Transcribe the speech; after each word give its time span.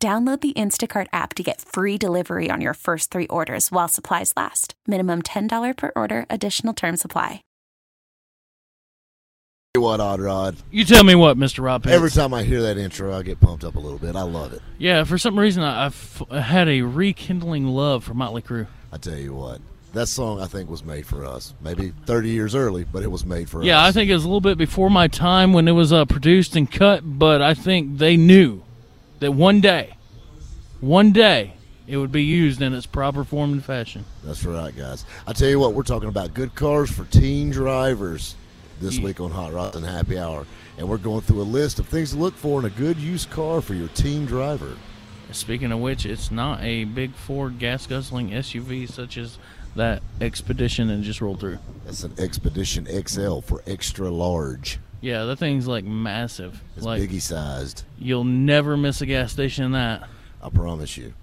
Download 0.00 0.40
the 0.40 0.52
Instacart 0.52 1.08
app 1.12 1.34
to 1.34 1.42
get 1.42 1.60
free 1.60 1.98
delivery 1.98 2.48
on 2.52 2.60
your 2.60 2.74
first 2.74 3.10
three 3.10 3.26
orders 3.26 3.72
while 3.72 3.88
supplies 3.88 4.32
last. 4.36 4.74
Minimum 4.86 5.22
$10 5.22 5.76
per 5.76 5.90
order, 5.96 6.24
additional 6.30 6.72
term 6.72 6.96
supply. 6.96 7.42
What 9.76 9.98
odd 10.00 10.20
rod? 10.20 10.56
You 10.70 10.84
tell 10.84 11.02
me 11.04 11.14
what, 11.16 11.36
Mr. 11.36 11.62
Rob 11.64 11.82
Pitts. 11.82 11.94
Every 11.94 12.10
time 12.10 12.32
I 12.32 12.42
hear 12.44 12.62
that 12.62 12.78
intro, 12.78 13.16
I 13.16 13.22
get 13.24 13.40
pumped 13.40 13.64
up 13.64 13.74
a 13.74 13.80
little 13.80 13.98
bit. 13.98 14.14
I 14.14 14.22
love 14.22 14.52
it. 14.52 14.62
Yeah, 14.78 15.02
for 15.04 15.18
some 15.18 15.36
reason, 15.38 15.62
I- 15.64 15.86
I've 15.86 16.22
had 16.30 16.68
a 16.68 16.82
rekindling 16.82 17.66
love 17.66 18.04
for 18.04 18.14
Motley 18.14 18.42
Crue. 18.42 18.68
I 18.92 18.98
tell 18.98 19.16
you 19.18 19.34
what, 19.34 19.60
that 19.94 20.06
song 20.06 20.40
I 20.40 20.46
think 20.46 20.70
was 20.70 20.84
made 20.84 21.06
for 21.06 21.24
us. 21.24 21.54
Maybe 21.60 21.92
30 22.06 22.30
years 22.30 22.54
early, 22.54 22.84
but 22.84 23.02
it 23.02 23.10
was 23.10 23.24
made 23.26 23.48
for 23.50 23.62
Yeah, 23.64 23.78
us. 23.78 23.82
Yeah, 23.84 23.88
I 23.88 23.92
think 23.92 24.10
it 24.10 24.14
was 24.14 24.24
a 24.24 24.28
little 24.28 24.40
bit 24.40 24.58
before 24.58 24.90
my 24.90 25.08
time 25.08 25.52
when 25.52 25.66
it 25.66 25.72
was 25.72 25.92
uh, 25.92 26.04
produced 26.06 26.54
and 26.56 26.70
cut, 26.70 27.02
but 27.04 27.42
I 27.42 27.54
think 27.54 27.98
they 27.98 28.16
knew 28.16 28.62
that 29.20 29.32
one 29.32 29.60
day, 29.60 29.94
one 30.80 31.12
day, 31.12 31.54
it 31.86 31.96
would 31.96 32.12
be 32.12 32.22
used 32.22 32.60
in 32.60 32.74
its 32.74 32.86
proper 32.86 33.24
form 33.24 33.52
and 33.52 33.64
fashion. 33.64 34.04
That's 34.22 34.44
right, 34.44 34.76
guys. 34.76 35.04
I 35.26 35.32
tell 35.32 35.48
you 35.48 35.58
what, 35.58 35.72
we're 35.74 35.82
talking 35.82 36.08
about 36.08 36.34
good 36.34 36.54
cars 36.54 36.90
for 36.90 37.04
teen 37.04 37.50
drivers 37.50 38.34
this 38.80 38.98
Yeah. 38.98 39.04
week 39.04 39.20
on 39.20 39.30
Hot 39.30 39.52
Rods 39.52 39.76
and 39.76 39.84
Happy 39.86 40.18
Hour. 40.18 40.46
And 40.76 40.88
we're 40.88 40.98
going 40.98 41.22
through 41.22 41.40
a 41.40 41.44
list 41.44 41.78
of 41.78 41.86
things 41.88 42.10
to 42.10 42.16
look 42.18 42.34
for 42.36 42.60
in 42.60 42.66
a 42.66 42.70
good 42.70 42.98
used 42.98 43.30
car 43.30 43.60
for 43.60 43.74
your 43.74 43.88
teen 43.88 44.26
driver. 44.26 44.76
Speaking 45.32 45.72
of 45.72 45.80
which, 45.80 46.06
it's 46.06 46.30
not 46.30 46.62
a 46.62 46.84
big 46.84 47.14
Ford 47.14 47.58
gas 47.58 47.86
guzzling 47.86 48.30
SUV 48.32 48.86
such 48.86 49.18
as 49.18 49.38
that 49.74 50.02
Expedition 50.20 50.90
and 50.90 51.02
just 51.04 51.20
rolled 51.20 51.40
through. 51.40 51.58
That's 51.84 52.02
an 52.04 52.12
Expedition 52.18 52.86
XL 52.86 53.40
for 53.40 53.62
extra 53.66 54.10
large. 54.10 54.78
Yeah, 55.00 55.24
that 55.24 55.36
thing's 55.38 55.66
like 55.66 55.84
massive. 55.84 56.62
It's 56.76 56.84
like 56.84 57.00
biggie 57.02 57.20
sized. 57.20 57.84
you'll 57.98 58.24
never 58.24 58.76
miss 58.76 59.00
a 59.00 59.06
gas 59.06 59.32
station 59.32 59.64
in 59.64 59.72
that. 59.72 60.08
I 60.42 60.50
promise 60.50 60.96
you. 60.96 61.14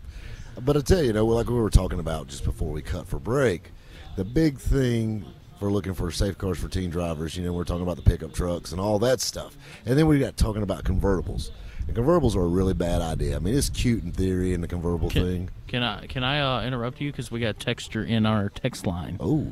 But 0.61 0.77
I 0.77 0.81
tell 0.81 0.99
you, 1.01 1.07
you 1.07 1.13
know, 1.13 1.25
like 1.25 1.47
we 1.49 1.55
were 1.55 1.69
talking 1.69 1.99
about 1.99 2.27
just 2.27 2.45
before 2.45 2.71
we 2.71 2.81
cut 2.81 3.07
for 3.07 3.19
break, 3.19 3.71
the 4.15 4.23
big 4.23 4.57
thing 4.57 5.25
for 5.59 5.71
looking 5.71 5.93
for 5.93 6.11
safe 6.11 6.37
cars 6.37 6.57
for 6.57 6.67
teen 6.69 6.89
drivers, 6.89 7.35
you 7.35 7.43
know, 7.43 7.51
we're 7.53 7.63
talking 7.65 7.83
about 7.83 7.97
the 7.97 8.03
pickup 8.03 8.33
trucks 8.33 8.71
and 8.71 8.79
all 8.79 8.99
that 8.99 9.19
stuff. 9.19 9.57
And 9.85 9.97
then 9.97 10.07
we 10.07 10.19
got 10.19 10.37
talking 10.37 10.63
about 10.63 10.83
convertibles. 10.83 11.51
And 11.87 11.95
convertibles 11.95 12.35
are 12.35 12.41
a 12.41 12.47
really 12.47 12.73
bad 12.73 13.01
idea. 13.01 13.35
I 13.35 13.39
mean, 13.39 13.55
it's 13.55 13.69
cute 13.69 14.03
in 14.03 14.11
theory 14.11 14.53
in 14.53 14.61
the 14.61 14.67
convertible 14.67 15.09
Can, 15.09 15.23
thing. 15.23 15.49
can 15.67 15.83
I 15.83 16.07
can 16.07 16.23
I 16.23 16.39
uh, 16.39 16.65
interrupt 16.65 16.99
you 17.01 17.11
because 17.11 17.29
we 17.29 17.39
got 17.41 17.49
a 17.61 17.65
texter 17.65 18.07
in 18.07 18.25
our 18.25 18.49
text 18.49 18.87
line. 18.87 19.17
Oh, 19.19 19.47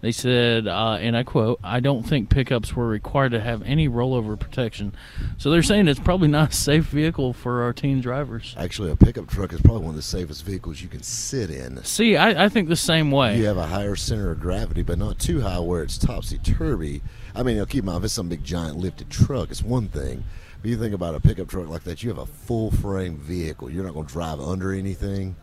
They 0.00 0.12
said, 0.12 0.68
uh, 0.68 0.98
and 1.00 1.16
I 1.16 1.24
quote, 1.24 1.58
"I 1.64 1.80
don't 1.80 2.04
think 2.04 2.30
pickups 2.30 2.76
were 2.76 2.86
required 2.86 3.32
to 3.32 3.40
have 3.40 3.62
any 3.62 3.88
rollover 3.88 4.38
protection." 4.38 4.94
So 5.38 5.50
they're 5.50 5.62
saying 5.62 5.88
it's 5.88 5.98
probably 5.98 6.28
not 6.28 6.50
a 6.50 6.54
safe 6.54 6.84
vehicle 6.84 7.32
for 7.32 7.62
our 7.62 7.72
teen 7.72 8.00
drivers. 8.00 8.54
actually, 8.56 8.90
a 8.90 8.96
pickup 8.96 9.28
truck 9.28 9.52
is 9.52 9.60
probably 9.60 9.82
one 9.82 9.90
of 9.90 9.96
the 9.96 10.02
safest 10.02 10.44
vehicles 10.44 10.80
you 10.80 10.88
can 10.88 11.02
sit 11.02 11.50
in. 11.50 11.82
See, 11.84 12.16
I, 12.16 12.44
I 12.44 12.48
think 12.48 12.68
the 12.68 12.76
same 12.76 13.10
way. 13.10 13.36
You 13.38 13.46
have 13.46 13.56
a 13.56 13.66
higher 13.66 13.96
center 13.96 14.30
of 14.30 14.40
gravity, 14.40 14.82
but 14.82 14.98
not 14.98 15.18
too 15.18 15.40
high 15.40 15.58
where 15.58 15.82
it's 15.82 15.98
topsy 15.98 16.38
turvy. 16.38 17.02
I 17.34 17.42
mean, 17.42 17.56
you 17.56 17.62
know, 17.62 17.66
keep 17.66 17.80
in 17.80 17.86
mind, 17.86 17.98
if 17.98 18.04
it's 18.04 18.14
some 18.14 18.28
big 18.28 18.44
giant 18.44 18.76
lifted 18.76 19.10
truck, 19.10 19.50
it's 19.50 19.62
one 19.62 19.88
thing. 19.88 20.24
But 20.60 20.70
you 20.70 20.76
think 20.76 20.94
about 20.94 21.14
a 21.14 21.20
pickup 21.20 21.48
truck 21.48 21.68
like 21.68 21.84
that, 21.84 22.02
you 22.02 22.08
have 22.08 22.18
a 22.18 22.26
full 22.26 22.70
frame 22.70 23.16
vehicle. 23.16 23.70
You're 23.70 23.84
not 23.84 23.94
going 23.94 24.06
to 24.06 24.12
drive 24.12 24.40
under 24.40 24.72
anything. 24.72 25.36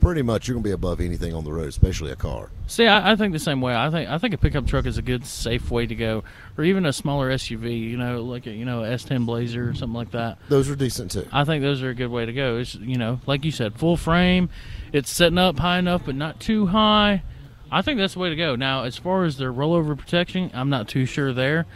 Pretty 0.00 0.22
much, 0.22 0.48
you're 0.48 0.54
going 0.54 0.62
to 0.62 0.68
be 0.68 0.72
above 0.72 1.00
anything 1.00 1.34
on 1.34 1.44
the 1.44 1.52
road, 1.52 1.68
especially 1.68 2.10
a 2.10 2.16
car. 2.16 2.50
See, 2.66 2.86
I, 2.86 3.12
I 3.12 3.16
think 3.16 3.32
the 3.34 3.38
same 3.38 3.60
way. 3.60 3.74
I 3.74 3.90
think 3.90 4.08
I 4.08 4.16
think 4.16 4.32
a 4.32 4.38
pickup 4.38 4.66
truck 4.66 4.86
is 4.86 4.96
a 4.96 5.02
good, 5.02 5.26
safe 5.26 5.70
way 5.70 5.86
to 5.86 5.94
go, 5.94 6.24
or 6.56 6.64
even 6.64 6.86
a 6.86 6.92
smaller 6.92 7.30
SUV. 7.30 7.78
You 7.78 7.98
know, 7.98 8.22
like 8.22 8.46
a 8.46 8.50
you 8.50 8.64
know 8.64 8.80
S10 8.80 9.26
Blazer 9.26 9.68
or 9.68 9.74
something 9.74 9.94
like 9.94 10.12
that. 10.12 10.38
Those 10.48 10.70
are 10.70 10.76
decent 10.76 11.10
too. 11.10 11.26
I 11.30 11.44
think 11.44 11.62
those 11.62 11.82
are 11.82 11.90
a 11.90 11.94
good 11.94 12.10
way 12.10 12.24
to 12.24 12.32
go. 12.32 12.58
It's 12.58 12.74
you 12.76 12.96
know, 12.96 13.20
like 13.26 13.44
you 13.44 13.50
said, 13.50 13.74
full 13.74 13.96
frame. 13.96 14.48
It's 14.92 15.10
setting 15.10 15.38
up 15.38 15.58
high 15.58 15.78
enough, 15.78 16.02
but 16.06 16.14
not 16.14 16.40
too 16.40 16.66
high. 16.66 17.22
I 17.70 17.82
think 17.82 17.98
that's 17.98 18.14
the 18.14 18.20
way 18.20 18.30
to 18.30 18.36
go. 18.36 18.56
Now, 18.56 18.84
as 18.84 18.96
far 18.96 19.24
as 19.24 19.36
their 19.36 19.52
rollover 19.52 19.96
protection, 19.96 20.50
I'm 20.54 20.70
not 20.70 20.88
too 20.88 21.06
sure 21.06 21.32
there, 21.32 21.66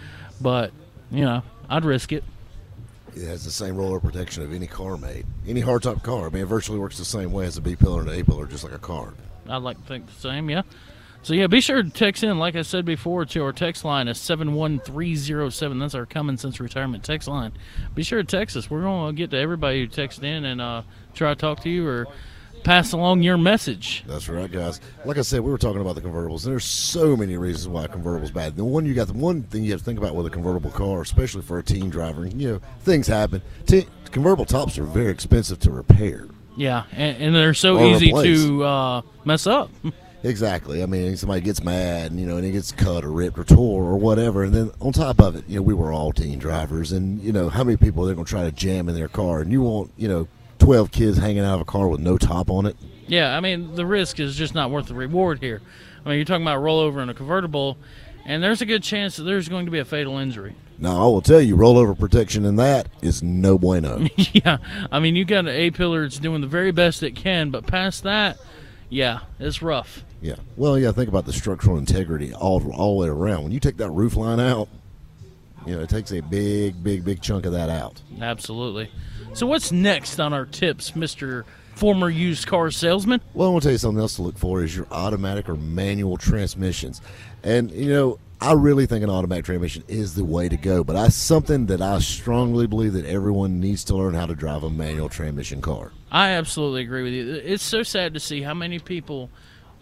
but 0.41 0.73
you 1.11 1.25
know, 1.25 1.43
I'd 1.69 1.85
risk 1.85 2.13
it. 2.13 2.25
It 3.17 3.27
has 3.27 3.45
the 3.45 3.51
same 3.51 3.77
roller 3.77 4.01
protection 4.01 4.43
of 4.43 4.53
any 4.53 4.67
car 4.67 4.97
made, 4.97 5.25
any 5.47 5.63
hardtop 5.63 6.03
car. 6.03 6.27
I 6.27 6.31
mean, 6.31 6.43
it 6.43 6.47
virtually 6.47 6.79
works 6.79 6.99
the 6.99 7.05
same 7.05 7.33
way 7.33 7.47
as 7.47 7.57
a 7.57 7.61
B 7.61 7.77
pillar 7.77 8.01
and 8.01 8.11
an 8.11 8.21
A 8.21 8.25
pillar, 8.25 8.47
just 8.47 8.65
like 8.65 8.73
a 8.73 8.79
car. 8.79 9.15
I'd 9.49 9.63
like 9.63 9.77
to 9.77 9.85
think 9.85 10.07
the 10.07 10.13
same. 10.13 10.51
Yeah. 10.51 10.63
So 11.23 11.33
yeah, 11.33 11.47
be 11.47 11.63
sure 11.63 11.83
to 11.83 11.89
text 11.89 12.23
in, 12.23 12.39
like 12.39 12.55
I 12.55 12.61
said 12.61 12.85
before, 12.85 13.25
to 13.25 13.45
our 13.45 13.53
text 13.53 13.83
line 13.83 14.13
zero 14.13 15.49
seven. 15.49 15.79
That's 15.79 15.95
our 15.95 16.05
Common 16.05 16.37
Sense 16.37 16.61
Retirement 16.61 17.03
text 17.03 17.29
line. 17.29 17.53
Be 17.95 18.03
sure 18.03 18.23
to 18.23 18.27
text 18.27 18.57
us. 18.57 18.69
We're 18.69 18.83
going 18.83 19.15
to 19.15 19.17
get 19.17 19.31
to 19.31 19.39
everybody 19.39 19.81
who 19.81 19.87
texts 19.87 20.23
in 20.23 20.45
and 20.45 20.61
uh, 20.61 20.83
try 21.15 21.33
to 21.33 21.41
talk 21.41 21.61
to 21.63 21.71
you 21.71 21.87
or 21.89 22.09
pass 22.65 22.93
along 22.93 23.23
your 23.23 23.37
message. 23.39 24.03
That's 24.07 24.29
right, 24.29 24.51
guys. 24.51 24.81
Like 25.05 25.19
I 25.19 25.23
said, 25.23 25.41
we 25.43 25.51
were 25.53 25.59
talking 25.59 25.81
about 25.81 25.95
the 25.95 26.01
convertibles, 26.01 26.45
and 26.45 26.53
there's 26.53 26.65
so 26.65 27.17
many 27.17 27.37
reasons 27.37 27.69
why 27.69 27.85
a 27.85 27.89
convertible's 27.89 28.31
bad. 28.33 28.57
The 28.57 28.65
one 28.65 28.85
you 28.87 28.95
got, 28.95 29.07
the 29.07 29.13
one 29.13 29.43
thing 29.45 29.63
you 29.63 29.71
have 29.73 29.81
to 29.81 29.85
think 29.85 29.99
about 29.99 30.15
with 30.17 30.27
a 30.27 30.31
convertible 30.31 30.71
car, 30.71 31.03
especially 31.03 31.43
for 31.43 31.59
a 31.59 31.63
teen 31.63 31.91
driver, 31.91 32.27
you 32.27 32.53
know, 32.55 32.61
things 32.81 33.07
happen. 33.07 33.43
Convertible 34.11 34.45
tops 34.45 34.79
are 34.79 34.85
very 34.85 35.11
expensive 35.11 35.59
to 35.61 35.71
repair. 35.71 36.27
Yeah, 36.57 36.85
and, 36.93 37.17
and 37.21 37.35
they're 37.35 37.53
so 37.55 37.79
Or 37.79 37.85
easy 37.85 38.07
replace. 38.09 38.43
to 38.45 38.65
uh, 38.65 39.03
mess 39.25 39.47
up. 39.47 39.71
Exactly. 40.27 40.83
I 40.83 40.87
mean, 40.87 41.19
somebody 41.19 41.43
gets 41.43 41.63
mad, 41.63 42.11
and 42.11 42.19
you 42.19 42.25
know, 42.25 42.39
and 42.39 42.47
it 42.47 42.53
gets 42.53 42.73
cut 42.73 43.05
or 43.05 43.11
ripped 43.11 43.39
or 43.39 43.45
tore 43.45 43.83
or 43.85 43.99
whatever, 43.99 44.43
and 44.43 44.55
then 44.55 44.71
on 44.81 44.91
top 44.91 45.21
of 45.21 45.37
it, 45.37 45.45
you 45.47 45.57
know, 45.57 45.63
we 45.63 45.75
were 45.75 45.93
all 45.93 46.13
teen 46.15 46.39
drivers, 46.39 46.93
and 46.93 47.21
you 47.21 47.31
know, 47.31 47.51
how 47.51 47.63
many 47.63 47.77
people 47.77 48.07
they're 48.07 48.15
going 48.15 48.25
to 48.25 48.31
try 48.31 48.43
to 48.43 48.51
jam 48.51 48.89
in 48.89 48.95
their 48.95 49.07
car, 49.09 49.41
and 49.41 49.53
you 49.53 49.61
want, 49.61 49.91
you 49.99 50.09
know, 50.09 50.27
twelve 50.65 50.91
kids 50.91 51.19
hanging 51.19 51.45
out 51.45 51.57
of 51.57 51.61
a 51.61 51.65
car 51.65 51.89
with 51.89 52.01
no 52.01 52.17
top 52.17 52.51
on 52.51 52.67
it. 52.67 52.77
Yeah, 53.07 53.37
I 53.37 53.41
mean 53.41 53.75
the 53.75 53.85
risk 53.85 54.19
is 54.19 54.35
just 54.35 54.55
not 54.55 54.71
worth 54.71 54.87
the 54.87 54.95
reward 54.95 55.41
here. 55.41 55.61
I 56.05 56.09
mean 56.09 56.17
you're 56.17 56.25
talking 56.25 56.43
about 56.43 56.61
rollover 56.61 57.03
in 57.03 57.11
a 57.11 57.15
convertible, 57.15 57.77
and 58.25 58.43
there's 58.43 58.63
a 58.63 58.67
good 58.67 58.83
chance 58.83 59.17
that 59.17 59.25
there's 59.25 59.49
going 59.49 59.67
to 59.67 59.71
be 59.71 59.79
a 59.79 59.85
fatal 59.85 60.17
injury. 60.19 60.57
Now, 60.77 61.03
I 61.03 61.05
will 61.05 61.23
tell 61.23 61.41
you, 61.41 61.57
rollover 61.57 61.97
protection 61.97 62.45
in 62.45 62.57
that 62.57 62.89
is 63.01 63.23
no 63.23 63.59
bueno. 63.59 64.09
yeah, 64.17 64.57
I 64.91 65.01
mean 65.01 65.17
you 65.17 65.25
got 65.25 65.41
an 65.41 65.49
A 65.49 65.71
pillar 65.71 66.03
that's 66.03 66.19
doing 66.19 66.41
the 66.41 66.47
very 66.47 66.73
best 66.73 67.03
it 67.03 67.15
can, 67.15 67.51
but 67.51 67.67
past 67.67 68.03
that, 68.05 68.39
yeah, 68.89 69.21
it's 69.39 69.61
rough. 69.61 70.03
Yeah. 70.23 70.37
Well, 70.57 70.79
yeah. 70.79 70.93
Think 70.93 71.11
about 71.11 71.27
the 71.27 71.35
structural 71.35 71.77
integrity 71.77 72.33
all 72.33 72.73
all 72.73 72.99
the 72.99 73.07
way 73.07 73.09
around. 73.09 73.43
When 73.43 73.53
you 73.53 73.61
take 73.61 73.77
that 73.77 73.91
roof 73.91 74.17
line 74.17 74.41
out, 74.41 74.69
you 75.67 75.75
know 75.75 75.83
it 75.83 75.89
takes 75.89 76.13
a 76.13 76.21
big, 76.21 76.83
big, 76.83 77.05
big 77.05 77.21
chunk 77.21 77.47
of 77.47 77.53
that 77.53 77.71
out. 77.71 78.01
Absolutely. 78.21 78.91
So 79.33 79.47
what's 79.47 79.73
next 79.73 80.21
on 80.21 80.33
our 80.33 80.47
tips, 80.47 80.95
Mister 80.95 81.45
Former 81.75 82.09
Used 82.09 82.47
Car 82.47 82.71
Salesman? 82.71 83.21
Well, 83.35 83.49
I 83.49 83.53
want 83.53 83.63
to 83.63 83.67
tell 83.69 83.73
you 83.73 83.79
something 83.79 84.01
else 84.01 84.17
to 84.17 84.23
look 84.23 84.39
for 84.39 84.63
is 84.63 84.77
your 84.77 84.87
automatic 84.91 85.49
or 85.49 85.57
manual 85.57 86.17
transmissions, 86.17 87.01
and 87.43 87.71
you 87.71 87.89
know 87.89 88.19
I 88.41 88.53
really 88.53 88.87
think 88.87 89.03
an 89.03 89.11
automatic 89.11 89.45
transmission 89.45 89.85
is 89.89 90.15
the 90.15 90.25
way 90.25 90.49
to 90.49 90.57
go. 90.57 90.85
But 90.85 90.97
I 90.97 91.09
something 91.09 91.67
that 91.67 91.81
I 91.81 91.99
strongly 92.01 92.67
believe 92.67 92.93
that 92.93 93.07
everyone 93.07 93.59
needs 93.59 93.85
to 93.85 93.97
learn 93.97 94.15
how 94.15 94.27
to 94.27 94.35
drive 94.35 94.63
a 94.63 94.71
manual 94.71 95.09
transmission 95.09 95.61
car. 95.61 95.93
I 96.13 96.31
absolutely 96.31 96.83
agree 96.83 97.03
with 97.03 97.13
you. 97.13 97.35
It's 97.35 97.65
so 97.65 97.83
sad 97.83 98.15
to 98.15 98.21
see 98.21 98.43
how 98.43 98.55
many 98.55 98.79
people 98.79 99.31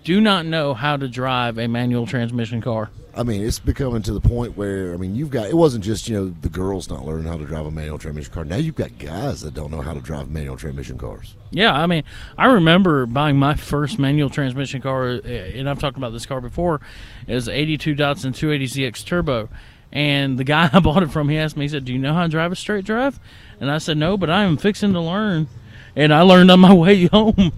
do 0.05 0.20
not 0.20 0.46
know 0.46 0.75
how 0.75 0.96
to 0.96 1.08
drive 1.08 1.58
a 1.58 1.67
manual 1.67 2.06
transmission 2.06 2.61
car. 2.61 2.90
I 3.14 3.25
mean, 3.25 3.44
it's 3.44 3.59
becoming 3.59 4.03
to 4.03 4.12
the 4.12 4.20
point 4.20 4.56
where 4.56 4.94
I 4.94 4.97
mean, 4.97 5.14
you've 5.14 5.31
got 5.31 5.49
it 5.49 5.55
wasn't 5.55 5.85
just 5.85 6.09
you 6.09 6.17
know 6.17 6.35
the 6.41 6.49
girls 6.49 6.88
not 6.88 7.05
learning 7.05 7.26
how 7.26 7.37
to 7.37 7.44
drive 7.44 7.67
a 7.67 7.70
manual 7.70 7.99
transmission 7.99 8.32
car. 8.32 8.44
Now 8.44 8.56
you've 8.56 8.75
got 8.75 8.99
guys 8.99 9.43
that 9.43 9.53
don't 9.55 9.70
know 9.70 9.82
how 9.82 9.93
to 9.93 10.00
drive 10.00 10.31
manual 10.31 10.56
transmission 10.56 10.97
cars. 10.97 11.37
Yeah, 11.50 11.73
I 11.73 11.87
mean, 11.87 12.05
I 12.38 12.47
remember 12.47 13.05
buying 13.05 13.37
my 13.37 13.55
first 13.55 13.99
manual 13.99 14.31
transmission 14.31 14.81
car, 14.81 15.09
uh, 15.09 15.29
and 15.29 15.69
I've 15.69 15.79
talked 15.79 15.99
about 15.99 16.12
this 16.12 16.25
car 16.25 16.41
before. 16.41 16.81
Was 17.29 17.49
82 17.49 17.94
Datsun 17.94 18.32
280ZX 18.32 19.05
Turbo. 19.05 19.49
And 19.93 20.38
the 20.38 20.44
guy 20.44 20.70
I 20.73 20.81
bought 20.81 21.03
it 21.03 21.11
from, 21.11 21.29
he 21.29 21.37
asked 21.37 21.56
me, 21.56 21.64
he 21.64 21.69
said, 21.69 21.85
Do 21.85 21.93
you 21.93 21.99
know 21.99 22.14
how 22.14 22.23
to 22.23 22.29
drive 22.29 22.50
a 22.50 22.56
straight 22.56 22.85
drive? 22.85 23.20
And 23.61 23.70
I 23.70 23.79
said, 23.79 23.99
No, 23.99 24.17
but 24.17 24.31
I 24.31 24.44
am 24.44 24.56
fixing 24.56 24.94
to 24.94 25.00
learn. 25.00 25.49
And 25.94 26.14
I 26.14 26.23
learned 26.23 26.50
on 26.50 26.61
my 26.61 26.73
way 26.73 27.06
home. 27.06 27.53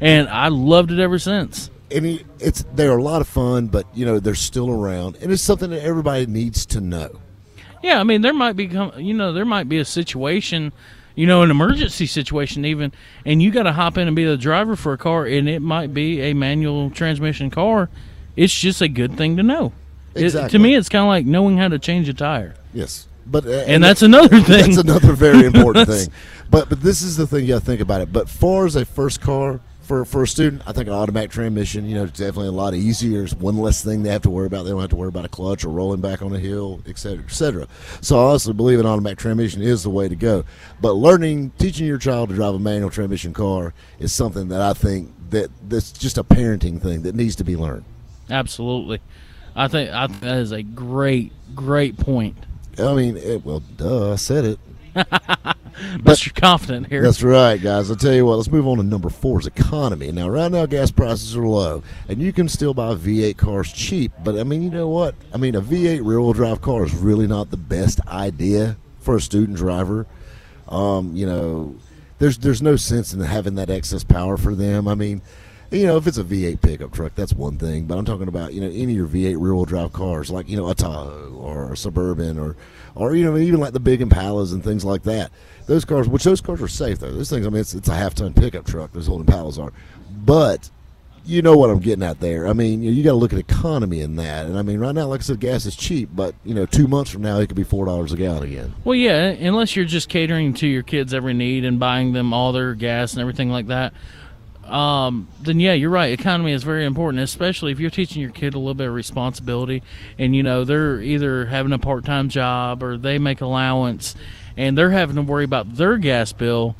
And 0.00 0.28
I 0.28 0.48
loved 0.48 0.92
it 0.92 1.00
ever 1.00 1.18
since. 1.18 1.70
And 1.90 2.06
it- 2.06 2.26
it's 2.40 2.64
they're 2.74 2.96
a 2.96 3.02
lot 3.02 3.20
of 3.20 3.28
fun, 3.28 3.66
but 3.66 3.86
you 3.94 4.04
know 4.06 4.18
they're 4.20 4.34
still 4.34 4.70
around, 4.70 5.16
and 5.20 5.32
it's 5.32 5.42
something 5.42 5.70
that 5.70 5.82
everybody 5.82 6.26
needs 6.26 6.66
to 6.66 6.80
know. 6.80 7.10
Yeah, 7.82 8.00
I 8.00 8.04
mean, 8.04 8.22
there 8.22 8.34
might 8.34 8.54
be, 8.56 8.66
you 8.96 9.14
know, 9.14 9.32
there 9.32 9.44
might 9.44 9.68
be 9.68 9.78
a 9.78 9.84
situation 9.84 10.72
you 11.14 11.26
know, 11.26 11.42
an 11.42 11.50
emergency 11.50 12.06
situation 12.06 12.64
even, 12.64 12.92
and 13.26 13.42
you 13.42 13.50
got 13.50 13.64
to 13.64 13.72
hop 13.72 13.98
in 13.98 14.06
and 14.06 14.14
be 14.14 14.22
the 14.24 14.36
driver 14.36 14.76
for 14.76 14.92
a 14.92 14.96
car, 14.98 15.26
and 15.26 15.48
it 15.48 15.60
might 15.60 15.92
be 15.92 16.20
a 16.20 16.32
manual 16.32 16.90
transmission 16.90 17.50
car. 17.50 17.88
It's 18.36 18.54
just 18.54 18.80
a 18.80 18.86
good 18.86 19.16
thing 19.16 19.36
to 19.36 19.42
know. 19.42 19.72
It- 20.14 20.22
Exactly. 20.26 20.50
to 20.50 20.58
me, 20.62 20.76
it's 20.76 20.88
kind 20.88 21.02
of 21.02 21.08
like 21.08 21.26
knowing 21.26 21.56
how 21.58 21.66
to 21.66 21.78
change 21.80 22.08
a 22.08 22.14
tire, 22.14 22.54
Yes, 22.72 23.08
but 23.26 23.44
uh, 23.46 23.50
and, 23.66 23.82
that's 23.82 24.02
another 24.02 24.38
thing. 24.42 24.66
That's 24.66 24.76
another 24.76 25.12
very 25.12 25.44
important 25.52 25.88
thing. 25.88 26.08
But 26.52 26.68
but 26.68 26.82
this 26.82 27.02
is 27.02 27.16
the 27.16 27.26
thing 27.26 27.42
you 27.46 27.48
got 27.54 27.60
to 27.60 27.64
think 27.66 27.80
about 27.80 28.00
it. 28.00 28.12
But 28.12 28.28
far 28.28 28.64
as 28.66 28.76
a 28.76 28.84
first 28.84 29.20
car 29.20 29.58
for 29.88 30.04
for 30.04 30.22
a 30.22 30.28
student, 30.28 30.62
I 30.66 30.72
think 30.72 30.86
an 30.86 30.92
automatic 30.92 31.30
transmission, 31.30 31.86
you 31.86 31.94
know, 31.94 32.04
it's 32.04 32.18
definitely 32.18 32.48
a 32.48 32.52
lot 32.52 32.74
easier. 32.74 33.24
It's 33.24 33.32
one 33.32 33.56
less 33.56 33.82
thing 33.82 34.02
they 34.02 34.10
have 34.10 34.22
to 34.22 34.30
worry 34.30 34.46
about. 34.46 34.64
They 34.64 34.70
don't 34.70 34.82
have 34.82 34.90
to 34.90 34.96
worry 34.96 35.08
about 35.08 35.24
a 35.24 35.30
clutch 35.30 35.64
or 35.64 35.70
rolling 35.70 36.02
back 36.02 36.20
on 36.20 36.32
a 36.34 36.38
hill, 36.38 36.82
et 36.86 36.98
cetera, 36.98 37.24
et 37.24 37.32
cetera. 37.32 37.66
So 38.02 38.16
I 38.16 38.20
also 38.20 38.52
believe 38.52 38.78
an 38.78 38.86
automatic 38.86 39.18
transmission 39.18 39.62
is 39.62 39.82
the 39.82 39.90
way 39.90 40.06
to 40.06 40.14
go. 40.14 40.44
But 40.82 40.92
learning, 40.92 41.52
teaching 41.58 41.86
your 41.86 41.96
child 41.96 42.28
to 42.28 42.34
drive 42.34 42.54
a 42.54 42.58
manual 42.58 42.90
transmission 42.90 43.32
car 43.32 43.72
is 43.98 44.12
something 44.12 44.48
that 44.48 44.60
I 44.60 44.74
think 44.74 45.10
that 45.30 45.50
that's 45.68 45.90
just 45.90 46.18
a 46.18 46.24
parenting 46.24 46.80
thing 46.80 47.02
that 47.02 47.14
needs 47.14 47.34
to 47.36 47.44
be 47.44 47.56
learned. 47.56 47.84
Absolutely, 48.30 49.00
I 49.56 49.68
think 49.68 49.90
I 49.90 50.06
think 50.06 50.20
that 50.20 50.36
is 50.36 50.52
a 50.52 50.62
great, 50.62 51.32
great 51.54 51.96
point. 51.96 52.36
I 52.78 52.94
mean, 52.94 53.16
it, 53.16 53.42
well, 53.42 53.60
duh, 53.60 54.12
I 54.12 54.16
said 54.16 54.44
it. 54.44 54.58
But 56.00 56.24
you're 56.24 56.32
confident 56.34 56.88
here. 56.88 57.02
That's 57.02 57.22
right, 57.22 57.60
guys. 57.60 57.90
I'll 57.90 57.96
tell 57.96 58.14
you 58.14 58.24
what, 58.24 58.36
let's 58.36 58.50
move 58.50 58.66
on 58.66 58.78
to 58.78 58.82
number 58.82 59.08
four 59.08 59.40
is 59.40 59.46
economy. 59.46 60.12
Now, 60.12 60.28
right 60.28 60.50
now, 60.50 60.66
gas 60.66 60.90
prices 60.90 61.36
are 61.36 61.46
low, 61.46 61.82
and 62.08 62.20
you 62.20 62.32
can 62.32 62.48
still 62.48 62.74
buy 62.74 62.94
V8 62.94 63.36
cars 63.36 63.72
cheap. 63.72 64.12
But, 64.22 64.38
I 64.38 64.44
mean, 64.44 64.62
you 64.62 64.70
know 64.70 64.88
what? 64.88 65.14
I 65.32 65.36
mean, 65.36 65.54
a 65.54 65.60
V8 65.60 66.04
rear 66.04 66.20
wheel 66.20 66.32
drive 66.32 66.60
car 66.60 66.84
is 66.84 66.94
really 66.94 67.26
not 67.26 67.50
the 67.50 67.56
best 67.56 68.00
idea 68.08 68.76
for 69.00 69.16
a 69.16 69.20
student 69.20 69.56
driver. 69.56 70.06
Um, 70.68 71.16
you 71.16 71.26
know, 71.26 71.76
there's 72.18 72.38
there's 72.38 72.62
no 72.62 72.76
sense 72.76 73.12
in 73.12 73.20
having 73.20 73.54
that 73.54 73.70
excess 73.70 74.04
power 74.04 74.36
for 74.36 74.54
them. 74.54 74.86
I 74.88 74.94
mean, 74.94 75.22
you 75.70 75.86
know, 75.86 75.96
if 75.96 76.06
it's 76.06 76.18
a 76.18 76.24
V8 76.24 76.60
pickup 76.62 76.92
truck, 76.92 77.14
that's 77.14 77.32
one 77.32 77.58
thing. 77.58 77.84
But 77.84 77.98
I'm 77.98 78.04
talking 78.04 78.28
about 78.28 78.54
you 78.54 78.60
know 78.60 78.68
any 78.68 78.84
of 78.84 78.90
your 78.90 79.06
V8 79.06 79.40
rear 79.40 79.54
wheel 79.54 79.64
drive 79.64 79.92
cars, 79.92 80.30
like 80.30 80.48
you 80.48 80.56
know 80.56 80.68
a 80.68 80.74
Tahoe 80.74 81.34
or 81.34 81.72
a 81.72 81.76
Suburban 81.76 82.38
or 82.38 82.56
or 82.94 83.14
you 83.14 83.24
know 83.24 83.36
even 83.36 83.60
like 83.60 83.72
the 83.72 83.80
big 83.80 84.00
Impalas 84.00 84.52
and 84.52 84.64
things 84.64 84.84
like 84.84 85.02
that. 85.04 85.30
Those 85.66 85.84
cars, 85.84 86.08
which 86.08 86.24
those 86.24 86.40
cars 86.40 86.62
are 86.62 86.68
safe 86.68 87.00
though. 87.00 87.12
Those 87.12 87.28
things, 87.28 87.46
I 87.46 87.50
mean, 87.50 87.60
it's, 87.60 87.74
it's 87.74 87.88
a 87.88 87.94
half 87.94 88.14
ton 88.14 88.32
pickup 88.32 88.66
truck. 88.66 88.92
Those 88.92 89.08
old 89.08 89.26
Impalas 89.26 89.62
are, 89.62 89.72
but 90.10 90.70
you 91.28 91.42
know 91.42 91.58
what 91.58 91.68
I'm 91.68 91.78
getting 91.78 92.02
at 92.02 92.20
there. 92.20 92.48
I 92.48 92.54
mean, 92.54 92.82
you, 92.82 92.90
you 92.90 93.04
got 93.04 93.10
to 93.10 93.16
look 93.16 93.34
at 93.34 93.38
economy 93.38 94.00
in 94.00 94.16
that. 94.16 94.46
And 94.46 94.58
I 94.58 94.62
mean, 94.62 94.80
right 94.80 94.94
now, 94.94 95.08
like 95.08 95.20
I 95.20 95.24
said, 95.24 95.40
gas 95.40 95.66
is 95.66 95.76
cheap, 95.76 96.08
but 96.14 96.34
you 96.42 96.54
know, 96.54 96.64
two 96.64 96.88
months 96.88 97.10
from 97.10 97.20
now, 97.20 97.38
it 97.38 97.48
could 97.48 97.56
be 97.56 97.64
four 97.64 97.84
dollars 97.84 98.12
a 98.14 98.16
gallon 98.16 98.44
again. 98.44 98.74
Well, 98.84 98.94
yeah, 98.94 99.26
unless 99.26 99.76
you're 99.76 99.84
just 99.84 100.08
catering 100.08 100.54
to 100.54 100.66
your 100.66 100.82
kids' 100.82 101.12
every 101.12 101.34
need 101.34 101.66
and 101.66 101.78
buying 101.78 102.14
them 102.14 102.32
all 102.32 102.52
their 102.52 102.74
gas 102.74 103.12
and 103.12 103.20
everything 103.20 103.50
like 103.50 103.66
that, 103.66 103.92
um, 104.68 105.28
then 105.40 105.60
yeah, 105.60 105.72
you're 105.72 105.90
right. 105.90 106.18
Economy 106.18 106.52
is 106.52 106.62
very 106.62 106.84
important, 106.84 107.22
especially 107.22 107.72
if 107.72 107.80
you're 107.80 107.90
teaching 107.90 108.20
your 108.22 108.30
kid 108.30 108.54
a 108.54 108.58
little 108.58 108.74
bit 108.74 108.88
of 108.88 108.94
responsibility, 108.94 109.82
and 110.18 110.36
you 110.36 110.42
know 110.42 110.64
they're 110.64 111.00
either 111.00 111.46
having 111.46 111.72
a 111.72 111.78
part-time 111.78 112.28
job 112.28 112.82
or 112.82 112.96
they 112.96 113.18
make 113.18 113.40
allowance, 113.40 114.14
and 114.56 114.76
they're 114.76 114.90
having 114.90 115.16
to 115.16 115.22
worry 115.22 115.44
about 115.44 115.76
their 115.76 115.96
gas 115.96 116.32
bill. 116.32 116.76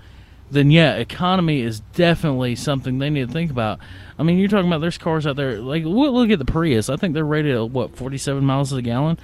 Then 0.50 0.70
yeah, 0.70 0.94
economy 0.94 1.61
is 1.61 1.81
definitely 1.81 2.56
something 2.56 2.99
they 2.99 3.11
need 3.11 3.29
to 3.29 3.32
think 3.32 3.50
about. 3.50 3.79
I 4.19 4.23
mean, 4.23 4.38
you're 4.38 4.49
talking 4.49 4.69
about 4.69 4.81
there's 4.81 4.99
cars 4.99 5.26
out 5.26 5.37
there 5.37 5.58
like 5.58 5.84
look 5.84 6.12
look 6.12 6.31
at 6.31 6.38
the 6.38 6.44
Prius. 6.44 6.88
I 6.88 6.96
think 6.96 7.14
they're 7.14 7.25
rated 7.25 7.56
at 7.56 7.70
what 7.70 7.96
47 7.96 8.44
miles 8.44 8.73
a 8.73 8.82
gallon. 8.82 9.19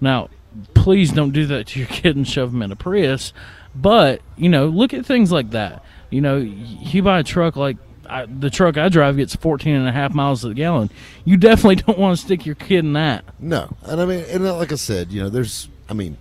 Now, 0.00 0.30
please 0.74 1.12
don't 1.12 1.32
do 1.32 1.46
that 1.46 1.68
to 1.68 1.78
your 1.78 1.88
kid 1.88 2.16
and 2.16 2.26
shove 2.26 2.52
them 2.52 2.62
in 2.62 2.72
a 2.72 2.76
Prius. 2.76 3.32
But 3.74 4.22
you 4.36 4.48
know, 4.48 4.66
look 4.66 4.94
at 4.94 5.06
things 5.06 5.32
like 5.32 5.50
that. 5.50 5.84
You 6.10 6.20
know, 6.20 6.36
you 6.36 7.02
buy 7.02 7.20
a 7.20 7.24
truck 7.24 7.56
like 7.56 7.76
I, 8.08 8.26
the 8.26 8.50
truck 8.50 8.76
I 8.76 8.88
drive 8.88 9.16
gets 9.16 9.34
14 9.36 9.74
and 9.74 9.88
a 9.88 9.92
half 9.92 10.14
miles 10.14 10.42
to 10.42 10.48
the 10.48 10.54
gallon. 10.54 10.90
You 11.24 11.36
definitely 11.36 11.76
don't 11.86 11.98
want 11.98 12.18
to 12.18 12.24
stick 12.24 12.46
your 12.46 12.54
kid 12.54 12.80
in 12.80 12.92
that. 12.94 13.24
No, 13.38 13.74
and 13.82 14.00
I 14.00 14.06
mean, 14.06 14.24
and 14.28 14.44
like 14.44 14.72
I 14.72 14.76
said, 14.76 15.12
you 15.12 15.22
know, 15.22 15.28
there's, 15.28 15.68
I 15.88 15.94
mean, 15.94 16.16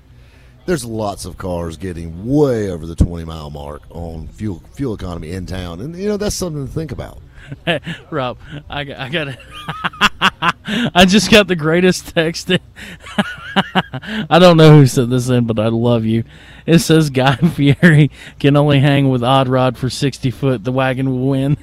there's 0.66 0.86
lots 0.86 1.26
of 1.26 1.38
cars 1.38 1.78
getting 1.78 2.26
way 2.26 2.70
over 2.70 2.86
the 2.86 2.96
20 2.96 3.26
mile 3.26 3.50
mark 3.50 3.82
on 3.90 4.28
fuel 4.30 4.64
fuel 4.74 4.94
economy 4.94 5.32
in 5.32 5.46
town, 5.46 5.82
and 5.82 5.96
you 5.96 6.08
know 6.08 6.18
that's 6.18 6.36
something 6.36 6.66
to 6.66 6.72
think 6.72 6.92
about. 6.92 7.22
Rob, 8.12 8.38
I, 8.70 8.84
got- 8.84 9.00
I 9.00 9.10
got 9.10 9.28
it. 9.30 9.40
I 10.96 11.06
just 11.06 11.30
got 11.32 11.48
the 11.48 11.56
greatest 11.56 12.14
text. 12.14 12.52
I 14.30 14.40
don't 14.40 14.58
know 14.58 14.78
who 14.78 14.88
sent 14.88 15.10
this 15.10 15.30
in, 15.30 15.46
but 15.46 15.60
I 15.60 15.68
love 15.68 16.06
you. 16.06 16.24
It 16.66 16.80
says 16.80 17.10
Guy 17.10 17.36
Fieri 17.36 18.12
can 18.40 18.56
only 18.56 18.80
hang 18.80 19.10
with 19.10 19.24
Odd 19.24 19.48
Rod 19.48 19.78
for 19.78 19.90
60 19.90 20.32
foot. 20.32 20.64
The 20.64 20.72
wagon 20.72 21.10
will 21.10 21.30
win. 21.30 21.58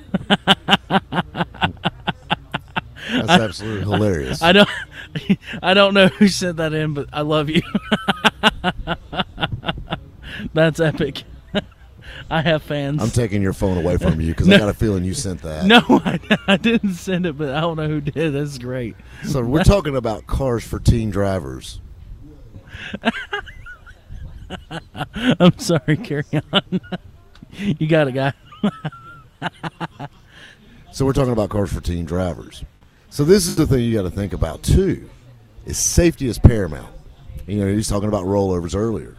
That's 3.09 3.29
absolutely 3.31 3.81
hilarious. 3.83 4.43
I 4.43 4.53
don't 4.53 4.69
I 5.63 5.75
don't 5.75 5.95
know 5.95 6.07
who 6.09 6.29
sent 6.29 6.59
that 6.59 6.73
in, 6.73 6.95
but 6.95 7.09
I 7.13 7.23
love 7.23 7.49
you. 7.51 7.63
That's 10.55 10.79
epic. 10.81 11.25
I 12.31 12.43
have 12.43 12.63
fans. 12.63 13.03
I'm 13.03 13.11
taking 13.11 13.43
your 13.43 13.53
phone 13.53 13.77
away 13.77 13.97
from 13.97 14.21
you 14.21 14.29
because 14.29 14.49
I 14.49 14.59
got 14.59 14.69
a 14.69 14.75
feeling 14.75 15.05
you 15.05 15.15
sent 15.15 15.43
that. 15.43 15.67
no, 15.67 15.81
I, 15.89 16.21
I 16.47 16.57
didn't 16.57 16.95
send 16.95 17.27
it, 17.27 17.37
but 17.37 17.51
I 17.51 17.61
don't 17.61 17.77
know 17.77 17.89
who 17.89 18.01
did. 18.01 18.35
That's 18.35 18.57
great. 18.57 18.95
So 19.25 19.43
we're 19.43 19.65
talking 19.65 19.97
about 19.97 20.27
cars 20.29 20.65
for 20.65 20.79
teen 20.79 21.11
drivers. 21.11 21.81
I'm 25.15 25.59
sorry, 25.59 25.97
carry 25.97 26.25
on. 26.53 26.81
you 27.53 27.87
got 27.89 28.09
it, 28.09 28.13
guy. 28.13 28.33
So 30.93 31.05
we're 31.05 31.13
talking 31.13 31.33
about 31.33 31.51
cars 31.51 31.73
for 31.73 31.81
teen 31.81 32.05
drivers. 32.05 32.65
So 33.11 33.25
this 33.25 33.47
is 33.47 33.57
the 33.57 33.67
thing 33.67 33.81
you 33.81 33.95
got 33.95 34.03
to 34.03 34.11
think 34.11 34.33
about 34.33 34.63
too, 34.63 35.09
is 35.67 35.79
safety 35.79 36.29
is 36.29 36.39
paramount. 36.39 36.95
You 37.47 37.59
know, 37.65 37.73
he's 37.73 37.89
talking 37.89 38.09
about 38.09 38.25
rollovers 38.25 38.77
earlier, 38.77 39.17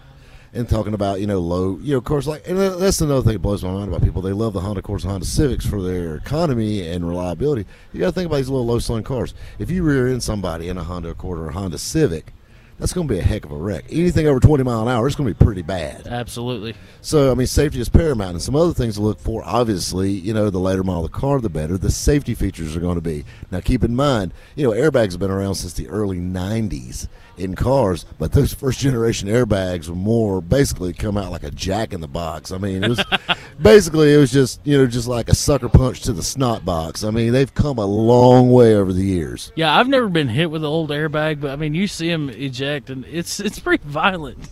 and 0.54 0.68
talking 0.68 0.94
about 0.94 1.22
you 1.22 1.28
know 1.28 1.40
low, 1.40 1.78
you 1.82 1.92
know, 1.92 1.98
of 1.98 2.04
course, 2.04 2.28
like, 2.28 2.48
and 2.48 2.58
that's 2.58 3.02
another 3.02 3.22
thing 3.22 3.34
that 3.34 3.40
blows 3.40 3.64
my 3.64 3.72
mind 3.72 3.88
about 3.88 4.04
people. 4.04 4.22
They 4.22 4.34
love 4.34 4.54
the 4.54 4.62
Honda 4.62 4.80
Accords, 4.80 5.04
and 5.04 5.12
Honda 5.12 5.26
Civics 5.26 5.66
for 5.66 5.82
their 5.82 6.16
economy 6.16 6.88
and 6.88 7.08
reliability. 7.08 7.66
You 7.94 8.02
got 8.02 8.08
to 8.08 8.12
think 8.12 8.28
about 8.28 8.38
these 8.38 8.50
little 8.50 8.66
low 8.66 8.80
slung 8.80 9.04
cars. 9.04 9.34
If 9.60 9.70
you 9.70 9.84
rear 9.84 10.08
end 10.08 10.24
somebody 10.24 10.70
in 10.70 10.78
a 10.78 10.84
Honda 10.84 11.10
Accord 11.10 11.40
or 11.40 11.50
a 11.50 11.54
Honda 11.54 11.78
Civic, 11.78 12.34
that's 12.82 12.94
going 12.94 13.08
to 13.08 13.14
be 13.14 13.20
a 13.20 13.24
heck 13.24 13.46
of 13.46 13.52
a 13.52 13.56
wreck. 13.56 13.86
Anything 13.92 14.26
over 14.26 14.40
20 14.40 14.64
mile 14.64 14.82
an 14.82 14.88
hour, 14.88 15.06
it's 15.06 15.16
going 15.16 15.32
to 15.32 15.36
be 15.36 15.46
pretty 15.46 15.62
bad. 15.62 16.08
Absolutely. 16.08 16.74
So, 17.02 17.32
I 17.32 17.36
mean, 17.36 17.46
safety 17.46 17.80
is 17.80 17.90
paramount. 17.90 18.32
And 18.32 18.42
some 18.42 18.56
other 18.56 18.74
things 18.74 18.96
to 18.96 19.02
look 19.02 19.20
for, 19.20 19.44
obviously, 19.46 20.10
you 20.10 20.34
know, 20.34 20.50
the 20.50 20.58
later 20.58 20.84
model 20.84 21.06
of 21.06 21.12
the 21.12 21.18
car, 21.20 21.40
the 21.40 21.48
better 21.48 21.78
the 21.78 21.92
safety 21.92 22.34
features 22.34 22.76
are 22.76 22.80
going 22.80 22.96
to 22.96 23.02
be. 23.02 23.24
Now, 23.52 23.60
keep 23.60 23.84
in 23.84 23.96
mind, 23.96 24.34
you 24.56 24.66
know, 24.66 24.72
airbags 24.72 25.12
have 25.12 25.20
been 25.20 25.30
around 25.30 25.56
since 25.56 25.74
the 25.74 25.90
early 25.90 26.18
90s 26.18 27.08
in 27.38 27.54
cars, 27.54 28.04
but 28.18 28.32
those 28.32 28.52
first 28.52 28.80
generation 28.80 29.30
airbags 29.30 29.88
were 29.88 29.96
more 29.96 30.42
basically 30.42 30.92
come 30.92 31.18
out 31.18 31.32
like 31.32 31.44
a 31.44 31.52
jack 31.52 31.94
in 31.94 32.02
the 32.02 32.08
box. 32.08 32.52
I 32.52 32.58
mean, 32.58 32.84
it 32.84 32.90
was 32.90 33.04
basically, 33.62 34.14
it 34.14 34.18
was 34.18 34.32
just, 34.32 34.60
you 34.66 34.78
know, 34.78 34.88
just 34.88 35.08
like 35.08 35.30
a 35.30 35.36
sucker 35.36 35.70
punch 35.70 36.02
to 36.02 36.14
the 36.14 36.24
snot 36.24 36.66
box. 36.66 37.04
I 37.04 37.12
mean, 37.12 37.32
they've 37.32 37.54
come 37.54 37.78
a 37.78 37.86
long 37.86 38.52
way 38.52 38.76
over 38.76 38.94
the 38.94 39.04
years. 39.04 39.52
Yeah, 39.56 39.78
I've 39.78 39.88
never 39.88 40.10
been 40.10 40.28
hit 40.28 40.50
with 40.50 40.64
an 40.64 40.70
old 40.70 40.90
airbag, 40.90 41.42
but 41.42 41.52
I 41.52 41.56
mean, 41.56 41.74
you 41.74 41.88
see 41.88 42.10
them 42.10 42.30
eject, 42.30 42.90
and 42.90 43.06
it's 43.06 43.40
it's 43.40 43.60
pretty 43.60 43.84
violent. 43.88 44.50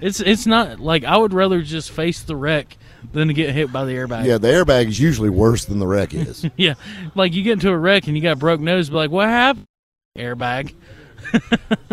It's 0.00 0.20
it's 0.20 0.46
not 0.46 0.78
like 0.78 1.04
I 1.04 1.16
would 1.16 1.32
rather 1.32 1.62
just 1.62 1.90
face 1.90 2.22
the 2.22 2.36
wreck 2.36 2.76
than 3.12 3.28
to 3.28 3.34
get 3.34 3.54
hit 3.54 3.72
by 3.72 3.84
the 3.84 3.92
airbag. 3.92 4.26
Yeah, 4.26 4.38
the 4.38 4.48
airbag 4.48 4.88
is 4.88 5.00
usually 5.00 5.30
worse 5.30 5.64
than 5.64 5.78
the 5.78 5.86
wreck 5.86 6.14
is. 6.14 6.46
yeah. 6.56 6.74
Like 7.14 7.32
you 7.32 7.42
get 7.42 7.54
into 7.54 7.70
a 7.70 7.78
wreck 7.78 8.06
and 8.06 8.16
you 8.16 8.22
got 8.22 8.32
a 8.32 8.36
broke 8.36 8.60
nose, 8.60 8.90
be 8.90 8.96
like, 8.96 9.10
what 9.10 9.28
happened? 9.28 9.66
Airbag. 10.16 10.74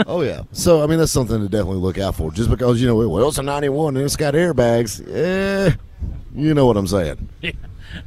Oh 0.07 0.21
yeah. 0.21 0.43
So 0.51 0.83
I 0.83 0.87
mean 0.87 0.99
that's 0.99 1.11
something 1.11 1.39
to 1.39 1.49
definitely 1.49 1.79
look 1.79 1.97
out 1.97 2.15
for. 2.15 2.31
Just 2.31 2.49
because 2.49 2.81
you 2.81 2.87
know, 2.87 2.95
well, 2.95 3.27
it's 3.27 3.37
a 3.37 3.43
'91 3.43 3.95
and 3.95 4.05
it's 4.05 4.15
got 4.15 4.33
airbags. 4.33 5.01
Eh, 5.09 5.73
you 6.33 6.53
know 6.53 6.65
what 6.65 6.77
I'm 6.77 6.87
saying. 6.87 7.29
Yeah, 7.41 7.51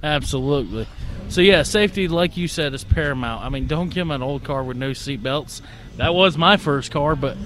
absolutely. 0.03 0.89
So 1.29 1.41
yeah, 1.41 1.63
safety, 1.63 2.09
like 2.09 2.37
you 2.37 2.49
said, 2.49 2.75
is 2.75 2.83
paramount. 2.83 3.45
I 3.45 3.49
mean, 3.49 3.67
don't 3.67 3.89
give 3.89 4.01
them 4.01 4.11
an 4.11 4.23
old 4.23 4.43
car 4.43 4.65
with 4.65 4.77
no 4.77 4.93
seat 4.93 5.23
belts. 5.23 5.63
That 5.97 6.15
was 6.15 6.37
my 6.37 6.57
first 6.57 6.91
car, 6.91 7.15
but 7.15 7.37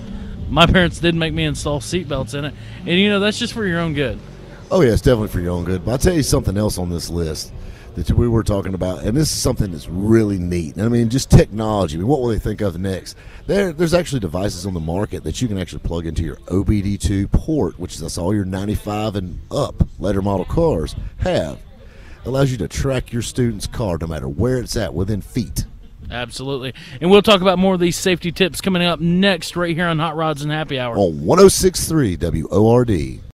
my 0.48 0.66
parents 0.66 0.98
did 0.98 1.14
make 1.14 1.34
me 1.34 1.44
install 1.44 1.80
seat 1.80 2.08
belts 2.08 2.34
in 2.34 2.46
it, 2.46 2.54
and 2.80 2.88
you 2.88 3.10
know 3.10 3.20
that's 3.20 3.38
just 3.38 3.52
for 3.52 3.66
your 3.66 3.80
own 3.80 3.92
good. 3.92 4.18
Oh 4.70 4.80
yeah, 4.80 4.92
it's 4.92 5.02
definitely 5.02 5.28
for 5.28 5.40
your 5.40 5.52
own 5.52 5.64
good. 5.64 5.84
But 5.84 5.92
I'll 5.92 5.98
tell 5.98 6.14
you 6.14 6.22
something 6.22 6.56
else 6.56 6.78
on 6.78 6.88
this 6.88 7.10
list 7.10 7.52
that 7.94 8.10
we 8.10 8.28
were 8.28 8.42
talking 8.42 8.74
about, 8.74 9.02
and 9.02 9.16
this 9.16 9.30
is 9.30 9.40
something 9.40 9.70
that's 9.70 9.88
really 9.88 10.38
neat. 10.38 10.78
I 10.78 10.88
mean, 10.88 11.08
just 11.10 11.30
technology. 11.30 11.96
I 11.96 11.98
mean, 11.98 12.08
what 12.08 12.20
will 12.20 12.28
they 12.28 12.38
think 12.38 12.60
of 12.60 12.78
next? 12.78 13.16
There, 13.46 13.72
there's 13.72 13.94
actually 13.94 14.20
devices 14.20 14.66
on 14.66 14.74
the 14.74 14.80
market 14.80 15.24
that 15.24 15.42
you 15.42 15.48
can 15.48 15.58
actually 15.58 15.80
plug 15.80 16.06
into 16.06 16.22
your 16.22 16.36
OBD2 16.36 17.30
port, 17.32 17.78
which 17.78 17.94
is 17.94 18.00
that's 18.00 18.18
all 18.18 18.34
your 18.34 18.44
95 18.44 19.16
and 19.16 19.40
up 19.50 19.86
later 19.98 20.22
model 20.22 20.46
cars 20.46 20.94
have. 21.18 21.58
Allows 22.24 22.52
you 22.52 22.58
to 22.58 22.68
track 22.68 23.12
your 23.12 23.22
student's 23.22 23.66
car 23.66 23.98
no 24.00 24.06
matter 24.06 24.28
where 24.28 24.58
it's 24.58 24.76
at 24.76 24.94
within 24.94 25.20
feet. 25.20 25.66
Absolutely. 26.10 26.74
And 27.00 27.10
we'll 27.10 27.22
talk 27.22 27.40
about 27.40 27.58
more 27.58 27.74
of 27.74 27.80
these 27.80 27.96
safety 27.96 28.30
tips 28.32 28.60
coming 28.60 28.82
up 28.82 29.00
next, 29.00 29.56
right 29.56 29.74
here 29.74 29.86
on 29.86 29.98
Hot 29.98 30.14
Rods 30.14 30.42
and 30.42 30.52
Happy 30.52 30.78
Hour. 30.78 30.96
on 30.96 31.24
1063 31.24 32.16
WORD. 32.16 33.31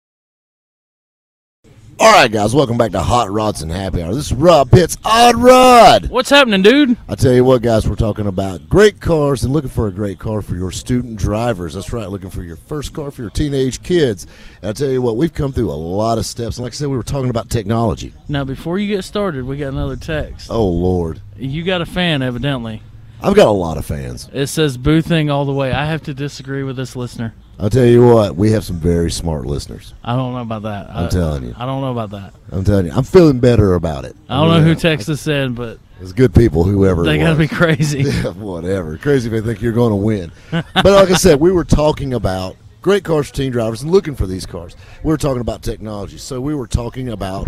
All 1.99 2.11
right, 2.11 2.31
guys, 2.31 2.55
welcome 2.55 2.77
back 2.77 2.91
to 2.91 3.01
Hot 3.01 3.29
Rods 3.31 3.61
and 3.61 3.71
Happy 3.71 4.01
Hour. 4.01 4.13
This 4.15 4.25
is 4.25 4.33
Rob 4.33 4.71
Pitts 4.71 4.97
Odd 5.05 5.35
Rod. 5.35 6.09
What's 6.09 6.29
happening, 6.29 6.61
dude? 6.63 6.97
I 7.07 7.15
tell 7.15 7.31
you 7.33 7.43
what, 7.43 7.61
guys, 7.61 7.87
we're 7.87 7.95
talking 7.95 8.25
about 8.25 8.67
great 8.67 8.99
cars 8.99 9.43
and 9.43 9.53
looking 9.53 9.69
for 9.69 9.87
a 9.87 9.91
great 9.91 10.17
car 10.17 10.41
for 10.41 10.55
your 10.55 10.71
student 10.71 11.17
drivers. 11.17 11.75
That's 11.75 11.93
right, 11.93 12.09
looking 12.09 12.31
for 12.31 12.41
your 12.41 12.55
first 12.55 12.93
car 12.93 13.11
for 13.11 13.21
your 13.21 13.29
teenage 13.29 13.83
kids. 13.83 14.25
And 14.61 14.69
I 14.69 14.73
tell 14.73 14.89
you 14.89 15.01
what, 15.01 15.17
we've 15.17 15.33
come 15.33 15.53
through 15.53 15.69
a 15.69 15.73
lot 15.73 16.17
of 16.17 16.25
steps. 16.25 16.57
And 16.57 16.63
like 16.63 16.73
I 16.73 16.75
said, 16.75 16.87
we 16.89 16.97
were 16.97 17.03
talking 17.03 17.29
about 17.29 17.49
technology. 17.49 18.11
Now, 18.27 18.43
before 18.43 18.79
you 18.79 18.87
get 18.95 19.03
started, 19.03 19.45
we 19.45 19.57
got 19.57 19.71
another 19.73 19.95
text. 19.95 20.49
Oh, 20.49 20.67
Lord. 20.67 21.21
You 21.37 21.63
got 21.63 21.81
a 21.81 21.85
fan, 21.85 22.21
evidently. 22.21 22.81
I've 23.21 23.35
got 23.35 23.47
a 23.47 23.51
lot 23.51 23.77
of 23.77 23.85
fans. 23.85 24.29
It 24.33 24.47
says 24.47 24.77
boothing 24.77 25.29
all 25.29 25.45
the 25.45 25.53
way. 25.53 25.71
I 25.71 25.85
have 25.85 26.01
to 26.03 26.13
disagree 26.13 26.63
with 26.63 26.75
this 26.75 26.95
listener. 26.95 27.33
I'll 27.59 27.69
tell 27.69 27.85
you 27.85 28.05
what, 28.05 28.35
we 28.35 28.51
have 28.51 28.63
some 28.65 28.77
very 28.77 29.11
smart 29.11 29.45
listeners. 29.45 29.93
I 30.03 30.15
don't 30.15 30.33
know 30.33 30.41
about 30.41 30.63
that. 30.63 30.89
I'm 30.89 31.05
I, 31.05 31.09
telling 31.09 31.43
you. 31.43 31.55
I 31.57 31.65
don't 31.65 31.81
know 31.81 31.91
about 31.91 32.09
that. 32.11 32.33
I'm 32.51 32.63
telling 32.63 32.87
you, 32.87 32.91
I'm 32.91 33.03
feeling 33.03 33.39
better 33.39 33.75
about 33.75 34.05
it. 34.05 34.15
I 34.27 34.35
don't 34.37 34.49
know 34.49 34.61
who 34.61 34.75
Texas 34.75 35.27
in, 35.27 35.53
but 35.53 35.77
It's 36.01 36.13
good 36.13 36.33
people, 36.33 36.63
whoever. 36.63 37.03
they 37.03 37.19
got 37.19 37.33
to 37.33 37.37
be 37.37 37.47
crazy. 37.47 38.01
Yeah, 38.03 38.31
whatever. 38.31 38.97
Crazy 38.97 39.27
if 39.27 39.31
they 39.33 39.41
think 39.47 39.61
you're 39.61 39.71
going 39.71 39.91
to 39.91 39.95
win. 39.95 40.31
But 40.51 40.85
like 40.85 41.11
I 41.11 41.15
said, 41.15 41.39
we 41.39 41.51
were 41.51 41.63
talking 41.63 42.13
about 42.15 42.55
great 42.81 43.03
cars 43.03 43.29
for 43.29 43.35
teen 43.35 43.51
drivers 43.51 43.81
and 43.83 43.91
looking 43.91 44.15
for 44.15 44.25
these 44.27 44.45
cars. 44.45 44.75
We 45.03 45.11
were 45.11 45.17
talking 45.17 45.41
about 45.41 45.61
technology. 45.61 46.17
So 46.17 46.41
we 46.41 46.55
were 46.55 46.67
talking 46.67 47.09
about, 47.09 47.47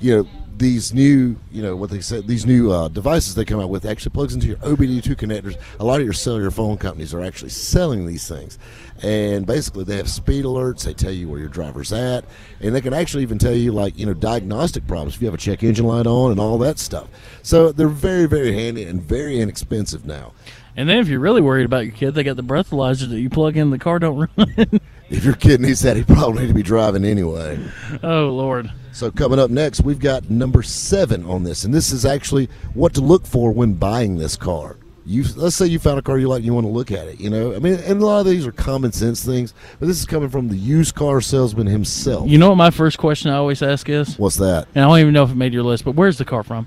you 0.00 0.16
know, 0.18 0.28
these 0.60 0.92
new, 0.92 1.36
you 1.50 1.62
know, 1.62 1.74
what 1.74 1.88
they 1.88 2.00
said, 2.00 2.26
these 2.28 2.44
new 2.44 2.70
uh, 2.70 2.88
devices 2.88 3.34
they 3.34 3.46
come 3.46 3.60
out 3.60 3.70
with 3.70 3.86
actually 3.86 4.12
plugs 4.12 4.34
into 4.34 4.46
your 4.46 4.58
OBD2 4.58 5.16
connectors. 5.16 5.58
A 5.80 5.84
lot 5.84 6.00
of 6.00 6.04
your 6.04 6.12
cellular 6.12 6.50
phone 6.50 6.76
companies 6.76 7.14
are 7.14 7.22
actually 7.22 7.48
selling 7.48 8.06
these 8.06 8.28
things. 8.28 8.58
And 9.02 9.46
basically, 9.46 9.84
they 9.84 9.96
have 9.96 10.08
speed 10.08 10.44
alerts. 10.44 10.84
They 10.84 10.92
tell 10.92 11.10
you 11.10 11.28
where 11.28 11.40
your 11.40 11.48
driver's 11.48 11.92
at. 11.94 12.26
And 12.60 12.74
they 12.74 12.82
can 12.82 12.92
actually 12.92 13.22
even 13.22 13.38
tell 13.38 13.54
you, 13.54 13.72
like, 13.72 13.98
you 13.98 14.04
know, 14.04 14.12
diagnostic 14.12 14.86
problems 14.86 15.16
if 15.16 15.22
you 15.22 15.26
have 15.26 15.34
a 15.34 15.38
check 15.38 15.62
engine 15.62 15.86
light 15.86 16.06
on 16.06 16.30
and 16.30 16.38
all 16.38 16.58
that 16.58 16.78
stuff. 16.78 17.08
So 17.42 17.72
they're 17.72 17.88
very, 17.88 18.26
very 18.26 18.52
handy 18.52 18.84
and 18.84 19.02
very 19.02 19.40
inexpensive 19.40 20.04
now. 20.04 20.32
And 20.76 20.88
then 20.88 20.98
if 20.98 21.08
you're 21.08 21.20
really 21.20 21.40
worried 21.40 21.64
about 21.64 21.86
your 21.86 21.94
kid, 21.94 22.14
they 22.14 22.22
got 22.22 22.36
the 22.36 22.44
breathalyzer 22.44 23.08
that 23.08 23.18
you 23.18 23.30
plug 23.30 23.56
in 23.56 23.70
the 23.70 23.78
car 23.78 23.98
don't 23.98 24.28
run. 24.36 24.80
If 25.08 25.24
your 25.24 25.34
kid 25.34 25.62
needs 25.62 25.80
that, 25.80 25.96
he 25.96 26.04
probably 26.04 26.42
need 26.42 26.48
to 26.48 26.54
be 26.54 26.62
driving 26.62 27.04
anyway. 27.04 27.58
oh 28.02 28.28
Lord. 28.28 28.70
So 28.92 29.10
coming 29.10 29.38
up 29.38 29.50
next, 29.50 29.82
we've 29.82 29.98
got 29.98 30.28
number 30.30 30.62
seven 30.62 31.24
on 31.24 31.44
this, 31.44 31.64
and 31.64 31.72
this 31.72 31.92
is 31.92 32.04
actually 32.04 32.48
what 32.74 32.94
to 32.94 33.00
look 33.00 33.26
for 33.26 33.52
when 33.52 33.74
buying 33.74 34.16
this 34.16 34.36
car. 34.36 34.76
You 35.06 35.24
let's 35.36 35.56
say 35.56 35.66
you 35.66 35.78
found 35.78 35.98
a 35.98 36.02
car 36.02 36.18
you 36.18 36.28
like, 36.28 36.38
and 36.38 36.46
you 36.46 36.54
want 36.54 36.66
to 36.66 36.72
look 36.72 36.92
at 36.92 37.08
it. 37.08 37.18
You 37.20 37.30
know, 37.30 37.54
I 37.54 37.58
mean, 37.58 37.74
and 37.74 38.02
a 38.02 38.06
lot 38.06 38.20
of 38.20 38.26
these 38.26 38.46
are 38.46 38.52
common 38.52 38.92
sense 38.92 39.24
things, 39.24 39.54
but 39.78 39.86
this 39.86 39.98
is 39.98 40.06
coming 40.06 40.28
from 40.28 40.48
the 40.48 40.56
used 40.56 40.94
car 40.94 41.20
salesman 41.20 41.66
himself. 41.66 42.28
You 42.28 42.38
know 42.38 42.50
what 42.50 42.56
my 42.56 42.70
first 42.70 42.98
question 42.98 43.30
I 43.30 43.36
always 43.36 43.62
ask 43.62 43.88
is? 43.88 44.18
What's 44.18 44.36
that? 44.36 44.68
And 44.74 44.84
I 44.84 44.88
don't 44.88 44.98
even 44.98 45.14
know 45.14 45.24
if 45.24 45.30
it 45.30 45.36
made 45.36 45.54
your 45.54 45.62
list, 45.62 45.84
but 45.84 45.94
where's 45.94 46.18
the 46.18 46.24
car 46.24 46.42
from? 46.42 46.66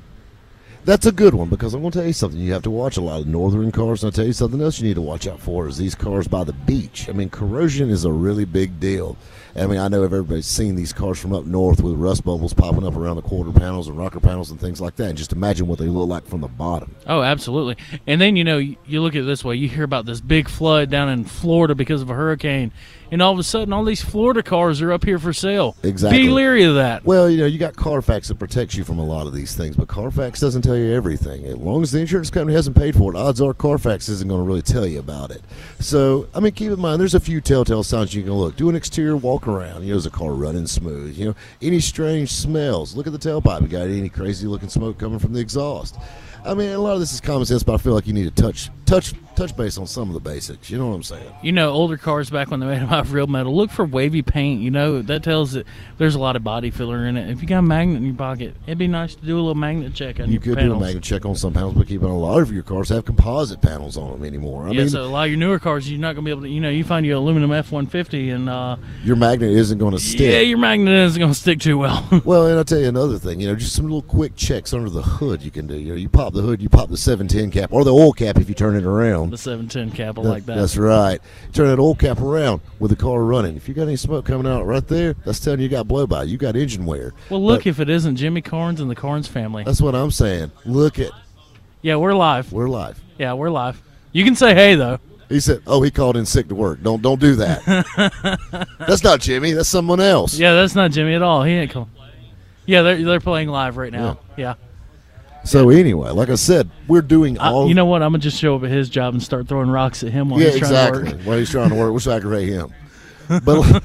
That's 0.86 1.06
a 1.06 1.14
good 1.14 1.34
one 1.34 1.48
because 1.48 1.74
I'm 1.74 1.80
going 1.80 1.92
to 1.94 2.00
tell 2.00 2.08
you 2.08 2.14
something. 2.14 2.40
You 2.40 2.52
have 2.52 2.64
to 2.64 2.70
watch 2.70 2.98
a 2.98 3.02
lot 3.02 3.22
of 3.22 3.28
northern 3.28 3.72
cars, 3.72 4.04
and 4.04 4.10
I'll 4.10 4.16
tell 4.16 4.26
you 4.26 4.34
something 4.34 4.62
else 4.62 4.80
you 4.80 4.88
need 4.88 4.96
to 4.96 5.02
watch 5.02 5.28
out 5.28 5.40
for 5.40 5.68
is 5.68 5.78
these 5.78 5.96
cars 5.96 6.28
by 6.28 6.44
the 6.44 6.52
beach. 6.52 7.08
I 7.08 7.14
mean, 7.14 7.30
corrosion 7.30 7.90
is 7.90 8.04
a 8.04 8.12
really 8.12 8.44
big 8.44 8.82
deal. 8.82 9.16
I 9.56 9.68
mean, 9.68 9.78
I 9.78 9.88
know 9.88 10.04
everybody's 10.04 10.48
seen 10.48 10.76
these 10.76 10.94
cars 10.94 11.20
from 11.20 11.32
up 11.32 11.46
north 11.46 11.82
with 11.82 11.94
rust 11.94 12.24
bubbles 12.24 12.54
popping 12.54 12.86
up 12.86 12.96
around 12.96 13.18
the 13.18 13.22
quarter 13.22 13.52
panels 13.52 13.88
and 13.88 13.96
rocker 13.96 14.20
panels 14.20 14.50
and 14.50 14.60
things 14.60 14.82
like 14.82 14.96
that. 14.96 15.10
And 15.10 15.18
just 15.18 15.32
imagine 15.32 15.68
what 15.68 15.78
they 15.78 15.86
look 15.86 16.10
like 16.10 16.26
from 16.26 16.42
the 16.42 16.48
bottom. 16.48 16.96
Oh, 17.06 17.22
absolutely. 17.22 17.78
And 18.08 18.20
then 18.20 18.36
you 18.36 18.44
know 18.44 18.58
you, 18.58 19.02
look 19.02 19.16
at 19.16 19.22
it 19.22 19.26
this 19.26 19.44
way: 19.44 19.56
you 19.56 19.70
hear 19.70 19.84
about 19.84 20.06
this 20.06 20.22
big 20.22 20.50
flood 20.50 20.90
down 20.90 21.10
in 21.10 21.24
Florida 21.24 21.76
because 21.76 22.02
of 22.02 22.10
a 22.10 22.16
hurricane, 22.16 22.72
and 23.14 23.22
all 23.22 23.32
of 23.32 23.38
a 23.38 23.44
sudden, 23.44 23.72
all 23.72 23.84
these 23.84 24.02
Florida 24.02 24.42
cars 24.42 24.82
are 24.82 24.92
up 24.92 25.06
here 25.06 25.20
for 25.20 25.34
sale. 25.34 25.78
Exactly. 25.84 26.24
Be 26.24 26.30
leery 26.30 26.64
of 26.64 26.74
that. 26.74 27.06
Well, 27.06 27.30
you 27.30 27.38
know, 27.38 27.46
you 27.46 27.60
got 27.60 27.76
Carfax 27.76 28.30
that 28.30 28.40
protects 28.40 28.74
you 28.74 28.84
from 28.84 28.98
a 28.98 29.06
lot 29.06 29.28
of 29.28 29.36
these 29.36 29.56
things, 29.56 29.76
but 29.76 29.88
Carfax 29.88 30.40
doesn't 30.40 30.64
tell 30.64 30.76
you 30.76 30.92
everything. 30.92 31.46
As 31.46 31.58
long 31.58 31.84
as 31.84 31.92
the 31.92 32.00
insurance 32.00 32.32
company 32.32 32.56
hasn't 32.56 32.76
paid 32.76 32.96
for 32.96 33.14
it, 33.14 33.16
odds 33.16 33.40
are 33.40 33.54
Carfax 33.54 34.10
isn't 34.10 34.28
going 34.28 34.42
to 34.42 34.44
really 34.44 34.64
tell 34.64 34.88
you 34.88 34.98
about 34.98 35.30
it. 35.30 35.44
So, 35.80 36.28
I 36.34 36.40
mean, 36.40 36.54
keep 36.54 36.72
in 36.72 36.80
mind, 36.80 37.00
there's 37.00 37.14
a 37.14 37.20
few 37.20 37.40
telltale 37.40 37.84
signs 37.84 38.16
you 38.16 38.24
can 38.24 38.34
look. 38.34 38.56
Do 38.56 38.68
an 38.68 38.76
exterior 38.76 39.16
walk 39.16 39.48
around. 39.48 39.84
You 39.84 39.92
know, 39.92 39.98
is 39.98 40.06
the 40.06 40.10
car 40.10 40.32
running 40.32 40.66
smooth? 40.66 41.16
You 41.16 41.26
know, 41.28 41.36
any 41.62 41.82
strange 41.82 42.32
smells? 42.32 42.96
Look 42.96 43.06
at 43.06 43.14
the 43.14 43.20
tailpipe. 43.20 43.62
You 43.62 43.68
got 43.68 43.84
any 43.84 44.10
crazy 44.10 44.48
looking 44.48 44.70
smoke 44.70 44.98
coming 44.98 45.20
from 45.20 45.34
the 45.34 45.40
exhaust? 45.40 46.00
I 46.46 46.56
mean, 46.56 46.72
a 46.72 46.80
lot 46.80 46.94
of 46.94 47.00
this 47.00 47.14
is 47.14 47.22
common 47.22 47.46
sense, 47.46 47.62
but 47.62 47.76
I 47.76 47.78
feel 47.78 47.94
like 47.94 48.08
you 48.08 48.14
need 48.14 48.36
to 48.36 48.44
touch, 48.44 48.72
touch, 48.86 49.14
touch 49.36 49.56
base 49.56 49.78
on 49.78 49.88
some 49.88 50.08
of 50.10 50.14
the 50.14 50.20
basics. 50.20 50.70
You 50.70 50.78
know 50.78 50.88
what 50.90 50.96
I'm 50.96 51.04
saying? 51.04 51.32
You 51.42 51.52
know, 51.52 51.72
older 51.72 51.98
cars 51.98 52.30
back 52.30 52.52
when 52.52 52.60
they 52.60 52.66
made 52.66 52.82
them 52.82 52.90
out 52.90 53.02
of 53.06 53.14
real 53.14 53.28
metal, 53.28 53.56
look 53.56 53.72
for 53.72 53.86
wavy 53.86 54.22
paint. 54.22 54.62
You 54.62 54.72
know, 54.72 55.02
that 55.02 55.24
tells 55.24 55.54
that 55.54 55.66
there's 55.98 56.16
a 56.16 56.20
lot 56.20 56.36
of 56.36 56.44
body 56.44 56.70
filler 56.72 57.06
in 57.06 57.18
it. 57.18 57.30
If 57.30 57.42
you 57.42 57.48
got 57.48 57.60
a 57.60 57.62
magnet 57.64 57.98
in 57.98 58.06
your 58.06 58.16
pocket, 58.16 58.56
it'd 58.68 58.78
be 58.78 58.88
nice 58.88 59.16
to 59.16 59.26
do 59.26 59.36
a 59.36 59.40
little 59.42 59.56
magnet 59.56 59.94
check 59.94 60.20
on 60.20 60.28
You 60.28 60.34
your 60.34 60.42
could 60.42 60.58
panels. 60.58 60.78
do 60.80 60.84
a 60.84 60.86
magnet 60.88 61.04
check 61.04 61.26
on 61.26 61.36
some 61.36 61.54
panels, 61.54 61.74
but 61.74 61.88
keep 61.88 62.02
in 62.02 62.08
mind, 62.08 62.16
a 62.16 62.20
lot 62.20 62.42
of 62.42 62.52
your 62.52 62.64
cars 62.64 62.90
have 62.90 63.06
composite 63.06 63.62
panels 63.62 63.98
on 63.98 64.12
them 64.12 64.24
anymore. 64.26 64.68
I 64.68 64.72
yeah, 64.72 64.80
mean, 64.82 64.90
so 64.90 65.04
a 65.04 65.06
lot 65.06 65.24
of 65.26 65.30
your 65.32 65.40
newer 65.40 65.60
cars, 65.60 65.90
you're 65.90 66.00
not 66.00 66.14
gonna 66.16 66.26
be 66.26 66.32
able 66.32 66.42
to. 66.44 66.50
You 66.50 66.62
know, 66.62 66.70
you 66.70 66.84
find 66.84 67.06
your 67.06 67.18
aluminum 67.18 67.52
F 67.52 67.72
one 67.72 67.88
fifty, 67.88 68.30
and 68.30 68.50
uh, 68.50 68.78
your 69.04 69.16
magnet 69.16 69.52
isn't 69.52 69.78
going 69.78 69.94
to 69.94 70.00
stick. 70.00 70.20
yeah, 70.20 70.40
your 70.40 70.58
magnet 70.58 70.94
isn't 70.94 71.20
gonna 71.20 71.34
stick 71.34 71.60
too 71.60 71.78
well. 71.78 72.08
Well, 72.26 72.48
and 72.48 72.58
I'll 72.58 72.64
tell 72.64 72.80
you 72.80 72.88
another 72.88 73.18
thing. 73.20 73.40
You 73.42 73.48
know, 73.50 73.56
just 73.56 73.76
some 73.76 73.86
little 73.86 74.02
quick 74.02 74.36
checks 74.36 74.74
under 74.74 74.90
the 74.90 75.02
hood 75.02 75.42
you 75.42 75.52
can 75.52 75.68
do. 75.68 75.76
You 75.76 75.90
know, 75.90 75.96
you 75.98 76.08
pop 76.10 76.34
the 76.34 76.42
hood, 76.42 76.62
you 76.62 76.70
pop 76.70 76.90
the 76.90 76.98
710 76.98 77.52
cap, 77.52 77.74
or 77.74 77.84
the 77.84 77.94
oil 77.94 78.14
cap 78.14 78.38
if 78.38 78.48
you 78.48 78.56
turn 78.56 78.76
it 78.76 78.86
around. 78.86 79.33
The 79.34 79.38
seven 79.38 79.68
ten 79.68 79.90
cap, 79.92 80.16
That- 80.16 80.22
like 80.22 80.46
that. 80.46 80.56
That's 80.56 80.78
right. 80.78 81.20
Turn 81.54 81.68
that 81.68 81.80
old 81.80 81.98
cap 82.00 82.22
around 82.22 82.62
with 82.80 82.92
the 82.92 82.96
car 82.98 83.24
running. 83.24 83.56
If 83.58 83.68
you 83.68 83.74
got 83.74 83.84
any 83.84 83.96
smoke 83.96 84.26
coming 84.26 84.46
out 84.52 84.66
right 84.66 84.88
there, 84.88 85.16
that's 85.26 85.40
telling 85.40 85.60
you 85.60 85.64
you 85.64 85.70
got 85.70 85.88
blow 85.88 86.06
by. 86.08 86.24
You 86.24 86.38
got 86.38 86.56
engine 86.56 86.86
wear. 86.86 87.14
Well, 87.30 87.44
look 87.44 87.62
But 87.62 87.68
if 87.68 87.80
it 87.80 87.90
isn't 87.90 88.16
Jimmy 88.16 88.42
Carnes 88.42 88.80
and 88.80 88.90
the 88.90 88.96
Carnes 88.96 89.28
family. 89.28 89.64
that's 89.64 89.82
what 89.82 89.96
I'm 89.96 90.12
saying. 90.12 90.52
Look 90.66 91.00
at 91.00 91.12
Yeah, 91.82 91.96
we're 91.96 92.14
live. 92.14 92.54
we're 92.54 92.70
live. 92.70 93.02
Yeah, 93.18 93.34
we're 93.34 93.50
live. 93.50 93.82
You 94.12 94.24
can 94.24 94.36
say 94.36 94.54
hey 94.54 94.76
though. 94.76 95.00
He 95.30 95.40
said, 95.40 95.62
"Oh, 95.66 95.82
he 95.82 95.90
called 95.90 96.16
in 96.16 96.26
sick 96.28 96.48
to 96.50 96.56
work. 96.56 96.84
Don't 96.84 97.02
don't 97.02 97.20
do 97.20 97.36
that. 97.38 98.68
that's 98.80 99.04
not 99.04 99.20
Jimmy. 99.20 99.54
That's 99.54 99.70
someone 99.70 100.00
else." 100.00 100.38
Yeah, 100.38 100.54
that's 100.54 100.76
not 100.76 100.92
Jimmy 100.92 101.16
at 101.16 101.24
all. 101.24 101.42
He 101.44 101.54
ain't 101.54 101.72
cool. 101.72 101.90
Yeah, 102.68 102.84
they're 102.84 103.04
they're 103.04 103.20
playing 103.20 103.50
live 103.50 103.76
right 103.78 103.92
now. 103.92 104.20
Yeah. 104.38 104.56
So 105.46 105.70
anyway, 105.70 106.10
like 106.12 106.30
I 106.30 106.36
said, 106.36 106.70
we're 106.88 107.02
doing 107.02 107.38
I- 107.38 107.50
all. 107.50 107.68
you 107.68 107.74
know 107.74 107.86
what? 107.86 108.02
I'm 108.02 108.12
gonna 108.12 108.20
just 108.20 108.40
show 108.40 108.56
up 108.56 108.64
at 108.64 108.70
his 108.72 108.90
job 108.90 109.14
and 109.14 109.22
start 109.22 109.48
throwing 109.48 109.70
rocks 109.70 110.04
at 110.04 110.12
him 110.12 110.30
while 110.30 110.40
yeah, 110.40 110.50
he's 110.50 110.60
trying 110.60 110.72
exactly. 110.72 111.10
to 111.10 111.16
work. 111.18 111.26
While 111.26 111.38
he's 111.38 111.50
trying 111.52 111.70
to 111.70 111.76
work, 111.76 111.94
which 111.94 112.08
aggravate 112.08 112.50
him. 112.50 112.74
But 113.46 113.84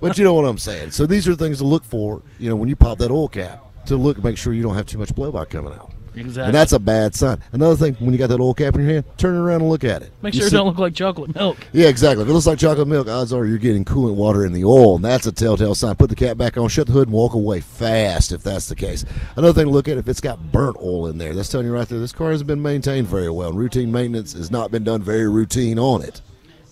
but 0.00 0.16
you 0.18 0.24
know 0.24 0.32
what 0.34 0.46
I'm 0.46 0.56
saying. 0.58 0.92
So 0.92 1.04
these 1.06 1.28
are 1.28 1.34
things 1.34 1.58
to 1.58 1.64
look 1.64 1.84
for. 1.84 2.22
You 2.38 2.48
know, 2.48 2.56
when 2.56 2.68
you 2.70 2.76
pop 2.76 2.98
that 2.98 3.10
oil 3.10 3.28
cap, 3.28 3.62
to 3.86 3.96
look, 3.96 4.22
make 4.24 4.38
sure 4.38 4.52
you 4.54 4.62
don't 4.62 4.74
have 4.74 4.86
too 4.86 4.96
much 4.98 5.14
blow 5.14 5.30
by 5.30 5.44
coming 5.44 5.72
out. 5.74 5.92
Exactly. 6.14 6.44
And 6.44 6.54
that's 6.54 6.72
a 6.72 6.78
bad 6.78 7.14
sign. 7.14 7.38
Another 7.52 7.76
thing, 7.76 7.94
when 7.94 8.12
you 8.12 8.18
got 8.18 8.28
that 8.28 8.40
oil 8.40 8.54
cap 8.54 8.74
in 8.74 8.82
your 8.82 8.90
hand, 8.90 9.04
turn 9.16 9.34
it 9.34 9.38
around 9.38 9.62
and 9.62 9.70
look 9.70 9.84
at 9.84 10.02
it. 10.02 10.12
Make 10.22 10.34
You 10.34 10.40
sure 10.40 10.48
it 10.48 10.52
don't 10.52 10.66
look 10.66 10.78
like 10.78 10.94
chocolate 10.94 11.34
milk. 11.34 11.56
Yeah, 11.72 11.88
exactly. 11.88 12.22
If 12.22 12.28
it 12.28 12.32
looks 12.32 12.46
like 12.46 12.58
chocolate 12.58 12.88
milk, 12.88 13.08
odds 13.08 13.32
are 13.32 13.46
you're 13.46 13.58
getting 13.58 13.84
coolant 13.84 14.14
water 14.14 14.44
in 14.44 14.52
the 14.52 14.64
oil, 14.64 14.96
and 14.96 15.04
that's 15.04 15.26
a 15.26 15.32
telltale 15.32 15.74
sign. 15.74 15.94
Put 15.96 16.10
the 16.10 16.16
cap 16.16 16.36
back 16.36 16.56
on, 16.56 16.68
shut 16.68 16.86
the 16.86 16.92
hood, 16.92 17.08
and 17.08 17.14
walk 17.14 17.34
away 17.34 17.60
fast 17.60 18.32
if 18.32 18.42
that's 18.42 18.68
the 18.68 18.76
case. 18.76 19.04
Another 19.36 19.52
thing 19.52 19.66
to 19.66 19.72
look 19.72 19.88
at 19.88 19.96
if 19.96 20.08
it's 20.08 20.20
got 20.20 20.52
burnt 20.52 20.76
oil 20.80 21.06
in 21.06 21.18
there. 21.18 21.34
That's 21.34 21.48
telling 21.48 21.66
you 21.66 21.72
right 21.72 21.88
there 21.88 21.98
this 21.98 22.12
car 22.12 22.30
hasn't 22.30 22.48
been 22.48 22.62
maintained 22.62 23.08
very 23.08 23.30
well, 23.30 23.50
and 23.50 23.58
routine 23.58 23.90
maintenance 23.90 24.32
has 24.34 24.50
not 24.50 24.70
been 24.70 24.84
done 24.84 25.02
very 25.02 25.28
routine 25.28 25.78
on 25.78 26.02
it. 26.02 26.20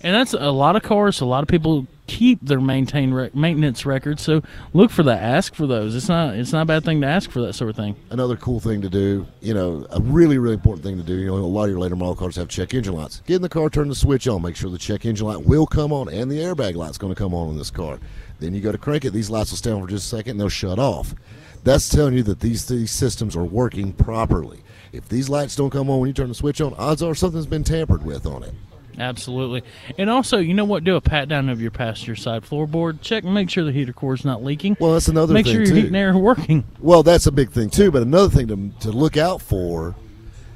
And 0.02 0.14
that's 0.14 0.32
a 0.32 0.50
lot 0.50 0.76
of 0.76 0.82
cars. 0.82 1.20
A 1.20 1.26
lot 1.26 1.42
of 1.42 1.48
people 1.48 1.86
keep 2.06 2.40
their 2.42 2.60
maintain 2.60 3.12
rec- 3.14 3.34
maintenance 3.34 3.86
records. 3.86 4.22
So 4.22 4.42
look 4.72 4.90
for 4.90 5.02
that. 5.04 5.22
Ask 5.22 5.54
for 5.54 5.66
those. 5.66 5.94
It's 5.94 6.08
not 6.08 6.34
it's 6.34 6.52
not 6.52 6.62
a 6.62 6.64
bad 6.64 6.84
thing 6.84 7.00
to 7.02 7.06
ask 7.06 7.30
for 7.30 7.40
that 7.42 7.52
sort 7.52 7.70
of 7.70 7.76
thing. 7.76 7.94
Another 8.10 8.36
cool 8.36 8.58
thing 8.60 8.82
to 8.82 8.88
do, 8.88 9.26
you 9.40 9.54
know, 9.54 9.86
a 9.90 10.00
really, 10.00 10.38
really 10.38 10.54
important 10.54 10.84
thing 10.84 10.96
to 10.96 11.02
do. 11.02 11.14
You 11.14 11.26
know, 11.26 11.34
a 11.34 11.36
lot 11.36 11.64
of 11.64 11.70
your 11.70 11.78
later 11.78 11.96
model 11.96 12.16
cars 12.16 12.36
have 12.36 12.48
check 12.48 12.74
engine 12.74 12.94
lights. 12.94 13.22
Get 13.26 13.36
in 13.36 13.42
the 13.42 13.48
car, 13.48 13.70
turn 13.70 13.88
the 13.88 13.94
switch 13.94 14.26
on, 14.26 14.42
make 14.42 14.56
sure 14.56 14.70
the 14.70 14.78
check 14.78 15.04
engine 15.04 15.26
light 15.26 15.44
will 15.44 15.66
come 15.66 15.92
on, 15.92 16.08
and 16.08 16.30
the 16.30 16.38
airbag 16.38 16.74
light's 16.74 16.98
going 16.98 17.14
to 17.14 17.18
come 17.18 17.32
on 17.32 17.50
in 17.50 17.58
this 17.58 17.70
car. 17.70 18.00
Then 18.40 18.54
you 18.54 18.60
go 18.60 18.72
to 18.72 18.78
crank 18.78 19.04
it. 19.04 19.12
These 19.12 19.30
lights 19.30 19.50
will 19.50 19.58
stay 19.58 19.70
on 19.70 19.82
for 19.82 19.88
just 19.88 20.12
a 20.12 20.16
second, 20.16 20.32
and 20.32 20.40
they'll 20.40 20.48
shut 20.48 20.78
off. 20.78 21.14
That's 21.62 21.88
telling 21.90 22.14
you 22.14 22.22
that 22.24 22.40
these 22.40 22.66
these 22.66 22.90
systems 22.90 23.36
are 23.36 23.44
working 23.44 23.92
properly. 23.92 24.62
If 24.92 25.08
these 25.08 25.28
lights 25.28 25.54
don't 25.54 25.70
come 25.70 25.90
on 25.90 26.00
when 26.00 26.08
you 26.08 26.14
turn 26.14 26.28
the 26.28 26.34
switch 26.34 26.60
on, 26.60 26.74
odds 26.74 27.02
are 27.02 27.14
something's 27.14 27.46
been 27.46 27.64
tampered 27.64 28.04
with 28.04 28.26
on 28.26 28.42
it. 28.42 28.54
Absolutely. 29.00 29.62
And 29.98 30.10
also, 30.10 30.38
you 30.38 30.52
know 30.52 30.66
what? 30.66 30.84
Do 30.84 30.96
a 30.96 31.00
pat 31.00 31.28
down 31.28 31.48
of 31.48 31.60
your 31.60 31.70
passenger 31.70 32.14
side 32.14 32.42
floorboard. 32.42 33.00
Check 33.00 33.24
and 33.24 33.32
make 33.32 33.48
sure 33.48 33.64
the 33.64 33.72
heater 33.72 33.92
core 33.94 34.14
is 34.14 34.24
not 34.24 34.44
leaking. 34.44 34.76
Well, 34.78 34.92
that's 34.92 35.08
another 35.08 35.32
make 35.32 35.46
thing 35.46 35.54
sure 35.54 35.64
your 35.64 35.74
heat 35.74 35.86
and 35.86 35.96
air 35.96 36.10
are 36.10 36.18
working. 36.18 36.64
Well, 36.80 37.02
that's 37.02 37.26
a 37.26 37.32
big 37.32 37.50
thing 37.50 37.70
too. 37.70 37.90
But 37.90 38.02
another 38.02 38.28
thing 38.28 38.48
to, 38.48 38.70
to 38.80 38.92
look 38.92 39.16
out 39.16 39.40
for 39.40 39.94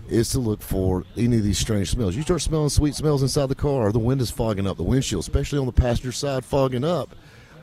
is 0.08 0.28
to 0.30 0.38
look 0.38 0.60
for 0.60 1.04
any 1.16 1.38
of 1.38 1.42
these 1.42 1.58
strange 1.58 1.90
smells. 1.90 2.14
You 2.14 2.22
start 2.22 2.42
smelling 2.42 2.68
sweet 2.68 2.94
smells 2.94 3.22
inside 3.22 3.46
the 3.46 3.54
car, 3.54 3.88
or 3.88 3.92
the 3.92 3.98
wind 3.98 4.20
is 4.20 4.30
fogging 4.30 4.66
up, 4.66 4.76
the 4.76 4.82
windshield, 4.82 5.20
especially 5.20 5.58
on 5.58 5.66
the 5.66 5.72
passenger 5.72 6.12
side, 6.12 6.44
fogging 6.44 6.84
up. 6.84 7.16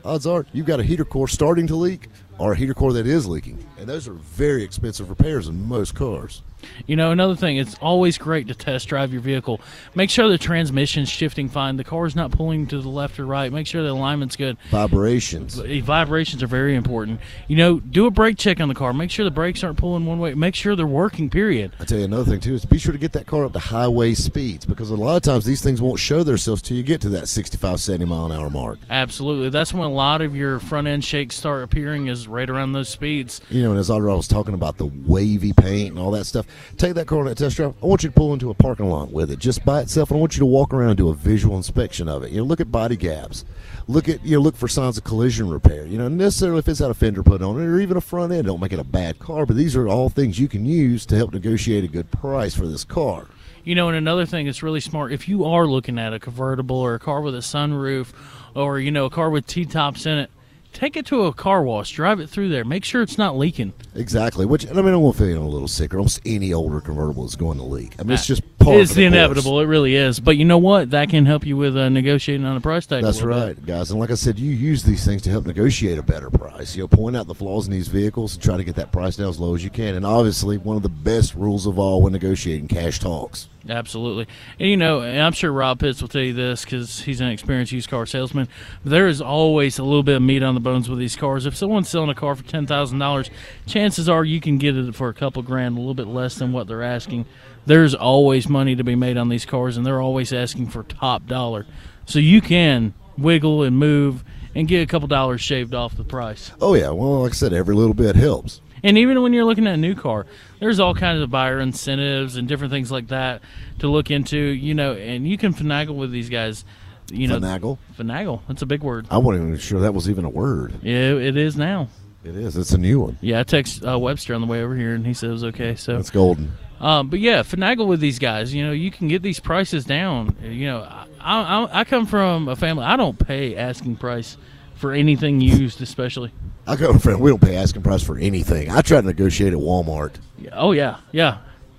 Odds 0.04 0.26
are 0.26 0.44
you've 0.52 0.66
got 0.66 0.80
a 0.80 0.82
heater 0.82 1.04
core 1.04 1.28
starting 1.28 1.68
to 1.68 1.76
leak, 1.76 2.08
or 2.38 2.52
a 2.52 2.56
heater 2.56 2.74
core 2.74 2.92
that 2.92 3.06
is 3.06 3.28
leaking. 3.28 3.64
And 3.82 3.88
those 3.88 4.06
are 4.06 4.12
very 4.12 4.62
expensive 4.62 5.10
repairs 5.10 5.48
in 5.48 5.66
most 5.66 5.96
cars. 5.96 6.42
You 6.86 6.94
know, 6.94 7.10
another 7.10 7.34
thing, 7.34 7.56
it's 7.56 7.74
always 7.80 8.18
great 8.18 8.46
to 8.48 8.54
test 8.54 8.88
drive 8.88 9.12
your 9.12 9.20
vehicle. 9.20 9.60
Make 9.94 10.10
sure 10.10 10.28
the 10.28 10.38
transmission's 10.38 11.08
shifting 11.08 11.48
fine, 11.48 11.76
the 11.76 11.84
car's 11.84 12.14
not 12.14 12.30
pulling 12.30 12.66
to 12.68 12.80
the 12.80 12.88
left 12.88 13.18
or 13.18 13.26
right. 13.26 13.52
Make 13.52 13.66
sure 13.66 13.82
the 13.82 13.90
alignment's 13.90 14.36
good. 14.36 14.56
Vibrations. 14.70 15.56
Vibrations 15.56 16.42
are 16.42 16.46
very 16.46 16.76
important. 16.76 17.20
You 17.48 17.56
know, 17.56 17.80
do 17.80 18.06
a 18.06 18.10
brake 18.10 18.38
check 18.38 18.60
on 18.60 18.68
the 18.68 18.74
car. 18.74 18.92
Make 18.92 19.10
sure 19.10 19.24
the 19.24 19.30
brakes 19.30 19.64
aren't 19.64 19.78
pulling 19.78 20.06
one 20.06 20.18
way. 20.18 20.34
Make 20.34 20.54
sure 20.54 20.76
they're 20.76 20.86
working, 20.86 21.30
period. 21.30 21.72
I 21.80 21.84
tell 21.84 21.98
you 21.98 22.04
another 22.04 22.30
thing 22.30 22.40
too 22.40 22.54
is 22.54 22.64
be 22.64 22.78
sure 22.78 22.92
to 22.92 22.98
get 22.98 23.12
that 23.12 23.26
car 23.26 23.44
up 23.44 23.52
to 23.54 23.58
highway 23.58 24.14
speeds 24.14 24.64
because 24.64 24.90
a 24.90 24.96
lot 24.96 25.16
of 25.16 25.22
times 25.22 25.44
these 25.44 25.62
things 25.62 25.82
won't 25.82 25.98
show 25.98 26.22
themselves 26.22 26.62
till 26.62 26.76
you 26.76 26.82
get 26.82 27.00
to 27.00 27.08
that 27.10 27.28
65, 27.28 27.80
70 27.80 28.04
mile 28.04 28.26
an 28.26 28.32
hour 28.32 28.50
mark. 28.50 28.78
Absolutely. 28.88 29.48
That's 29.50 29.74
when 29.74 29.82
a 29.82 29.92
lot 29.92 30.20
of 30.20 30.36
your 30.36 30.60
front 30.60 30.86
end 30.86 31.04
shakes 31.04 31.36
start 31.36 31.62
appearing 31.62 32.06
is 32.06 32.28
right 32.28 32.48
around 32.48 32.72
those 32.72 32.88
speeds. 32.88 33.40
You 33.50 33.62
know, 33.62 33.71
and 33.72 33.80
as 33.80 33.90
I 33.90 33.96
was 33.96 34.28
talking 34.28 34.54
about 34.54 34.78
the 34.78 34.86
wavy 34.86 35.52
paint 35.52 35.90
and 35.90 35.98
all 35.98 36.12
that 36.12 36.26
stuff, 36.26 36.46
take 36.76 36.94
that 36.94 37.06
car 37.06 37.18
on 37.18 37.24
that 37.26 37.38
test 37.38 37.56
drive. 37.56 37.74
I 37.82 37.86
want 37.86 38.02
you 38.02 38.10
to 38.10 38.14
pull 38.14 38.32
into 38.32 38.50
a 38.50 38.54
parking 38.54 38.88
lot 38.88 39.10
with 39.10 39.30
it 39.30 39.38
just 39.38 39.64
by 39.64 39.80
itself, 39.80 40.10
and 40.10 40.18
I 40.18 40.20
want 40.20 40.34
you 40.36 40.40
to 40.40 40.46
walk 40.46 40.72
around 40.72 40.90
and 40.90 40.98
do 40.98 41.08
a 41.08 41.14
visual 41.14 41.56
inspection 41.56 42.08
of 42.08 42.22
it. 42.22 42.30
You 42.30 42.38
know, 42.38 42.44
look 42.44 42.60
at 42.60 42.70
body 42.70 42.96
gaps, 42.96 43.44
look 43.88 44.08
at 44.08 44.24
you 44.24 44.36
know, 44.36 44.42
look 44.42 44.56
for 44.56 44.68
signs 44.68 44.98
of 44.98 45.04
collision 45.04 45.48
repair. 45.48 45.86
You 45.86 45.98
know, 45.98 46.08
necessarily 46.08 46.60
if 46.60 46.68
it's 46.68 46.78
had 46.78 46.90
a 46.90 46.94
fender 46.94 47.22
put 47.22 47.42
on 47.42 47.60
it 47.60 47.64
or 47.64 47.80
even 47.80 47.96
a 47.96 48.00
front 48.00 48.32
end, 48.32 48.46
don't 48.46 48.60
make 48.60 48.72
it 48.72 48.78
a 48.78 48.84
bad 48.84 49.18
car. 49.18 49.46
But 49.46 49.56
these 49.56 49.74
are 49.74 49.88
all 49.88 50.08
things 50.08 50.38
you 50.38 50.48
can 50.48 50.64
use 50.64 51.04
to 51.06 51.16
help 51.16 51.32
negotiate 51.32 51.84
a 51.84 51.88
good 51.88 52.10
price 52.10 52.54
for 52.54 52.66
this 52.66 52.84
car. 52.84 53.26
You 53.64 53.76
know, 53.76 53.88
and 53.88 53.96
another 53.96 54.26
thing 54.26 54.46
that's 54.46 54.62
really 54.62 54.80
smart 54.80 55.12
if 55.12 55.28
you 55.28 55.44
are 55.44 55.66
looking 55.66 55.98
at 55.98 56.12
a 56.12 56.18
convertible 56.18 56.76
or 56.76 56.94
a 56.94 56.98
car 56.98 57.20
with 57.20 57.34
a 57.34 57.38
sunroof 57.38 58.12
or, 58.54 58.80
you 58.80 58.90
know, 58.90 59.04
a 59.04 59.10
car 59.10 59.30
with 59.30 59.46
T 59.46 59.64
tops 59.64 60.04
in 60.04 60.18
it, 60.18 60.30
take 60.72 60.96
it 60.96 61.06
to 61.06 61.24
a 61.24 61.32
car 61.32 61.62
wash, 61.62 61.90
drive 61.92 62.20
it 62.20 62.28
through 62.28 62.48
there, 62.48 62.64
make 62.64 62.84
sure 62.84 63.02
it's 63.02 63.18
not 63.18 63.36
leaking. 63.36 63.72
Exactly. 63.94 64.46
Which 64.46 64.68
I 64.68 64.72
mean, 64.72 64.94
I 64.94 64.96
won't 64.96 65.16
feel 65.16 65.42
a 65.42 65.44
little 65.44 65.68
sicker. 65.68 65.98
Almost 65.98 66.20
any 66.24 66.52
older 66.52 66.80
convertible 66.80 67.24
is 67.26 67.36
going 67.36 67.58
to 67.58 67.64
leak. 67.64 67.94
I 67.98 68.02
mean, 68.02 68.12
it's 68.12 68.26
just 68.26 68.42
part. 68.58 68.80
It's 68.80 68.92
of 68.92 68.96
the 68.96 69.04
inevitable. 69.04 69.52
course. 69.52 69.64
It 69.64 69.68
really 69.68 69.94
is. 69.94 70.20
But 70.20 70.36
you 70.36 70.44
know 70.44 70.58
what? 70.58 70.90
That 70.90 71.10
can 71.10 71.26
help 71.26 71.44
you 71.46 71.56
with 71.56 71.76
uh, 71.76 71.88
negotiating 71.88 72.46
on 72.46 72.56
a 72.56 72.60
price 72.60 72.86
tag. 72.86 73.02
That's 73.02 73.22
right, 73.22 73.54
bit. 73.54 73.66
guys. 73.66 73.90
And 73.90 74.00
like 74.00 74.10
I 74.10 74.14
said, 74.14 74.38
you 74.38 74.50
use 74.50 74.82
these 74.82 75.04
things 75.04 75.22
to 75.22 75.30
help 75.30 75.46
negotiate 75.46 75.98
a 75.98 76.02
better 76.02 76.30
price. 76.30 76.74
You 76.74 76.84
know, 76.84 76.88
point 76.88 77.16
out 77.16 77.26
the 77.26 77.34
flaws 77.34 77.66
in 77.66 77.72
these 77.72 77.88
vehicles 77.88 78.34
and 78.34 78.42
try 78.42 78.56
to 78.56 78.64
get 78.64 78.76
that 78.76 78.92
price 78.92 79.16
down 79.16 79.28
as 79.28 79.38
low 79.38 79.54
as 79.54 79.62
you 79.62 79.70
can. 79.70 79.94
And 79.94 80.06
obviously, 80.06 80.58
one 80.58 80.76
of 80.76 80.82
the 80.82 80.88
best 80.88 81.34
rules 81.34 81.66
of 81.66 81.78
all 81.78 82.02
when 82.02 82.12
negotiating 82.12 82.68
cash 82.68 82.98
talks. 82.98 83.48
Absolutely. 83.68 84.26
And 84.58 84.68
you 84.68 84.76
know, 84.76 85.02
and 85.02 85.20
I'm 85.20 85.32
sure 85.32 85.52
Rob 85.52 85.78
Pitts 85.78 86.00
will 86.00 86.08
tell 86.08 86.22
you 86.22 86.32
this 86.32 86.64
because 86.64 87.00
he's 87.02 87.20
an 87.20 87.28
experienced 87.28 87.72
used 87.72 87.88
car 87.88 88.06
salesman. 88.06 88.48
There 88.84 89.06
is 89.06 89.20
always 89.20 89.78
a 89.78 89.84
little 89.84 90.02
bit 90.02 90.16
of 90.16 90.22
meat 90.22 90.42
on 90.42 90.54
the 90.54 90.60
bones 90.62 90.88
with 90.88 90.98
these 90.98 91.16
cars. 91.16 91.46
If 91.46 91.56
someone's 91.56 91.88
selling 91.88 92.10
a 92.10 92.14
car 92.14 92.34
for 92.34 92.44
ten 92.44 92.66
thousand 92.66 92.98
dollars, 92.98 93.30
chances 93.66 94.08
are 94.08 94.24
you 94.24 94.40
can 94.40 94.58
get 94.58 94.76
it 94.76 94.94
for 94.94 95.08
a 95.08 95.14
couple 95.14 95.42
grand, 95.42 95.76
a 95.76 95.80
little 95.80 95.94
bit 95.94 96.06
less 96.06 96.36
than 96.36 96.52
what 96.52 96.66
they're 96.66 96.82
asking. 96.82 97.26
There's 97.66 97.94
always 97.94 98.48
money 98.48 98.74
to 98.76 98.84
be 98.84 98.94
made 98.94 99.16
on 99.16 99.28
these 99.28 99.44
cars, 99.44 99.76
and 99.76 99.86
they're 99.86 100.00
always 100.00 100.32
asking 100.32 100.68
for 100.68 100.82
top 100.82 101.26
dollar. 101.26 101.66
So 102.06 102.18
you 102.18 102.40
can 102.40 102.94
wiggle 103.16 103.62
and 103.62 103.78
move 103.78 104.24
and 104.54 104.68
get 104.68 104.82
a 104.82 104.86
couple 104.86 105.08
dollars 105.08 105.40
shaved 105.40 105.74
off 105.74 105.96
the 105.96 106.04
price. 106.04 106.50
Oh 106.60 106.74
yeah, 106.74 106.90
well, 106.90 107.22
like 107.22 107.32
I 107.32 107.34
said, 107.34 107.52
every 107.52 107.74
little 107.74 107.94
bit 107.94 108.16
helps. 108.16 108.60
And 108.82 108.98
even 108.98 109.22
when 109.22 109.32
you're 109.32 109.44
looking 109.44 109.66
at 109.66 109.74
a 109.74 109.78
new 109.78 109.94
car, 109.94 110.26
there's 110.58 110.80
all 110.80 110.94
kinds 110.94 111.22
of 111.22 111.30
buyer 111.30 111.60
incentives 111.60 112.36
and 112.36 112.48
different 112.48 112.72
things 112.72 112.90
like 112.90 113.08
that 113.08 113.40
to 113.78 113.88
look 113.88 114.10
into, 114.10 114.36
you 114.36 114.74
know, 114.74 114.94
and 114.94 115.26
you 115.26 115.38
can 115.38 115.54
finagle 115.54 115.94
with 115.94 116.10
these 116.10 116.28
guys. 116.28 116.64
You 117.12 117.28
know, 117.28 117.38
Finagle. 117.38 117.78
Finagle. 117.98 118.40
That's 118.48 118.62
a 118.62 118.66
big 118.66 118.82
word. 118.82 119.06
I 119.10 119.18
wasn't 119.18 119.46
even 119.48 119.58
sure 119.58 119.80
that 119.80 119.94
was 119.94 120.08
even 120.10 120.24
a 120.24 120.30
word. 120.30 120.72
Yeah, 120.82 121.14
it 121.14 121.36
is 121.36 121.56
now. 121.56 121.88
It 122.24 122.36
is. 122.36 122.56
It's 122.56 122.72
a 122.72 122.78
new 122.78 123.00
one. 123.00 123.18
Yeah, 123.20 123.40
I 123.40 123.42
text 123.42 123.84
uh, 123.84 123.98
Webster 123.98 124.34
on 124.34 124.40
the 124.40 124.46
way 124.46 124.62
over 124.62 124.74
here, 124.76 124.94
and 124.94 125.06
he 125.06 125.12
said 125.12 125.30
it 125.30 125.32
was 125.32 125.44
okay. 125.44 125.74
So, 125.74 125.98
It's 125.98 126.10
golden. 126.10 126.52
um, 126.80 127.08
but 127.10 127.18
yeah, 127.20 127.42
finagle 127.42 127.86
with 127.86 128.00
these 128.00 128.18
guys. 128.18 128.54
You 128.54 128.64
know, 128.64 128.72
you 128.72 128.90
can 128.90 129.08
get 129.08 129.22
these 129.22 129.40
prices 129.40 129.84
down. 129.84 130.36
You 130.42 130.66
know, 130.66 130.80
I, 130.82 131.06
I, 131.20 131.80
I 131.80 131.84
come 131.84 132.06
from 132.06 132.48
a 132.48 132.56
family. 132.56 132.84
I 132.84 132.96
don't 132.96 133.18
pay 133.18 133.56
asking 133.56 133.96
price 133.96 134.36
for 134.76 134.92
anything 134.92 135.40
used, 135.40 135.82
especially. 135.82 136.32
I 136.66 136.74
a 136.74 136.98
friend. 136.98 137.20
We 137.20 137.30
don't 137.30 137.42
pay 137.42 137.56
asking 137.56 137.82
price 137.82 138.02
for 138.04 138.16
anything. 138.16 138.70
I 138.70 138.82
try 138.82 139.00
to 139.00 139.06
negotiate 139.06 139.52
at 139.52 139.58
Walmart. 139.58 140.14
Oh 140.52 140.72
yeah, 140.72 140.98
yeah. 141.10 141.38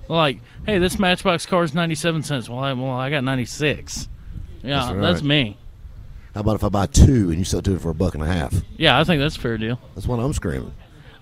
Like, 0.09 0.39
hey, 0.65 0.77
this 0.77 0.99
Matchbox 0.99 1.45
car 1.45 1.63
is 1.63 1.73
ninety 1.73 1.95
seven 1.95 2.21
cents. 2.21 2.49
Well, 2.49 2.59
I, 2.59 2.73
well, 2.73 2.91
I 2.91 3.09
got 3.09 3.23
ninety 3.23 3.45
six. 3.45 4.09
Yeah, 4.63 4.93
That's 4.93 4.99
that's, 5.01 5.23
me. 5.23 5.57
How 6.33 6.41
about 6.41 6.55
if 6.55 6.63
I 6.63 6.69
buy 6.69 6.87
two 6.87 7.29
and 7.29 7.37
you 7.37 7.43
sell 7.43 7.61
two 7.61 7.77
for 7.77 7.89
a 7.89 7.93
buck 7.93 8.15
and 8.15 8.23
a 8.23 8.25
half? 8.25 8.53
Yeah, 8.77 8.99
I 8.99 9.03
think 9.03 9.21
that's 9.21 9.35
a 9.35 9.39
fair 9.39 9.57
deal. 9.57 9.79
That's 9.93 10.07
what 10.07 10.19
I'm 10.19 10.33
screaming. 10.33 10.73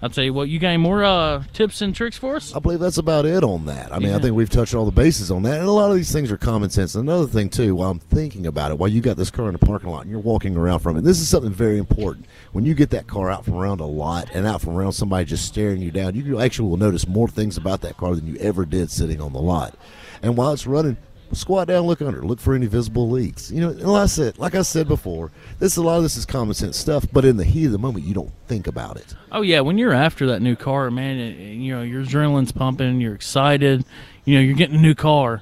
I'll 0.03 0.09
tell 0.09 0.23
you 0.23 0.33
what. 0.33 0.49
You 0.49 0.57
got 0.57 0.69
any 0.69 0.77
more 0.77 1.03
uh, 1.03 1.43
tips 1.53 1.81
and 1.81 1.93
tricks 1.93 2.17
for 2.17 2.35
us? 2.35 2.55
I 2.55 2.59
believe 2.59 2.79
that's 2.79 2.97
about 2.97 3.25
it 3.25 3.43
on 3.43 3.67
that. 3.67 3.93
I 3.93 3.99
mean, 3.99 4.13
I 4.13 4.19
think 4.19 4.35
we've 4.35 4.49
touched 4.49 4.73
all 4.73 4.85
the 4.85 4.91
bases 4.91 5.29
on 5.29 5.43
that, 5.43 5.59
and 5.59 5.67
a 5.67 5.71
lot 5.71 5.91
of 5.91 5.95
these 5.95 6.11
things 6.11 6.31
are 6.31 6.37
common 6.37 6.71
sense. 6.71 6.95
Another 6.95 7.27
thing 7.27 7.49
too, 7.49 7.75
while 7.75 7.91
I'm 7.91 7.99
thinking 7.99 8.47
about 8.47 8.71
it, 8.71 8.79
while 8.79 8.89
you 8.89 8.99
got 8.99 9.15
this 9.15 9.29
car 9.29 9.45
in 9.45 9.53
the 9.53 9.59
parking 9.59 9.89
lot 9.89 10.01
and 10.01 10.09
you're 10.09 10.19
walking 10.19 10.57
around 10.57 10.79
from 10.79 10.97
it, 10.97 11.03
this 11.03 11.19
is 11.19 11.29
something 11.29 11.51
very 11.51 11.77
important. 11.77 12.25
When 12.51 12.65
you 12.65 12.73
get 12.73 12.89
that 12.91 13.05
car 13.05 13.29
out 13.29 13.45
from 13.45 13.55
around 13.55 13.79
a 13.79 13.85
lot 13.85 14.29
and 14.33 14.47
out 14.47 14.61
from 14.61 14.75
around 14.75 14.93
somebody 14.93 15.25
just 15.25 15.45
staring 15.45 15.81
you 15.81 15.91
down, 15.91 16.15
you 16.15 16.39
actually 16.39 16.69
will 16.69 16.77
notice 16.77 17.07
more 17.07 17.27
things 17.27 17.57
about 17.57 17.81
that 17.81 17.97
car 17.97 18.15
than 18.15 18.25
you 18.25 18.37
ever 18.37 18.65
did 18.65 18.89
sitting 18.89 19.21
on 19.21 19.33
the 19.33 19.41
lot. 19.41 19.75
And 20.23 20.35
while 20.35 20.51
it's 20.51 20.65
running, 20.65 20.97
squat 21.33 21.67
down, 21.67 21.85
look 21.85 22.01
under, 22.01 22.21
look 22.23 22.39
for 22.39 22.53
any 22.53 22.67
visible 22.67 23.09
leaks. 23.09 23.51
You 23.51 23.61
know, 23.61 23.69
and 23.69 23.83
like 23.83 24.03
I 24.03 24.07
said, 24.07 24.37
like 24.37 24.55
I 24.55 24.61
said 24.61 24.87
before, 24.87 25.31
this 25.59 25.77
a 25.77 25.81
lot 25.81 25.97
of 25.97 26.03
this 26.03 26.17
is 26.17 26.25
common 26.25 26.53
sense 26.53 26.77
stuff, 26.77 27.05
but 27.11 27.25
in 27.25 27.37
the 27.37 27.43
heat 27.43 27.65
of 27.65 27.71
the 27.71 27.79
moment, 27.79 28.05
you 28.05 28.13
don't 28.13 28.31
think 28.47 28.67
about 28.67 28.97
it. 28.97 29.15
Oh 29.31 29.41
yeah, 29.41 29.61
when 29.61 29.77
you're 29.77 29.93
after 29.93 30.27
that 30.27 30.41
new 30.41 30.55
car, 30.55 30.91
man, 30.91 31.17
you 31.17 31.75
know 31.75 31.81
your 31.81 32.03
adrenaline's 32.03 32.51
pumping. 32.51 33.01
You're 33.01 33.15
excited. 33.15 33.85
You 34.25 34.35
know 34.35 34.41
you're 34.41 34.55
getting 34.55 34.75
a 34.77 34.81
new 34.81 34.95
car. 34.95 35.41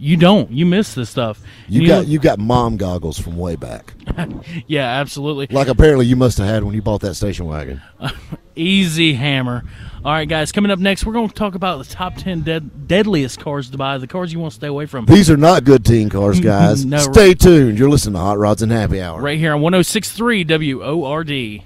You 0.00 0.16
don't. 0.16 0.48
You 0.52 0.64
miss 0.64 0.94
this 0.94 1.10
stuff. 1.10 1.42
You 1.68 1.80
And 1.80 1.88
got 1.88 1.98
look- 2.00 2.08
you 2.08 2.18
got 2.20 2.38
mom 2.38 2.76
goggles 2.76 3.18
from 3.18 3.36
way 3.36 3.56
back. 3.56 3.94
yeah, 4.68 4.84
absolutely. 5.00 5.48
Like 5.50 5.66
apparently 5.66 6.06
you 6.06 6.14
must 6.14 6.38
have 6.38 6.46
had 6.46 6.62
when 6.62 6.72
you 6.74 6.82
bought 6.82 7.00
that 7.00 7.14
station 7.14 7.46
wagon. 7.46 7.82
Easy 8.54 9.14
hammer. 9.14 9.64
All 10.04 10.12
right, 10.12 10.28
guys. 10.28 10.52
Coming 10.52 10.70
up 10.70 10.78
next, 10.78 11.04
we're 11.04 11.12
going 11.14 11.28
to 11.28 11.34
talk 11.34 11.56
about 11.56 11.78
the 11.84 11.92
top 11.92 12.14
ten 12.14 12.42
dead, 12.42 12.86
deadliest 12.86 13.40
cars 13.40 13.70
to 13.70 13.76
buy. 13.76 13.98
The 13.98 14.06
cars 14.06 14.32
you 14.32 14.38
want 14.38 14.52
to 14.52 14.56
stay 14.56 14.68
away 14.68 14.86
from. 14.86 15.04
These 15.06 15.30
are 15.30 15.36
not 15.36 15.64
good 15.64 15.84
teen 15.84 16.08
cars, 16.08 16.38
guys. 16.54 16.84
No, 16.84 16.98
Stay 16.98 17.34
tuned. 17.34 17.76
You're 17.78 17.90
listening 17.90 18.14
to 18.14 18.20
Hot 18.20 18.38
Rods 18.38 18.62
and 18.62 18.70
Happy 18.70 19.00
Hour. 19.02 19.20
right 19.20 19.38
here 19.38 19.52
on 19.52 19.60
1063 19.60 20.44
WORD. 20.44 21.62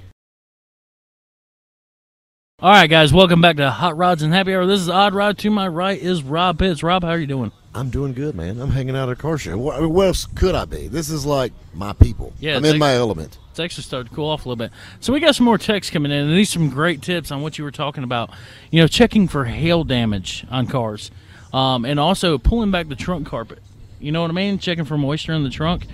All 2.61 2.71
right, 2.71 2.87
guys, 2.89 3.13
welcome 3.13 3.41
back 3.43 3.57
to 3.57 3.71
Hot 3.71 3.97
Rods 3.97 4.23
and 4.23 4.33
Happy 4.33 4.55
Hour. 4.55 4.65
This 4.67 4.81
is 4.81 4.89
Odd 4.89 5.15
Rod. 5.15 5.37
To 5.39 5.51
my 5.51 5.69
right 5.69 6.01
is 6.01 6.23
Rob 6.23 6.59
Pitts. 6.59 6.83
Rob, 6.83 7.03
how 7.03 7.11
are 7.11 7.19
you 7.19 7.27
doing? 7.27 7.53
I'm 7.75 7.89
doing 7.89 8.13
good, 8.13 8.35
man. 8.35 8.61
I'm 8.61 8.71
hanging 8.71 8.95
out 8.95 9.09
at 9.09 9.19
a 9.19 9.21
car 9.21 9.39
show. 9.39 9.57
What, 9.57 9.77
I 9.77 9.81
mean, 9.81 9.93
what 9.93 10.07
else 10.09 10.27
could 10.27 10.55
I 10.55 10.67
be? 10.67 10.89
This 10.89 11.09
is 11.09 11.25
like 11.25 11.53
my 11.73 11.95
people. 11.95 12.33
Yeah, 12.39 12.57
I'm 12.57 12.65
in 12.65 12.79
my 12.79 12.95
element. 12.95 13.39
It's 13.51 13.61
actually 13.61 13.85
started 13.85 14.11
to 14.11 14.15
cool 14.15 14.29
off 14.29 14.45
a 14.45 14.49
little 14.49 14.57
bit. 14.57 14.73
So 15.01 15.13
we 15.13 15.21
got 15.21 15.35
some 15.35 15.47
more 15.47 15.59
texts 15.59 15.91
coming 15.91 16.13
in, 16.13 16.29
and 16.29 16.37
these 16.37 16.51
are 16.51 16.59
some 16.59 16.69
great 16.69 17.01
tips 17.01 17.31
on 17.31 17.41
what 17.41 17.57
you 17.57 17.65
were 17.65 17.71
talking 17.71 18.05
about. 18.05 18.31
You 18.71 18.81
know, 18.81 18.87
checking 18.87 19.27
for 19.27 19.47
hail 19.47 19.85
damage 19.85 20.45
on 20.51 20.67
cars, 20.67 21.11
um, 21.53 21.85
and 21.87 21.99
also 21.99 22.37
pulling 22.37 22.71
back 22.71 22.89
the 22.89 22.97
trunk 22.97 23.27
carpet. 23.27 23.61
You 24.01 24.13
know 24.13 24.21
what 24.21 24.31
I 24.31 24.35
mean? 24.35 24.59
Checking 24.59 24.85
for 24.85 24.99
moisture 24.99 25.33
in 25.33 25.43
the 25.43 25.51
trunk. 25.51 25.87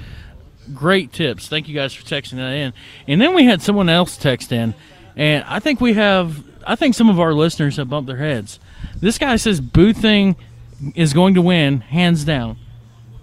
Great 0.74 1.12
tips. 1.12 1.48
Thank 1.48 1.68
you 1.68 1.74
guys 1.74 1.94
for 1.94 2.04
texting 2.04 2.36
that 2.36 2.52
in. 2.52 2.72
And 3.06 3.20
then 3.20 3.34
we 3.34 3.44
had 3.44 3.62
someone 3.62 3.88
else 3.88 4.16
text 4.16 4.50
in, 4.50 4.74
and 5.16 5.44
I 5.46 5.60
think 5.60 5.80
we 5.80 5.94
have. 5.94 6.42
I 6.66 6.74
think 6.74 6.96
some 6.96 7.08
of 7.08 7.20
our 7.20 7.32
listeners 7.34 7.76
have 7.76 7.88
bumped 7.88 8.08
their 8.08 8.18
heads. 8.18 8.58
This 9.00 9.16
guy 9.16 9.36
says 9.36 9.60
Boothing 9.60 10.36
is 10.94 11.12
going 11.12 11.34
to 11.34 11.42
win 11.42 11.80
hands 11.80 12.24
down. 12.24 12.58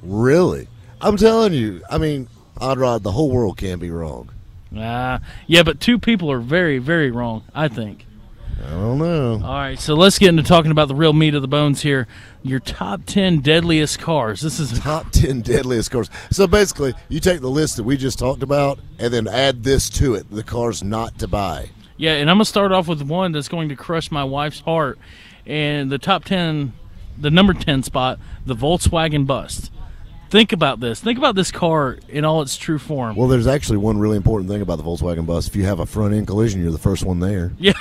Really? 0.02 0.68
I'm 1.02 1.18
telling 1.18 1.54
you. 1.54 1.82
I 1.90 1.98
mean, 1.98 2.28
Odd 2.58 2.80
Rod, 2.80 3.04
the 3.04 3.12
whole 3.12 3.32
world 3.32 3.58
can 3.58 3.80
be 3.80 3.90
wrong. 3.90 4.32
Uh, 4.76 5.20
yeah, 5.48 5.64
but 5.64 5.80
two 5.80 6.00
people 6.00 6.32
are 6.32 6.40
very, 6.40 6.78
very 6.80 7.12
wrong. 7.12 7.44
I 7.54 7.68
think. 7.68 8.06
I 8.64 8.70
don't 8.70 8.98
know. 8.98 9.34
All 9.44 9.54
right, 9.54 9.80
so 9.80 9.96
let's 9.96 10.18
get 10.18 10.30
into 10.30 10.42
talking 10.42 10.72
about 10.72 10.88
the 10.88 10.96
real 10.96 11.14
meat 11.14 11.36
of 11.36 11.42
the 11.42 11.48
bones 11.48 11.82
here. 11.82 12.08
Your 12.42 12.60
top 12.60 13.02
10 13.06 13.42
deadliest 13.42 14.00
cars. 14.00 14.42
This 14.42 14.60
is 14.60 14.80
Top 14.80 15.12
10 15.12 15.42
deadliest 15.42 15.92
cars. 15.92 16.10
So 16.32 16.48
basically, 16.48 16.94
you 17.10 17.20
take 17.20 17.42
the 17.42 17.50
list 17.50 17.76
that 17.78 17.84
we 17.84 17.98
just 17.98 18.18
talked 18.18 18.44
about 18.44 18.80
and 18.98 19.14
then 19.14 19.28
add 19.28 19.64
this 19.64 19.90
to 19.92 20.16
it 20.16 20.30
the 20.32 20.44
cars 20.44 20.84
not 20.84 21.20
to 21.20 21.28
buy. 21.28 21.70
Yeah, 21.98 22.14
and 22.14 22.30
I'm 22.30 22.38
going 22.38 22.46
to 22.46 22.50
start 22.50 22.72
off 22.72 22.88
with 22.88 23.02
one 23.02 23.34
that's 23.34 23.50
going 23.50 23.70
to 23.70 23.76
crush 23.76 24.10
my 24.10 24.24
wife's 24.24 24.62
heart. 24.62 25.00
And 25.46 25.92
the 25.92 26.00
top 26.00 26.24
10 26.24 26.74
the 27.18 27.32
number 27.32 27.54
10 27.54 27.84
spot, 27.84 28.20
the 28.46 28.56
Volkswagen 28.56 29.26
Bus. 29.26 29.72
Think 30.30 30.52
about 30.52 30.80
this. 30.80 31.00
Think 31.00 31.18
about 31.18 31.36
this 31.36 31.52
car 31.52 31.98
in 32.10 32.26
all 32.26 32.42
its 32.42 32.58
true 32.58 32.80
form. 32.80 33.16
Well, 33.16 33.28
there's 33.28 33.48
actually 33.48 33.78
one 33.78 34.00
really 34.00 34.18
important 34.18 34.50
thing 34.50 34.62
about 34.62 34.78
the 34.78 34.84
Volkswagen 34.84 35.26
bus. 35.26 35.48
If 35.48 35.56
you 35.56 35.64
have 35.66 35.80
a 35.80 35.86
front 35.86 36.14
end 36.16 36.28
collision, 36.28 36.62
you're 36.62 36.72
the 36.72 36.78
first 36.80 37.06
one 37.06 37.20
there. 37.20 37.54
Yeah. 37.60 37.74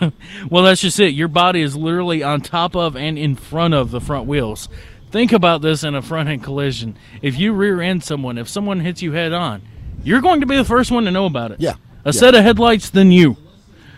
well, 0.48 0.62
that's 0.64 0.80
just 0.80 0.98
it. 1.00 1.12
Your 1.12 1.28
body 1.28 1.60
is 1.60 1.76
literally 1.76 2.22
on 2.22 2.40
top 2.40 2.76
of 2.76 2.96
and 2.96 3.18
in 3.18 3.34
front 3.34 3.74
of 3.74 3.90
the 3.90 4.00
front 4.00 4.26
wheels. 4.26 4.68
Think 5.10 5.32
about 5.32 5.60
this 5.60 5.82
in 5.84 5.94
a 5.96 6.00
front 6.02 6.28
end 6.28 6.44
collision. 6.44 6.96
If 7.20 7.38
you 7.38 7.52
rear 7.52 7.82
end 7.82 8.04
someone, 8.04 8.38
if 8.38 8.48
someone 8.48 8.80
hits 8.80 9.02
you 9.02 9.12
head 9.12 9.32
on, 9.32 9.60
you're 10.04 10.20
going 10.20 10.40
to 10.40 10.46
be 10.46 10.56
the 10.56 10.64
first 10.64 10.90
one 10.92 11.04
to 11.04 11.10
know 11.10 11.26
about 11.26 11.50
it. 11.50 11.60
Yeah. 11.60 11.74
A 12.04 12.08
Yeah. 12.08 12.12
set 12.12 12.34
of 12.36 12.44
headlights, 12.44 12.90
then 12.90 13.10
you. 13.10 13.36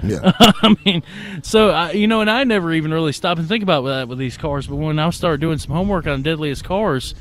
Yeah. 0.03 0.33
I 0.39 0.75
mean, 0.85 1.03
so 1.43 1.71
I, 1.71 1.93
you 1.93 2.07
know, 2.07 2.21
and 2.21 2.31
I 2.31 2.45
never 2.45 2.73
even 2.73 2.93
really 2.93 3.13
stop 3.13 3.39
and 3.39 3.49
think 3.49 3.63
about 3.63 3.83
that 3.83 4.09
with 4.09 4.19
these 4.19 4.37
cars. 4.37 4.67
But 4.67 4.77
when 4.77 4.99
I 4.99 5.11
start 5.11 5.41
doing 5.41 5.59
some 5.59 5.75
homework 5.75 6.07
on 6.07 6.23
deadliest 6.23 6.65
cars, 6.65 7.15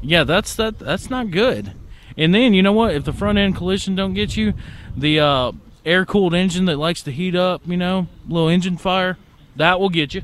yeah, 0.00 0.24
that's 0.24 0.54
that 0.56 0.78
that's 0.78 1.10
not 1.10 1.30
good. 1.30 1.72
And 2.16 2.34
then 2.34 2.54
you 2.54 2.62
know 2.62 2.72
what? 2.72 2.94
If 2.94 3.04
the 3.04 3.12
front 3.12 3.38
end 3.38 3.56
collision 3.56 3.94
don't 3.94 4.14
get 4.14 4.36
you, 4.36 4.54
the 4.96 5.20
uh, 5.20 5.52
air 5.84 6.04
cooled 6.04 6.34
engine 6.34 6.66
that 6.66 6.76
likes 6.78 7.02
to 7.04 7.12
heat 7.12 7.34
up, 7.34 7.62
you 7.64 7.76
know, 7.76 8.06
little 8.28 8.48
engine 8.48 8.76
fire, 8.76 9.16
that 9.56 9.80
will 9.80 9.88
get 9.90 10.14
you. 10.14 10.22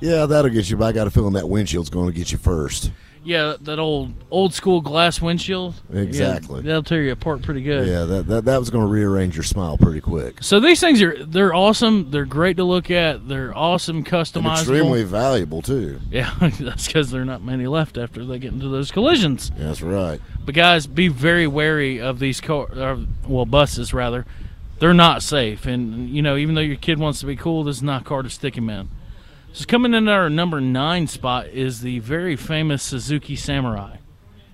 yeah, 0.00 0.26
that'll 0.26 0.50
get 0.50 0.68
you. 0.70 0.76
But 0.76 0.86
I 0.86 0.92
got 0.92 1.06
a 1.06 1.10
feeling 1.10 1.32
that 1.34 1.48
windshield's 1.48 1.90
going 1.90 2.06
to 2.06 2.12
get 2.12 2.32
you 2.32 2.38
first. 2.38 2.90
Yeah, 3.22 3.56
that 3.60 3.78
old 3.78 4.14
old 4.30 4.54
school 4.54 4.80
glass 4.80 5.20
windshield. 5.20 5.74
yeah, 5.92 6.00
Exactly. 6.00 6.62
that'll 6.62 6.82
tear 6.82 7.02
you 7.02 7.12
apart 7.12 7.42
pretty 7.42 7.62
good. 7.62 7.86
Yeah, 7.86 8.04
that 8.04 8.26
that, 8.28 8.44
that 8.46 8.58
was 8.58 8.70
going 8.70 8.86
to 8.86 8.90
rearrange 8.90 9.36
your 9.36 9.42
smile 9.44 9.76
pretty 9.76 10.00
quick. 10.00 10.38
So 10.42 10.58
these 10.58 10.80
things 10.80 11.02
are 11.02 11.22
they're 11.26 11.52
awesome. 11.52 12.10
They're 12.10 12.24
great 12.24 12.56
to 12.56 12.64
look 12.64 12.90
at. 12.90 13.28
They're 13.28 13.56
awesome, 13.56 13.98
And 13.98 14.06
customizable. 14.06 14.52
extremely 14.52 15.04
valuable 15.04 15.60
too. 15.60 16.00
Yeah, 16.10 16.32
that's 16.60 16.86
because 16.86 17.10
there 17.10 17.20
are 17.20 17.26
not 17.26 17.42
many 17.42 17.66
left 17.66 17.98
after 17.98 18.24
they 18.24 18.38
get 18.38 18.52
into 18.54 18.68
those 18.68 18.90
collisions. 18.90 19.50
That's 19.56 19.82
right. 19.82 20.18
But 20.46 20.54
guys, 20.54 20.86
be 20.86 21.08
very 21.08 21.46
wary 21.46 22.00
of 22.00 22.20
these 22.20 22.40
car, 22.40 22.68
uh, 22.72 22.96
well, 23.28 23.44
buses 23.44 23.92
rather. 23.92 24.24
They're 24.78 24.94
not 24.94 25.22
safe, 25.22 25.66
and 25.66 26.08
you 26.08 26.22
know, 26.22 26.36
even 26.38 26.54
though 26.54 26.62
your 26.62 26.76
kid 26.76 26.98
wants 26.98 27.20
to 27.20 27.26
be 27.26 27.36
cool, 27.36 27.64
this 27.64 27.76
is 27.76 27.82
not 27.82 28.00
a 28.00 28.04
car 28.06 28.22
to 28.22 28.30
stick 28.30 28.56
him 28.56 28.70
in. 28.70 28.88
So 29.52 29.64
coming 29.66 29.94
in 29.94 30.08
at 30.08 30.14
our 30.14 30.30
number 30.30 30.60
nine 30.60 31.06
spot 31.06 31.48
is 31.48 31.80
the 31.80 31.98
very 31.98 32.36
famous 32.36 32.82
Suzuki 32.82 33.36
Samurai. 33.36 33.96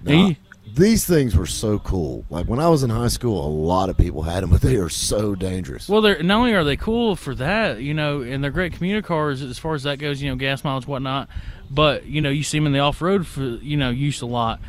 Now, 0.03 0.29
He- 0.29 0.37
these 0.75 1.07
things 1.07 1.37
were 1.37 1.47
so 1.47 1.79
cool. 1.79 2.25
Like 2.29 2.47
when 2.47 2.59
I 2.59 2.69
was 2.69 2.83
in 2.83 2.91
high 2.91 3.09
school, 3.09 3.47
a 3.47 3.49
lot 3.49 3.89
of 3.89 3.97
people 3.97 4.23
had 4.23 4.43
them, 4.43 4.51
but 4.53 4.61
they 4.63 4.77
are 4.77 4.89
so 4.89 5.35
dangerous. 5.35 5.89
Well, 5.89 6.01
they're 6.01 6.23
not 6.23 6.39
only 6.39 6.55
are 6.55 6.65
they 6.65 6.77
cool 6.77 7.15
for 7.17 7.35
that, 7.37 7.81
you 7.81 7.95
know, 7.95 8.23
and 8.23 8.43
they're 8.43 8.51
great 8.51 8.73
commuter 8.73 9.03
cars 9.03 9.43
as 9.43 9.59
far 9.59 9.75
as 9.75 9.85
that 9.85 9.99
goes, 9.99 10.21
you 10.21 10.29
know, 10.31 10.37
gas 10.37 10.65
mileage, 10.65 10.87
whatnot. 10.87 11.29
But 11.71 12.07
you 12.07 12.21
know, 12.21 12.31
you 12.31 12.43
see 12.43 12.59
them 12.59 12.67
in 12.67 12.73
the 12.73 12.79
off 12.81 13.01
road 13.01 13.27
for 13.27 13.43
you 13.43 13.77
know 13.77 13.91
use 13.91 14.21
a 14.23 14.27
lot. 14.27 14.61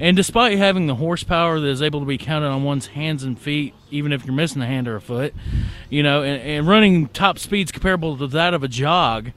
And 0.00 0.16
despite 0.16 0.58
having 0.58 0.86
the 0.88 0.96
horsepower 0.96 1.60
that 1.60 1.68
is 1.68 1.80
able 1.82 2.00
to 2.00 2.06
be 2.06 2.18
counted 2.18 2.48
on 2.48 2.64
one's 2.64 2.88
hands 2.88 3.22
and 3.22 3.38
feet, 3.38 3.72
even 3.90 4.12
if 4.12 4.24
you're 4.24 4.34
missing 4.34 4.60
a 4.62 4.66
hand 4.66 4.88
or 4.88 4.96
a 4.96 5.00
foot, 5.00 5.32
you 5.90 6.02
know, 6.02 6.22
and, 6.22 6.42
and 6.42 6.66
running 6.66 7.06
top 7.08 7.38
speeds 7.38 7.70
comparable 7.70 8.16
to 8.16 8.26
that 8.28 8.52
of 8.52 8.64
a 8.64 8.68
jog, 8.68 9.30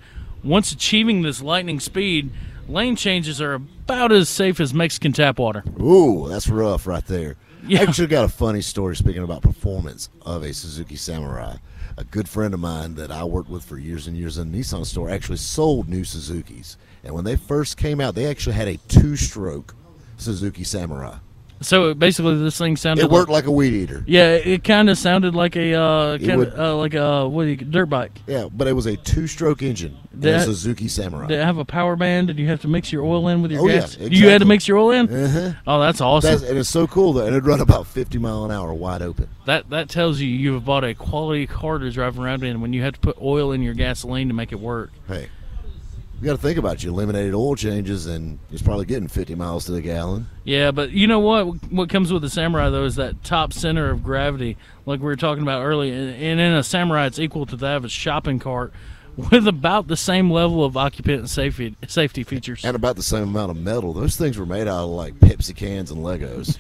once 0.45 0.71
achieving 0.71 1.21
this 1.21 1.41
lightning 1.41 1.79
speed, 1.79 2.29
lane 2.69 2.95
changes 2.95 3.41
are 3.41 3.55
about 3.55 4.11
as 4.11 4.29
safe 4.29 4.59
as 4.59 4.73
Mexican 4.73 5.11
tap 5.11 5.39
water. 5.39 5.63
Ooh, 5.81 6.27
that's 6.29 6.47
rough 6.47 6.87
right 6.87 7.05
there. 7.05 7.35
Yeah. 7.67 7.79
I 7.79 7.83
actually 7.85 8.09
got 8.09 8.25
a 8.25 8.29
funny 8.29 8.61
story 8.61 8.95
speaking 8.95 9.23
about 9.23 9.41
performance 9.41 10.09
of 10.21 10.43
a 10.43 10.53
Suzuki 10.53 10.95
Samurai. 10.95 11.55
A 11.97 12.03
good 12.03 12.29
friend 12.29 12.53
of 12.53 12.59
mine 12.59 12.93
that 12.93 13.09
I 13.09 13.23
worked 13.23 13.49
with 13.49 13.65
for 13.65 13.79
years 13.79 14.05
and 14.05 14.15
years 14.15 14.37
in 14.37 14.53
a 14.53 14.55
Nissan 14.55 14.85
store 14.85 15.09
actually 15.09 15.37
sold 15.37 15.89
new 15.89 16.01
Suzukis. 16.01 16.77
And 17.03 17.15
when 17.15 17.23
they 17.23 17.35
first 17.35 17.75
came 17.75 17.99
out, 17.99 18.13
they 18.13 18.27
actually 18.27 18.53
had 18.55 18.67
a 18.67 18.77
two 18.87 19.15
stroke 19.15 19.73
Suzuki 20.17 20.63
Samurai. 20.63 21.17
So 21.61 21.93
basically, 21.93 22.37
this 22.37 22.57
thing 22.57 22.75
sounded 22.75 23.05
It 23.05 23.09
worked 23.11 23.29
like 23.29 23.45
a 23.45 23.51
weed 23.51 23.73
eater. 23.73 24.03
Yeah, 24.05 24.33
it 24.33 24.63
kind 24.63 24.89
of 24.89 24.97
sounded 24.97 25.33
like 25.35 25.55
a 25.55 25.73
uh, 25.73 26.17
kind 26.17 26.37
would- 26.37 26.49
of 26.49 26.59
uh, 26.59 26.75
like 26.77 26.93
a 26.93 27.27
what 27.27 27.43
do 27.45 27.49
you, 27.51 27.55
dirt 27.57 27.85
bike. 27.87 28.11
Yeah, 28.27 28.47
but 28.51 28.67
it 28.67 28.73
was 28.73 28.85
a 28.85 28.97
two 28.97 29.25
stroke 29.25 29.63
engine 29.63 29.97
in 30.13 30.19
a 30.19 30.21
That- 30.21 30.45
Suzuki 30.45 30.87
Samurai. 30.87 31.27
Did 31.27 31.39
it 31.39 31.45
have 31.45 31.57
a 31.57 31.65
power 31.65 31.95
band? 31.95 32.27
Did 32.27 32.37
you 32.39 32.47
have 32.49 32.61
to 32.61 32.67
mix 32.67 32.91
your 32.91 33.03
oil 33.03 33.27
in 33.29 33.41
with 33.41 33.51
your 33.51 33.61
Oh, 33.61 33.67
yeah, 33.67 33.79
gas? 33.79 33.97
You 33.97 34.27
had 34.29 34.39
to 34.39 34.45
mix 34.45 34.67
your 34.67 34.77
oil 34.77 34.91
in. 34.91 35.09
Uh-huh. 35.09 35.53
Oh, 35.65 35.79
that's 35.79 36.01
awesome. 36.01 36.31
That's, 36.31 36.43
and 36.43 36.57
it's 36.57 36.69
so 36.69 36.87
cool 36.87 37.13
though, 37.13 37.21
and 37.25 37.29
it'd 37.35 37.45
run 37.45 37.61
about 37.61 37.87
fifty 37.87 38.17
mile 38.17 38.43
an 38.43 38.51
hour 38.51 38.73
wide 38.73 39.01
open. 39.01 39.29
that 39.45 39.69
that 39.69 39.87
tells 39.89 40.19
you 40.19 40.27
you've 40.27 40.65
bought 40.65 40.83
a 40.83 40.93
quality 40.93 41.47
car 41.47 41.77
to 41.79 41.89
drive 41.89 42.19
around 42.19 42.43
in 42.43 42.59
when 42.61 42.73
you 42.73 42.81
have 42.83 42.93
to 42.93 42.99
put 42.99 43.17
oil 43.21 43.51
in 43.53 43.61
your 43.61 43.73
gasoline 43.73 44.27
to 44.27 44.33
make 44.33 44.51
it 44.51 44.59
work. 44.59 44.91
Hey, 45.07 45.29
you 46.19 46.25
got 46.25 46.33
to 46.35 46.41
think 46.41 46.57
about 46.57 46.75
it. 46.75 46.83
You 46.83 46.91
eliminated 46.91 47.33
oil 47.33 47.55
changes, 47.55 48.05
and 48.05 48.39
it's 48.51 48.61
probably 48.61 48.85
getting 48.85 49.07
fifty 49.07 49.35
miles 49.35 49.65
to 49.65 49.71
the 49.73 49.81
gallon. 49.81 50.27
Yeah, 50.43 50.71
but 50.71 50.91
you 50.91 51.07
know 51.07 51.19
what? 51.19 51.45
What 51.71 51.89
comes 51.89 52.11
with 52.13 52.21
the 52.21 52.29
Samurai 52.29 52.69
though 52.69 52.85
is 52.85 52.95
that 52.95 53.23
top 53.23 53.51
center 53.53 53.89
of 53.91 54.03
gravity, 54.03 54.57
like 54.85 54.99
we 54.99 55.05
were 55.05 55.15
talking 55.15 55.43
about 55.43 55.63
earlier. 55.63 55.93
And 55.93 56.39
in 56.39 56.53
a 56.53 56.63
Samurai, 56.63 57.07
it's 57.07 57.19
equal 57.19 57.45
to 57.47 57.55
that 57.57 57.77
of 57.77 57.85
a 57.85 57.89
shopping 57.89 58.39
cart, 58.39 58.73
with 59.31 59.47
about 59.47 59.87
the 59.87 59.97
same 59.97 60.31
level 60.31 60.63
of 60.63 60.77
occupant 60.77 61.19
and 61.19 61.29
safety 61.29 61.75
safety 61.87 62.23
features. 62.23 62.63
and 62.63 62.75
about 62.75 62.95
the 62.95 63.03
same 63.03 63.23
amount 63.23 63.51
of 63.51 63.57
metal. 63.57 63.93
Those 63.93 64.15
things 64.15 64.37
were 64.37 64.45
made 64.45 64.67
out 64.67 64.85
of 64.85 64.89
like 64.91 65.15
Pepsi 65.15 65.55
cans 65.55 65.91
and 65.91 66.01
Legos. 66.03 66.57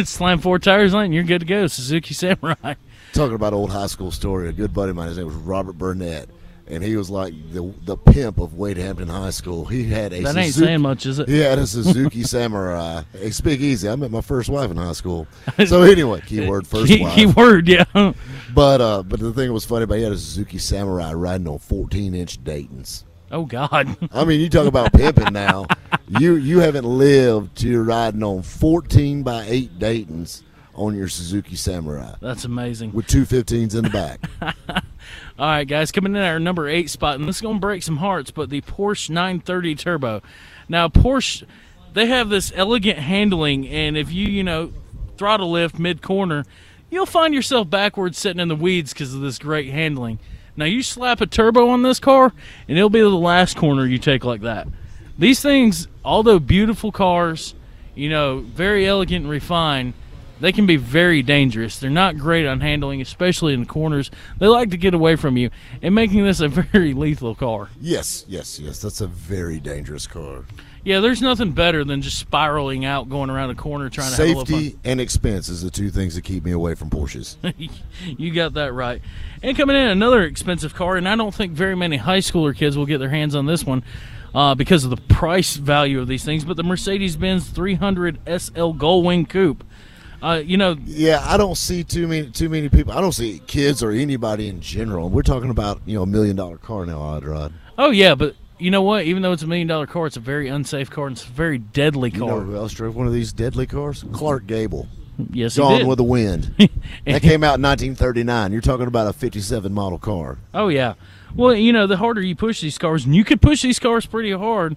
Slam 0.06 0.38
four 0.38 0.58
tires 0.58 0.94
on, 0.94 1.06
and 1.06 1.14
you're 1.14 1.24
good 1.24 1.40
to 1.40 1.46
go. 1.46 1.66
Suzuki 1.66 2.14
Samurai. 2.14 2.74
Talking 3.12 3.34
about 3.34 3.52
old 3.52 3.70
high 3.70 3.86
school 3.88 4.10
story, 4.10 4.48
a 4.48 4.52
good 4.52 4.72
buddy 4.72 4.90
of 4.90 4.96
mine, 4.96 5.08
his 5.08 5.18
name 5.18 5.26
was 5.26 5.34
Robert 5.34 5.72
Burnett, 5.74 6.28
and 6.70 6.82
he 6.84 6.96
was 6.96 7.10
like 7.10 7.34
the 7.52 7.72
the 7.84 7.96
pimp 7.96 8.38
of 8.38 8.54
Wade 8.54 8.76
Hampton 8.76 9.08
High 9.08 9.30
School. 9.30 9.64
He 9.64 9.84
had 9.84 10.12
a 10.12 10.22
That 10.22 10.36
ain't 10.36 10.54
Suzuki, 10.54 10.66
saying 10.66 10.80
much, 10.82 11.06
is 11.06 11.18
it? 11.18 11.28
He 11.28 11.38
had 11.40 11.58
a 11.58 11.66
Suzuki 11.66 12.22
Samurai. 12.22 13.02
Hey, 13.12 13.30
speak 13.30 13.60
easy. 13.60 13.88
I 13.88 13.96
met 13.96 14.10
my 14.10 14.20
first 14.20 14.48
wife 14.48 14.70
in 14.70 14.76
high 14.76 14.92
school. 14.92 15.26
So 15.66 15.82
anyway, 15.84 16.22
keyword 16.26 16.66
first 16.66 16.86
Key, 16.86 17.02
wife. 17.02 17.14
keyword, 17.14 17.68
yeah. 17.68 17.84
But 18.54 18.80
uh, 18.80 19.02
but 19.04 19.20
the 19.20 19.32
thing 19.32 19.46
that 19.48 19.52
was 19.52 19.64
funny 19.64 19.84
about 19.84 19.96
he 19.98 20.02
had 20.02 20.12
a 20.12 20.16
Suzuki 20.18 20.58
Samurai 20.58 21.12
riding 21.12 21.46
on 21.46 21.58
14 21.58 22.14
inch 22.14 22.42
Dayton's. 22.42 23.04
Oh 23.32 23.44
God. 23.44 23.96
I 24.12 24.24
mean, 24.24 24.40
you 24.40 24.48
talk 24.48 24.66
about 24.66 24.92
pimping 24.92 25.32
now. 25.32 25.66
You 26.08 26.34
you 26.34 26.58
haven't 26.58 26.84
lived 26.84 27.56
till 27.58 27.70
you're 27.70 27.84
riding 27.84 28.24
on 28.24 28.42
14 28.42 29.22
by 29.22 29.44
8 29.46 29.78
Dayton's 29.78 30.42
on 30.74 30.96
your 30.96 31.08
Suzuki 31.08 31.54
Samurai 31.56 32.14
That's 32.20 32.44
amazing. 32.44 32.92
with 32.92 33.06
two 33.06 33.24
15s 33.24 33.76
in 33.76 33.84
the 33.84 33.90
back. 33.90 34.20
All 35.40 35.46
right, 35.46 35.66
guys, 35.66 35.90
coming 35.90 36.14
in 36.14 36.20
at 36.20 36.32
our 36.32 36.38
number 36.38 36.68
eight 36.68 36.90
spot, 36.90 37.18
and 37.18 37.26
this 37.26 37.36
is 37.36 37.40
going 37.40 37.56
to 37.56 37.60
break 37.60 37.82
some 37.82 37.96
hearts, 37.96 38.30
but 38.30 38.50
the 38.50 38.60
Porsche 38.60 39.08
930 39.08 39.74
Turbo. 39.74 40.20
Now, 40.68 40.88
Porsche, 40.88 41.46
they 41.94 42.04
have 42.08 42.28
this 42.28 42.52
elegant 42.54 42.98
handling, 42.98 43.66
and 43.66 43.96
if 43.96 44.12
you, 44.12 44.26
you 44.26 44.44
know, 44.44 44.70
throttle 45.16 45.50
lift 45.50 45.78
mid 45.78 46.02
corner, 46.02 46.44
you'll 46.90 47.06
find 47.06 47.32
yourself 47.32 47.70
backwards 47.70 48.18
sitting 48.18 48.38
in 48.38 48.48
the 48.48 48.54
weeds 48.54 48.92
because 48.92 49.14
of 49.14 49.22
this 49.22 49.38
great 49.38 49.70
handling. 49.70 50.18
Now, 50.58 50.66
you 50.66 50.82
slap 50.82 51.22
a 51.22 51.26
turbo 51.26 51.70
on 51.70 51.80
this 51.80 52.00
car, 52.00 52.34
and 52.68 52.76
it'll 52.76 52.90
be 52.90 53.00
the 53.00 53.08
last 53.08 53.56
corner 53.56 53.86
you 53.86 53.96
take 53.96 54.26
like 54.26 54.42
that. 54.42 54.68
These 55.18 55.40
things, 55.40 55.88
although 56.04 56.38
beautiful 56.38 56.92
cars, 56.92 57.54
you 57.94 58.10
know, 58.10 58.40
very 58.40 58.86
elegant 58.86 59.22
and 59.22 59.30
refined, 59.30 59.94
they 60.40 60.52
can 60.52 60.66
be 60.66 60.76
very 60.76 61.22
dangerous. 61.22 61.78
They're 61.78 61.90
not 61.90 62.16
great 62.16 62.46
on 62.46 62.60
handling, 62.60 63.00
especially 63.00 63.54
in 63.54 63.60
the 63.60 63.66
corners. 63.66 64.10
They 64.38 64.46
like 64.46 64.70
to 64.70 64.76
get 64.76 64.94
away 64.94 65.16
from 65.16 65.36
you, 65.36 65.50
and 65.82 65.94
making 65.94 66.24
this 66.24 66.40
a 66.40 66.48
very 66.48 66.94
lethal 66.94 67.34
car. 67.34 67.68
yes, 67.80 68.24
yes, 68.28 68.58
yes. 68.58 68.80
That's 68.80 69.00
a 69.00 69.06
very 69.06 69.60
dangerous 69.60 70.06
car. 70.06 70.44
Yeah, 70.82 71.00
there's 71.00 71.20
nothing 71.20 71.52
better 71.52 71.84
than 71.84 72.00
just 72.00 72.18
spiraling 72.18 72.86
out, 72.86 73.10
going 73.10 73.28
around 73.28 73.50
a 73.50 73.54
corner 73.54 73.90
trying 73.90 74.12
to 74.12 74.16
have 74.16 74.24
a 74.24 74.28
little 74.28 74.46
Safety 74.46 74.78
and 74.82 74.98
expense 74.98 75.50
is 75.50 75.60
the 75.60 75.70
two 75.70 75.90
things 75.90 76.14
that 76.14 76.22
keep 76.22 76.42
me 76.42 76.52
away 76.52 76.74
from 76.74 76.88
Porsches. 76.88 77.36
you 78.18 78.32
got 78.32 78.54
that 78.54 78.72
right. 78.72 79.02
And 79.42 79.56
coming 79.56 79.76
in, 79.76 79.88
another 79.88 80.22
expensive 80.22 80.74
car, 80.74 80.96
and 80.96 81.06
I 81.06 81.16
don't 81.16 81.34
think 81.34 81.52
very 81.52 81.76
many 81.76 81.98
high 81.98 82.20
schooler 82.20 82.56
kids 82.56 82.78
will 82.78 82.86
get 82.86 82.96
their 82.96 83.10
hands 83.10 83.34
on 83.34 83.44
this 83.44 83.64
one 83.64 83.84
uh, 84.34 84.54
because 84.54 84.84
of 84.84 84.90
the 84.90 84.96
price 84.96 85.56
value 85.56 86.00
of 86.00 86.08
these 86.08 86.24
things. 86.24 86.46
But 86.46 86.56
the 86.56 86.64
Mercedes-Benz 86.64 87.48
300 87.50 88.18
SL 88.26 88.72
Gullwing 88.72 89.28
Coupe. 89.28 89.64
Uh, 90.22 90.42
you 90.44 90.56
know, 90.56 90.76
Yeah, 90.84 91.22
I 91.24 91.36
don't 91.36 91.56
see 91.56 91.82
too 91.84 92.06
many 92.06 92.30
too 92.30 92.48
many 92.48 92.68
people. 92.68 92.92
I 92.92 93.00
don't 93.00 93.12
see 93.12 93.40
kids 93.46 93.82
or 93.82 93.90
anybody 93.90 94.48
in 94.48 94.60
general. 94.60 95.08
We're 95.08 95.22
talking 95.22 95.50
about 95.50 95.80
you 95.86 95.94
know 95.96 96.02
a 96.02 96.06
million 96.06 96.36
dollar 96.36 96.58
car 96.58 96.84
now, 96.86 97.00
Odd 97.00 97.24
Rod. 97.24 97.52
Oh 97.78 97.90
yeah, 97.90 98.14
but 98.14 98.34
you 98.58 98.70
know 98.70 98.82
what? 98.82 99.04
Even 99.04 99.22
though 99.22 99.32
it's 99.32 99.42
a 99.42 99.46
million 99.46 99.66
dollar 99.66 99.86
car, 99.86 100.06
it's 100.06 100.16
a 100.18 100.20
very 100.20 100.48
unsafe 100.48 100.90
car 100.90 101.06
and 101.06 101.16
it's 101.16 101.24
a 101.26 101.30
very 101.30 101.58
deadly 101.58 102.10
You 102.10 102.18
car. 102.20 102.28
know 102.28 102.40
who 102.40 102.56
else 102.56 102.72
drove 102.74 102.94
one 102.96 103.06
of 103.06 103.12
these 103.12 103.32
deadly 103.32 103.66
cars? 103.66 104.04
Clark 104.12 104.46
Gable. 104.46 104.86
yes, 105.32 105.56
Gone 105.56 105.86
with 105.86 105.96
the 105.98 106.04
Wind. 106.04 106.54
that 107.06 107.22
came 107.22 107.42
out 107.42 107.56
in 107.58 107.62
1939. 107.62 108.52
You're 108.52 108.60
talking 108.60 108.86
about 108.86 109.06
a 109.06 109.12
57 109.14 109.72
model 109.72 109.98
car. 109.98 110.36
oh 110.52 110.68
yeah. 110.68 110.94
Well, 111.34 111.54
you 111.54 111.72
know, 111.72 111.86
the 111.86 111.96
harder 111.96 112.20
you 112.20 112.34
push 112.34 112.60
these 112.60 112.76
cars, 112.76 113.04
and 113.06 113.14
you 113.14 113.22
could 113.24 113.40
push 113.40 113.62
these 113.62 113.78
cars 113.78 114.04
pretty 114.04 114.32
hard. 114.32 114.76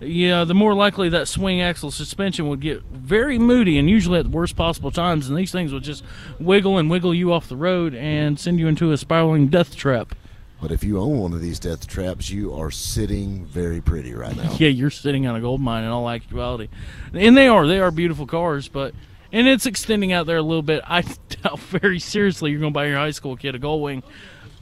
Know, 0.00 0.44
the 0.44 0.54
more 0.54 0.74
likely 0.74 1.08
that 1.08 1.26
swing 1.26 1.60
axle 1.60 1.90
suspension 1.90 2.48
would 2.48 2.60
get 2.60 2.82
very 2.84 3.38
moody, 3.38 3.78
and 3.78 3.90
usually 3.90 4.20
at 4.20 4.26
the 4.26 4.30
worst 4.30 4.54
possible 4.54 4.90
times. 4.90 5.28
And 5.28 5.36
these 5.36 5.50
things 5.50 5.72
would 5.72 5.82
just 5.82 6.04
wiggle 6.38 6.78
and 6.78 6.88
wiggle 6.88 7.14
you 7.14 7.32
off 7.32 7.48
the 7.48 7.56
road 7.56 7.94
and 7.94 8.38
send 8.38 8.60
you 8.60 8.68
into 8.68 8.92
a 8.92 8.96
spiraling 8.96 9.48
death 9.48 9.74
trap. 9.74 10.14
But 10.60 10.72
if 10.72 10.82
you 10.82 10.98
own 10.98 11.18
one 11.18 11.32
of 11.32 11.40
these 11.40 11.58
death 11.58 11.86
traps, 11.86 12.30
you 12.30 12.52
are 12.52 12.70
sitting 12.70 13.46
very 13.46 13.80
pretty 13.80 14.12
right 14.12 14.36
now. 14.36 14.54
Yeah, 14.58 14.68
you're 14.68 14.90
sitting 14.90 15.26
on 15.26 15.36
a 15.36 15.40
gold 15.40 15.60
mine 15.60 15.84
in 15.84 15.90
all 15.90 16.08
actuality, 16.08 16.68
and 17.12 17.36
they 17.36 17.46
are 17.46 17.66
they 17.66 17.78
are 17.78 17.90
beautiful 17.90 18.26
cars, 18.26 18.66
but 18.68 18.94
and 19.32 19.46
it's 19.46 19.66
extending 19.66 20.12
out 20.12 20.26
there 20.26 20.38
a 20.38 20.42
little 20.42 20.62
bit. 20.62 20.82
I 20.86 21.02
doubt 21.42 21.60
very 21.60 21.98
seriously 21.98 22.50
you're 22.50 22.60
going 22.60 22.72
to 22.72 22.74
buy 22.74 22.86
your 22.86 22.98
high 22.98 23.12
school 23.12 23.36
kid 23.36 23.54
a 23.54 23.58
Gullwing, 23.58 24.02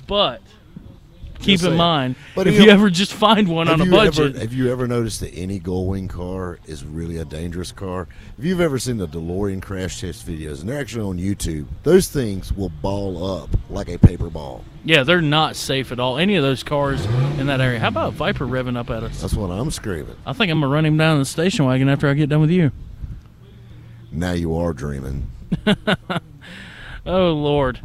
but 0.07 0.43
keep 1.39 1.63
in 1.63 1.77
mind 1.77 2.17
But 2.35 2.47
if 2.47 2.55
you 2.55 2.67
know- 2.67 2.73
ever 2.73 2.91
just 2.91 3.13
find 3.13 3.47
one 3.49 3.69
on 3.69 3.81
a 3.81 3.87
budget. 3.87 4.35
Ever, 4.35 4.39
have 4.41 4.53
you 4.53 4.71
ever 4.71 4.87
noticed 4.89 5.21
that 5.21 5.33
any 5.35 5.61
Gullwing 5.61 6.09
car 6.09 6.59
is 6.67 6.85
really 6.85 7.19
a 7.19 7.25
dangerous 7.25 7.73
car? 7.73 8.09
If 8.39 8.45
you've 8.45 8.61
ever 8.61 8.79
seen 8.79 8.97
the 8.97 9.07
DeLorean 9.09 9.63
crash 9.63 10.01
test 10.01 10.27
videos, 10.27 10.61
and 10.61 10.69
they're 10.69 10.81
actually 10.81 11.05
on 11.05 11.19
YouTube, 11.19 11.67
those 11.83 12.09
things 12.09 12.53
will 12.53 12.69
ball 12.71 13.43
up 13.43 13.51
like 13.71 13.89
a 13.89 13.99
paper 13.99 14.29
ball. 14.31 14.65
yeah, 14.85 15.03
they're 15.03 15.21
not 15.21 15.57
safe 15.57 15.93
at 15.93 15.99
all. 16.01 16.19
Any 16.19 16.37
of 16.37 16.43
those 16.43 16.63
cars 16.63 17.05
in 17.39 17.47
that 17.47 17.61
area. 17.61 17.79
How 17.81 17.89
about 17.89 18.13
Viper 18.15 18.47
revving 18.47 18.77
up 18.77 18.91
at 18.91 19.03
us? 19.03 19.21
That's 19.21 19.35
what 19.35 19.51
I'm 19.51 19.71
screaming. 19.71 20.17
I 20.25 20.33
think 20.33 20.51
I'm 20.51 20.61
gonna 20.61 20.73
run 20.73 20.85
him 20.87 20.97
down 20.97 21.15
in 21.15 21.19
the 21.21 21.25
station 21.27 21.65
wagon 21.65 21.89
after 21.89 22.09
I 22.09 22.15
get 22.15 22.29
done 22.29 22.41
with 22.41 22.51
you. 22.51 22.71
Now 24.13 24.33
you 24.33 24.57
are 24.57 24.73
dreaming. 24.73 25.31
Oh 27.09 27.31
Lord. 27.33 27.79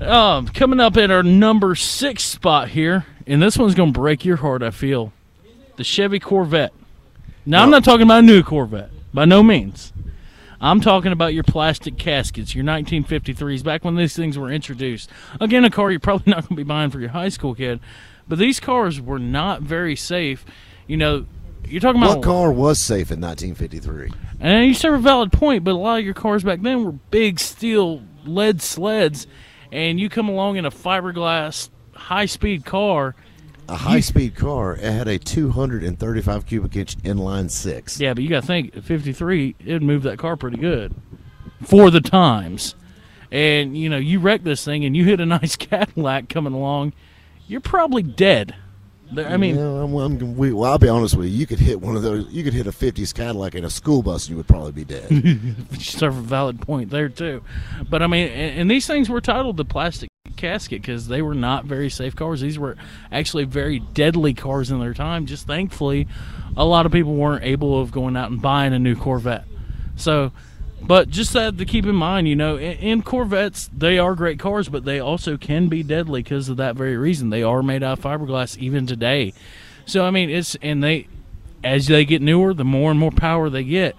Um, 0.00 0.48
coming 0.48 0.78
up 0.80 0.96
at 0.96 1.10
our 1.10 1.22
number 1.22 1.74
six 1.74 2.22
spot 2.22 2.68
here, 2.68 3.06
and 3.26 3.42
this 3.42 3.56
one's 3.56 3.74
gonna 3.74 3.92
break 3.92 4.24
your 4.24 4.36
heart. 4.36 4.62
I 4.62 4.70
feel 4.70 5.12
the 5.76 5.84
Chevy 5.84 6.20
Corvette. 6.20 6.72
Now 7.46 7.62
I'm 7.62 7.70
not 7.70 7.84
talking 7.84 8.02
about 8.02 8.18
a 8.18 8.22
new 8.22 8.42
Corvette 8.42 8.90
by 9.14 9.24
no 9.24 9.42
means. 9.42 9.92
I'm 10.60 10.80
talking 10.80 11.12
about 11.12 11.34
your 11.34 11.44
plastic 11.44 11.98
caskets, 11.98 12.54
your 12.54 12.64
1953s, 12.64 13.62
back 13.62 13.84
when 13.84 13.94
these 13.94 14.16
things 14.16 14.38
were 14.38 14.50
introduced. 14.50 15.10
Again, 15.40 15.64
a 15.64 15.70
car 15.70 15.90
you're 15.90 16.00
probably 16.00 16.30
not 16.32 16.42
going 16.42 16.48
to 16.48 16.54
be 16.56 16.62
buying 16.62 16.90
for 16.90 16.98
your 16.98 17.10
high 17.10 17.28
school 17.28 17.54
kid, 17.54 17.78
but 18.26 18.38
these 18.38 18.58
cars 18.58 18.98
were 19.00 19.18
not 19.18 19.60
very 19.60 19.94
safe. 19.94 20.46
You 20.86 20.96
know, 20.96 21.26
you're 21.68 21.80
talking 21.82 22.02
about 22.02 22.16
What 22.16 22.24
car 22.24 22.50
was 22.50 22.78
safe 22.78 23.10
in 23.10 23.20
1953? 23.20 24.12
and 24.40 24.66
you 24.66 24.72
serve 24.74 24.94
a 24.94 24.98
valid 25.02 25.30
point, 25.30 25.62
but 25.62 25.72
a 25.72 25.76
lot 25.76 25.98
of 25.98 26.04
your 26.06 26.14
cars 26.14 26.42
back 26.42 26.62
then 26.62 26.84
were 26.84 26.92
big 26.92 27.38
steel 27.38 28.02
lead 28.24 28.62
sleds, 28.62 29.26
and 29.76 30.00
you 30.00 30.08
come 30.08 30.30
along 30.30 30.56
in 30.56 30.64
a 30.64 30.70
fiberglass 30.70 31.68
high 31.94 32.24
speed 32.24 32.64
car. 32.64 33.14
A 33.68 33.76
high 33.76 34.00
speed 34.00 34.34
car. 34.34 34.74
It 34.74 34.80
had 34.80 35.06
a 35.06 35.18
235 35.18 36.46
cubic 36.46 36.76
inch 36.76 36.96
inline 36.98 37.50
six. 37.50 38.00
Yeah, 38.00 38.14
but 38.14 38.22
you 38.22 38.30
got 38.30 38.40
to 38.40 38.46
think, 38.46 38.82
53, 38.82 39.54
it 39.58 39.72
would 39.74 39.82
move 39.82 40.02
that 40.04 40.18
car 40.18 40.34
pretty 40.34 40.56
good 40.56 40.94
for 41.62 41.90
the 41.90 42.00
times. 42.00 42.74
And, 43.30 43.76
you 43.76 43.90
know, 43.90 43.98
you 43.98 44.18
wreck 44.18 44.44
this 44.44 44.64
thing 44.64 44.86
and 44.86 44.96
you 44.96 45.04
hit 45.04 45.20
a 45.20 45.26
nice 45.26 45.56
Cadillac 45.56 46.30
coming 46.30 46.54
along, 46.54 46.94
you're 47.46 47.60
probably 47.60 48.02
dead. 48.02 48.54
There- 49.12 49.28
I 49.28 49.36
mean, 49.36 49.56
I'm, 49.58 49.94
I'm, 49.94 50.36
we, 50.36 50.52
well, 50.52 50.72
I'll 50.72 50.78
be 50.78 50.88
honest 50.88 51.16
with 51.16 51.28
you. 51.28 51.32
You 51.32 51.46
could 51.46 51.58
hit 51.60 51.80
one 51.80 51.96
of 51.96 52.02
those. 52.02 52.28
You 52.30 52.42
could 52.42 52.54
hit 52.54 52.66
a 52.66 52.72
'50s 52.72 53.14
Cadillac 53.14 53.54
in 53.54 53.64
a 53.64 53.70
school 53.70 54.02
bus, 54.02 54.24
and 54.24 54.30
you 54.30 54.36
would 54.36 54.48
probably 54.48 54.72
be 54.72 54.84
dead. 54.84 55.10
you 55.10 55.54
serve 55.78 56.16
a 56.16 56.20
valid 56.22 56.60
point 56.60 56.90
there 56.90 57.08
too. 57.08 57.42
But 57.88 58.02
I 58.02 58.06
mean, 58.06 58.28
and, 58.28 58.60
and 58.60 58.70
these 58.70 58.86
things 58.86 59.08
were 59.08 59.20
titled 59.20 59.56
the 59.56 59.64
plastic 59.64 60.10
casket 60.36 60.82
because 60.82 61.08
they 61.08 61.22
were 61.22 61.34
not 61.34 61.64
very 61.64 61.88
safe 61.88 62.14
cars. 62.16 62.40
These 62.40 62.58
were 62.58 62.76
actually 63.12 63.44
very 63.44 63.78
deadly 63.78 64.34
cars 64.34 64.70
in 64.70 64.80
their 64.80 64.94
time. 64.94 65.26
Just 65.26 65.46
thankfully, 65.46 66.08
a 66.56 66.64
lot 66.64 66.86
of 66.86 66.92
people 66.92 67.14
weren't 67.14 67.44
able 67.44 67.80
of 67.80 67.92
going 67.92 68.16
out 68.16 68.30
and 68.30 68.42
buying 68.42 68.72
a 68.72 68.78
new 68.78 68.96
Corvette. 68.96 69.44
So, 69.96 70.32
but 70.80 71.08
just 71.08 71.32
that 71.32 71.58
to 71.58 71.64
keep 71.64 71.86
in 71.86 71.94
mind, 71.94 72.28
you 72.28 72.36
know, 72.36 72.56
in, 72.56 72.78
in 72.78 73.02
Corvettes 73.02 73.70
they 73.76 73.98
are 73.98 74.14
great 74.14 74.38
cars, 74.38 74.68
but 74.68 74.84
they 74.84 75.00
also 75.00 75.36
can 75.36 75.68
be 75.68 75.82
deadly 75.82 76.22
because 76.22 76.48
of 76.48 76.56
that 76.58 76.76
very 76.76 76.96
reason. 76.96 77.30
They 77.30 77.42
are 77.42 77.62
made 77.62 77.82
out 77.82 77.98
of 77.98 78.04
fiberglass 78.04 78.56
even 78.58 78.86
today. 78.86 79.32
So 79.84 80.04
I 80.04 80.10
mean, 80.10 80.30
it's 80.30 80.56
and 80.56 80.82
they 80.82 81.08
as 81.64 81.86
they 81.86 82.04
get 82.04 82.22
newer, 82.22 82.54
the 82.54 82.64
more 82.64 82.90
and 82.90 83.00
more 83.00 83.10
power 83.10 83.50
they 83.50 83.64
get. 83.64 83.96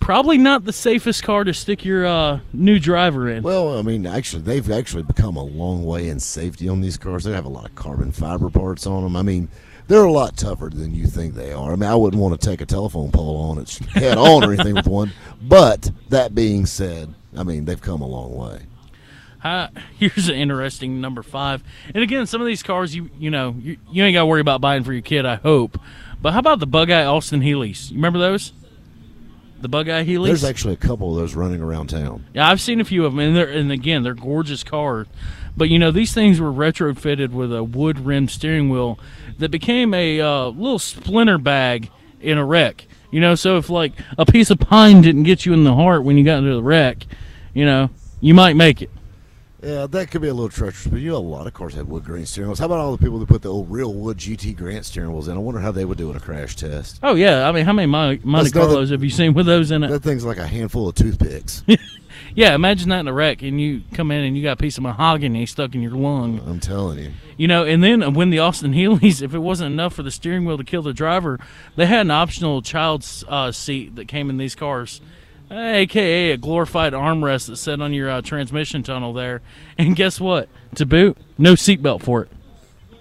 Probably 0.00 0.38
not 0.38 0.64
the 0.64 0.72
safest 0.72 1.24
car 1.24 1.42
to 1.42 1.52
stick 1.52 1.84
your 1.84 2.06
uh, 2.06 2.40
new 2.52 2.78
driver 2.78 3.28
in. 3.28 3.42
well, 3.42 3.76
I 3.76 3.82
mean, 3.82 4.06
actually, 4.06 4.42
they've 4.42 4.70
actually 4.70 5.02
become 5.02 5.36
a 5.36 5.42
long 5.42 5.84
way 5.84 6.08
in 6.08 6.20
safety 6.20 6.68
on 6.68 6.80
these 6.80 6.96
cars. 6.96 7.24
They 7.24 7.32
have 7.32 7.44
a 7.44 7.50
lot 7.50 7.64
of 7.64 7.74
carbon 7.74 8.12
fiber 8.12 8.48
parts 8.48 8.86
on 8.86 9.02
them. 9.02 9.16
I 9.16 9.22
mean, 9.22 9.48
they're 9.88 10.04
a 10.04 10.12
lot 10.12 10.36
tougher 10.36 10.70
than 10.72 10.94
you 10.94 11.06
think 11.06 11.34
they 11.34 11.52
are. 11.52 11.72
I 11.72 11.76
mean, 11.76 11.88
I 11.90 11.96
wouldn't 11.96 12.22
want 12.22 12.38
to 12.40 12.46
take 12.46 12.60
a 12.60 12.66
telephone 12.66 13.10
pole 13.10 13.50
on 13.50 13.58
its 13.58 13.78
head 13.78 14.18
on 14.18 14.44
or 14.44 14.52
anything 14.52 14.74
with 14.74 14.86
one. 14.86 15.12
But 15.42 15.90
that 16.10 16.34
being 16.34 16.66
said, 16.66 17.14
I 17.36 17.42
mean, 17.42 17.64
they've 17.64 17.80
come 17.80 18.02
a 18.02 18.06
long 18.06 18.36
way. 18.36 18.60
Uh, 19.42 19.68
here's 19.98 20.28
an 20.28 20.34
interesting 20.34 21.00
number 21.00 21.22
five. 21.22 21.64
And 21.94 22.02
again, 22.04 22.26
some 22.26 22.40
of 22.40 22.46
these 22.46 22.62
cars, 22.62 22.94
you 22.94 23.10
you 23.18 23.30
know, 23.30 23.54
you, 23.58 23.78
you 23.90 24.04
ain't 24.04 24.14
got 24.14 24.20
to 24.20 24.26
worry 24.26 24.40
about 24.40 24.60
buying 24.60 24.84
for 24.84 24.92
your 24.92 25.02
kid. 25.02 25.24
I 25.24 25.36
hope. 25.36 25.80
But 26.20 26.32
how 26.32 26.40
about 26.40 26.58
the 26.58 26.66
Bug 26.66 26.90
Eye 26.90 27.04
Austin 27.04 27.42
Healey's? 27.42 27.90
You 27.90 27.96
remember 27.96 28.18
those? 28.18 28.52
The 29.60 29.68
Bug 29.68 29.88
Eye 29.88 30.04
Healey's. 30.04 30.28
There's 30.40 30.44
actually 30.44 30.74
a 30.74 30.78
couple 30.78 31.10
of 31.10 31.16
those 31.16 31.34
running 31.34 31.60
around 31.60 31.88
town. 31.88 32.24
Yeah, 32.32 32.48
I've 32.48 32.60
seen 32.60 32.80
a 32.80 32.84
few 32.84 33.04
of 33.04 33.12
them, 33.12 33.20
and 33.20 33.36
they're 33.36 33.48
and 33.48 33.72
again 33.72 34.02
they're 34.02 34.14
gorgeous 34.14 34.62
cars. 34.62 35.06
But 35.56 35.68
you 35.68 35.78
know 35.78 35.90
these 35.90 36.14
things 36.14 36.40
were 36.40 36.52
retrofitted 36.52 37.30
with 37.30 37.52
a 37.52 37.64
wood 37.64 37.98
rimmed 37.98 38.30
steering 38.30 38.70
wheel 38.70 38.98
that 39.38 39.50
became 39.50 39.92
a 39.94 40.20
uh, 40.20 40.46
little 40.48 40.78
splinter 40.78 41.38
bag 41.38 41.90
in 42.20 42.38
a 42.38 42.44
wreck. 42.44 42.86
You 43.10 43.20
know, 43.20 43.34
so 43.34 43.56
if 43.56 43.68
like 43.68 43.92
a 44.16 44.26
piece 44.26 44.50
of 44.50 44.60
pine 44.60 45.00
didn't 45.00 45.24
get 45.24 45.44
you 45.44 45.52
in 45.52 45.64
the 45.64 45.74
heart 45.74 46.04
when 46.04 46.16
you 46.16 46.24
got 46.24 46.38
into 46.38 46.54
the 46.54 46.62
wreck, 46.62 47.06
you 47.54 47.64
know 47.64 47.90
you 48.20 48.34
might 48.34 48.54
make 48.54 48.82
it. 48.82 48.90
Yeah, 49.62 49.88
that 49.88 50.10
could 50.10 50.22
be 50.22 50.28
a 50.28 50.34
little 50.34 50.48
treacherous, 50.48 50.86
but 50.86 51.00
you 51.00 51.10
know, 51.10 51.16
a 51.16 51.18
lot 51.18 51.48
of 51.48 51.54
cars 51.54 51.74
have 51.74 51.88
wood 51.88 52.04
grain 52.04 52.26
steering 52.26 52.48
wheels. 52.48 52.60
How 52.60 52.66
about 52.66 52.78
all 52.78 52.96
the 52.96 53.02
people 53.02 53.18
that 53.18 53.28
put 53.28 53.42
the 53.42 53.52
old 53.52 53.70
real 53.70 53.92
wood 53.92 54.18
GT 54.18 54.56
Grant 54.56 54.84
steering 54.84 55.12
wheels 55.12 55.26
in? 55.26 55.36
I 55.36 55.40
wonder 55.40 55.60
how 55.60 55.72
they 55.72 55.84
would 55.84 55.98
do 55.98 56.10
in 56.10 56.16
a 56.16 56.20
crash 56.20 56.54
test. 56.54 57.00
Oh 57.02 57.16
yeah, 57.16 57.48
I 57.48 57.52
mean, 57.52 57.64
how 57.64 57.72
many 57.72 57.86
Monte, 57.86 58.50
Carlos 58.52 58.90
have 58.90 59.02
you 59.02 59.10
seen 59.10 59.34
with 59.34 59.46
those 59.46 59.72
in 59.72 59.82
it? 59.82 59.88
That 59.88 60.04
thing's 60.04 60.24
like 60.24 60.38
a 60.38 60.46
handful 60.46 60.88
of 60.88 60.94
toothpicks. 60.94 61.64
Yeah, 62.34 62.54
imagine 62.54 62.88
that 62.90 63.00
in 63.00 63.08
a 63.08 63.12
wreck, 63.12 63.42
and 63.42 63.60
you 63.60 63.82
come 63.94 64.10
in 64.10 64.22
and 64.24 64.36
you 64.36 64.42
got 64.42 64.52
a 64.52 64.56
piece 64.56 64.76
of 64.76 64.82
mahogany 64.82 65.46
stuck 65.46 65.74
in 65.74 65.82
your 65.82 65.92
lung. 65.92 66.40
I'm 66.46 66.60
telling 66.60 66.98
you. 66.98 67.12
You 67.36 67.48
know, 67.48 67.64
and 67.64 67.82
then 67.82 68.14
when 68.14 68.30
the 68.30 68.38
Austin 68.40 68.72
Healeys, 68.72 69.22
if 69.22 69.34
it 69.34 69.38
wasn't 69.38 69.72
enough 69.72 69.94
for 69.94 70.02
the 70.02 70.10
steering 70.10 70.44
wheel 70.44 70.58
to 70.58 70.64
kill 70.64 70.82
the 70.82 70.92
driver, 70.92 71.38
they 71.76 71.86
had 71.86 72.02
an 72.02 72.10
optional 72.10 72.62
child's 72.62 73.24
uh, 73.28 73.52
seat 73.52 73.96
that 73.96 74.08
came 74.08 74.30
in 74.30 74.36
these 74.36 74.54
cars, 74.54 75.00
aka 75.50 76.32
a 76.32 76.36
glorified 76.36 76.92
armrest 76.92 77.46
that 77.48 77.56
sat 77.56 77.80
on 77.80 77.92
your 77.92 78.10
uh, 78.10 78.22
transmission 78.22 78.82
tunnel 78.82 79.12
there. 79.12 79.40
And 79.78 79.94
guess 79.96 80.20
what? 80.20 80.48
To 80.76 80.86
boot, 80.86 81.16
no 81.38 81.54
seatbelt 81.54 82.02
for 82.02 82.22
it. 82.22 82.30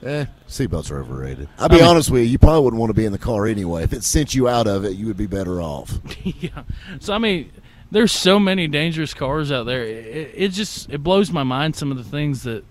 Eh, 0.06 0.26
seatbelts 0.48 0.92
are 0.92 1.00
overrated. 1.02 1.50
I'll 1.58 1.70
be 1.70 1.76
I 1.76 1.80
mean- 1.80 1.88
honest 1.88 2.10
with 2.12 2.22
you, 2.24 2.28
you 2.30 2.38
probably 2.38 2.62
wouldn't 2.64 2.80
want 2.80 2.92
to 2.92 2.94
be 2.94 3.06
in 3.06 3.12
the 3.12 3.18
car 3.18 3.48
anyway. 3.48 3.84
If 3.84 3.94
it 3.94 4.04
sent 4.04 4.36
you 4.36 4.48
out 4.48 4.68
of 4.68 4.86
it, 4.86 4.94
you 4.96 5.08
would 5.08 5.18
be 5.18 5.26
better 5.28 5.62
off. 5.62 6.00
yeah. 6.24 6.64
So 7.00 7.14
I 7.14 7.18
mean, 7.18 7.52
there's 7.92 8.12
so 8.12 8.40
many 8.40 8.68
dangerous 8.68 9.14
cars 9.14 9.52
out 9.52 9.66
there. 9.66 9.84
It, 9.84 10.32
it 10.36 10.50
just 10.50 10.90
it 10.90 11.04
blows 11.04 11.32
my 11.32 11.44
mind 11.44 11.76
some 11.76 11.92
of 11.92 11.98
the 11.98 12.04
things 12.04 12.44
that 12.44 12.64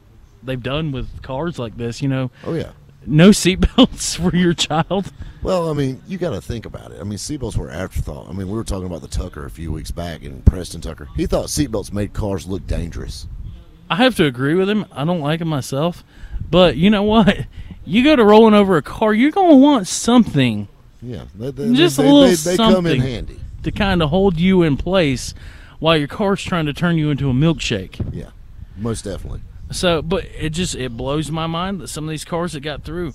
they've 0.43 0.63
done 0.63 0.93
with 0.93 1.23
cars 1.23 1.59
like 1.59 1.77
this. 1.77 2.01
You 2.01 2.09
know, 2.09 2.31
Oh, 2.45 2.55
yeah. 2.55 2.71
No 3.07 3.31
seatbelts 3.31 4.17
for 4.31 4.35
your 4.37 4.55
child. 4.55 5.13
Well, 5.43 5.71
I 5.71 5.75
mean, 5.75 6.03
you 6.09 6.19
got 6.19 6.31
to 6.31 6.41
think 6.41 6.67
about 6.67 6.91
it. 6.93 7.01
I 7.01 7.05
mean, 7.05 7.19
seatbelts 7.19 7.57
were 7.57 7.71
afterthought. 7.71 8.29
I 8.29 8.33
mean, 8.33 8.49
we 8.49 8.55
were 8.55 8.65
talking 8.65 8.87
about 8.87 9.03
the 9.03 9.09
Tucker 9.09 9.45
a 9.45 9.51
few 9.51 9.71
weeks 9.73 9.91
back, 9.91 10.25
and 10.25 10.45
Preston 10.45 10.81
Tucker. 10.81 11.09
He 11.17 11.27
thought 11.27 11.47
seatbelts 11.47 11.93
made 11.93 12.13
cars 12.13 12.47
look 12.47 12.67
dangerous. 12.67 13.27
I 13.89 13.97
have 13.97 14.17
to 14.17 14.25
agree 14.25 14.55
with 14.55 14.69
him. 14.69 14.85
I 14.91 15.05
don't 15.05 15.21
like 15.21 15.41
it 15.41 15.45
myself, 15.45 16.03
but 16.51 16.77
you 16.77 16.91
know 16.91 17.03
what? 17.05 17.47
You 17.89 18.03
go 18.03 18.17
to 18.17 18.25
rolling 18.25 18.53
over 18.55 18.77
a 18.77 18.83
car, 18.83 19.15
you're 19.15 19.31
gonna 19.31 19.55
want 19.59 19.87
something 19.87 20.67
Yeah, 21.01 21.27
they, 21.37 21.53
they, 21.53 21.73
Just 21.73 22.01
a 22.01 22.03
they, 22.03 22.11
little 22.11 22.37
they, 22.37 22.57
come 22.57 22.85
in 22.87 22.95
something. 22.97 23.01
handy. 23.01 23.41
to 23.63 23.71
kind 23.71 24.03
of 24.03 24.11
hold 24.11 24.41
you 24.41 24.65
in 24.65 24.77
place 24.77 25.35
while 25.79 25.97
your 25.97 26.09
car's 26.09 26.43
trying 26.43 26.67
to 26.67 26.73
turn 26.73 26.99
you 26.99 27.11
into 27.11 27.31
a 27.31 27.33
milkshake. 27.33 28.05
Yeah, 28.13 28.31
most 28.77 29.05
definitely. 29.05 29.43
So, 29.71 30.01
but 30.03 30.25
it 30.25 30.51
just 30.51 30.75
it 30.75 30.97
blows 30.97 31.31
my 31.31 31.47
mind 31.47 31.81
that 31.81 31.89
some 31.89 32.05
of 32.05 32.11
these 32.11 32.25
cars 32.25 32.53
that 32.53 32.61
got 32.61 32.85
through, 32.85 33.15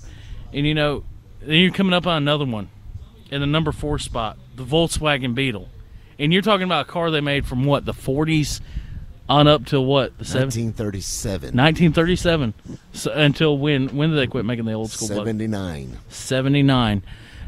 and 0.52 0.66
you 0.66 0.74
know, 0.74 1.04
then 1.40 1.56
you're 1.56 1.72
coming 1.72 1.94
up 1.94 2.06
on 2.06 2.18
another 2.18 2.44
one, 2.44 2.68
in 3.30 3.40
the 3.40 3.46
number 3.46 3.72
four 3.72 3.98
spot, 3.98 4.36
the 4.54 4.64
Volkswagen 4.64 5.34
Beetle, 5.34 5.68
and 6.18 6.32
you're 6.32 6.42
talking 6.42 6.64
about 6.64 6.86
a 6.86 6.90
car 6.90 7.10
they 7.10 7.20
made 7.22 7.46
from 7.46 7.64
what 7.64 7.86
the 7.86 7.94
40s 7.94 8.60
on 9.28 9.48
up 9.48 9.64
to 9.66 9.80
what 9.80 10.18
the 10.18 10.24
70s. 10.24 10.74
1937. 10.74 11.56
1937 11.56 12.54
so, 12.92 13.12
until 13.12 13.56
when 13.56 13.88
when 13.96 14.10
did 14.10 14.18
they 14.18 14.26
quit 14.26 14.44
making 14.44 14.64
the 14.64 14.72
old 14.72 14.90
school 14.90 15.08
bug? 15.08 15.18
79. 15.18 15.98
79 16.08 17.02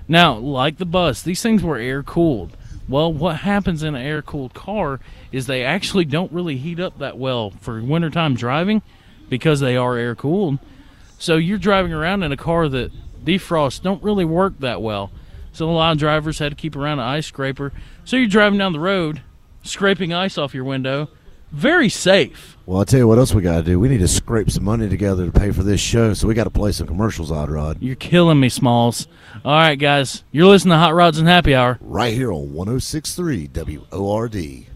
now 0.06 0.34
like 0.36 0.78
the 0.78 0.86
bus 0.86 1.22
these 1.22 1.42
things 1.42 1.62
were 1.62 1.76
air 1.76 2.02
cooled 2.02 2.56
well 2.88 3.12
what 3.12 3.37
happens 3.37 3.83
in 3.83 3.94
an 3.94 4.03
air 4.03 4.23
cooled 4.23 4.55
car 4.55 5.01
is 5.33 5.47
they 5.47 5.64
actually 5.64 6.05
don't 6.05 6.33
really 6.33 6.57
heat 6.57 6.81
up 6.81 6.99
that 6.99 7.18
well 7.18 7.51
for 7.61 7.83
wintertime 7.83 8.35
driving 8.35 8.83
because 9.29 9.61
they 9.61 9.77
are 9.77 9.97
air 9.97 10.14
cooled 10.14 10.59
so 11.18 11.37
you're 11.37 11.59
driving 11.59 11.92
around 11.92 12.23
in 12.23 12.33
a 12.33 12.37
car 12.37 12.68
that 12.68 12.92
defrosts 13.25 13.81
don't 13.81 14.03
really 14.03 14.25
work 14.25 14.59
that 14.61 14.83
well. 14.83 15.11
So 15.53 15.68
a 15.68 15.73
lot 15.73 15.92
of 15.92 15.99
drivers 15.99 16.38
had 16.38 16.53
to 16.53 16.57
keep 16.57 16.77
around 16.77 16.99
an 16.99 17.07
ice 17.07 17.27
scraper. 17.27 17.73
So 18.05 18.16
you're 18.16 18.29
driving 18.29 18.59
down 18.59 18.73
the 18.73 18.81
road 18.81 19.23
scraping 19.62 20.12
ice 20.12 20.37
off 20.37 20.53
your 20.53 20.64
window 20.64 21.09
very 21.54 21.88
safe 21.88 22.56
Well, 22.66 22.78
I'll 22.78 22.84
tell 22.84 22.98
you 22.98 23.06
what 23.06 23.18
else 23.18 23.32
we 23.32 23.42
got 23.42 23.58
to 23.58 23.62
do. 23.62 23.78
We 23.78 23.88
need 23.88 23.98
to 23.98 24.08
scrape 24.08 24.50
some 24.50 24.64
money 24.64 24.88
together 24.88 25.26
to 25.26 25.32
pay 25.32 25.52
for 25.52 25.62
this 25.62 25.80
show, 25.80 26.14
so 26.14 26.26
we 26.26 26.34
got 26.34 26.44
to 26.44 26.50
play 26.50 26.72
some 26.72 26.86
commercials, 26.86 27.30
Odd 27.30 27.50
Rod. 27.50 27.78
You're 27.80 27.94
killing 27.94 28.40
me, 28.40 28.48
Smalls. 28.48 29.06
All 29.44 29.52
right, 29.52 29.78
guys. 29.78 30.24
You're 30.32 30.48
listening 30.48 30.72
to 30.72 30.78
Hot 30.78 30.94
Rods 30.94 31.18
and 31.18 31.28
Happy 31.28 31.54
Hour. 31.54 31.78
Right 31.80 32.14
here 32.14 32.32
on 32.32 32.52
1063 32.52 33.50
WORD. 33.92 34.66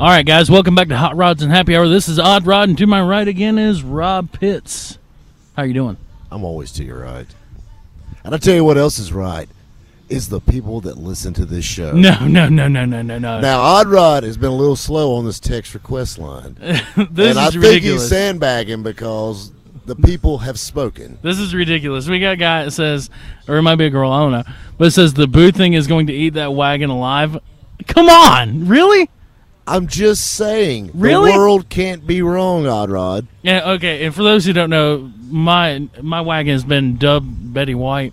All 0.00 0.08
right, 0.08 0.26
guys, 0.26 0.50
welcome 0.50 0.74
back 0.74 0.88
to 0.88 0.96
Hot 0.96 1.16
Rods 1.16 1.42
and 1.42 1.52
Happy 1.52 1.76
Hour. 1.76 1.86
This 1.86 2.08
is 2.08 2.18
Odd 2.18 2.46
Rod, 2.46 2.68
and 2.68 2.78
to 2.78 2.86
my 2.86 3.00
right 3.00 3.28
again 3.28 3.58
is 3.58 3.82
Rob 3.82 4.32
Pitts. 4.32 4.98
How 5.56 5.62
are 5.62 5.66
you 5.66 5.74
doing? 5.74 5.96
I'm 6.32 6.44
always 6.44 6.72
to 6.72 6.84
your 6.84 7.00
right. 7.00 7.28
And 8.24 8.34
I'll 8.34 8.40
tell 8.40 8.54
you 8.54 8.64
what 8.64 8.78
else 8.78 8.98
is 8.98 9.12
right 9.12 9.48
is 10.14 10.28
the 10.28 10.40
people 10.40 10.80
that 10.82 10.96
listen 10.96 11.34
to 11.34 11.44
this 11.44 11.64
show. 11.64 11.92
No, 11.92 12.26
no, 12.26 12.48
no, 12.48 12.68
no, 12.68 12.84
no, 12.84 13.02
no, 13.02 13.18
no. 13.18 13.40
Now, 13.40 13.60
Odd 13.60 13.88
Rod 13.88 14.22
has 14.22 14.36
been 14.36 14.50
a 14.50 14.54
little 14.54 14.76
slow 14.76 15.16
on 15.16 15.24
this 15.24 15.40
text 15.40 15.74
request 15.74 16.18
line. 16.18 16.54
this 16.60 16.86
and 16.96 17.18
is 17.18 17.36
I 17.36 17.50
think 17.50 17.62
ridiculous. 17.64 18.02
he's 18.02 18.08
sandbagging 18.08 18.82
because 18.82 19.52
the 19.86 19.96
people 19.96 20.38
have 20.38 20.58
spoken. 20.58 21.18
This 21.22 21.38
is 21.38 21.54
ridiculous. 21.54 22.08
We 22.08 22.20
got 22.20 22.32
a 22.32 22.36
guy 22.36 22.64
that 22.64 22.70
says, 22.70 23.10
or 23.48 23.56
it 23.56 23.62
might 23.62 23.76
be 23.76 23.86
a 23.86 23.90
girl, 23.90 24.10
I 24.10 24.20
don't 24.20 24.32
know, 24.32 24.54
but 24.78 24.86
it 24.86 24.90
says 24.92 25.14
the 25.14 25.26
boo 25.26 25.50
thing 25.50 25.74
is 25.74 25.86
going 25.86 26.06
to 26.06 26.12
eat 26.12 26.34
that 26.34 26.54
wagon 26.54 26.90
alive. 26.90 27.38
Come 27.86 28.08
on, 28.08 28.66
really? 28.68 29.10
I'm 29.66 29.86
just 29.86 30.26
saying, 30.32 30.90
Really? 30.94 31.32
the 31.32 31.38
world 31.38 31.68
can't 31.70 32.06
be 32.06 32.20
wrong, 32.22 32.66
Odd 32.66 32.90
Rod. 32.90 33.26
Yeah, 33.42 33.72
okay. 33.72 34.04
And 34.04 34.14
for 34.14 34.22
those 34.22 34.44
who 34.44 34.52
don't 34.52 34.68
know, 34.70 35.10
my 35.28 35.88
my 36.02 36.20
wagon 36.20 36.52
has 36.52 36.64
been 36.64 36.98
dubbed 36.98 37.54
Betty 37.54 37.74
White. 37.74 38.12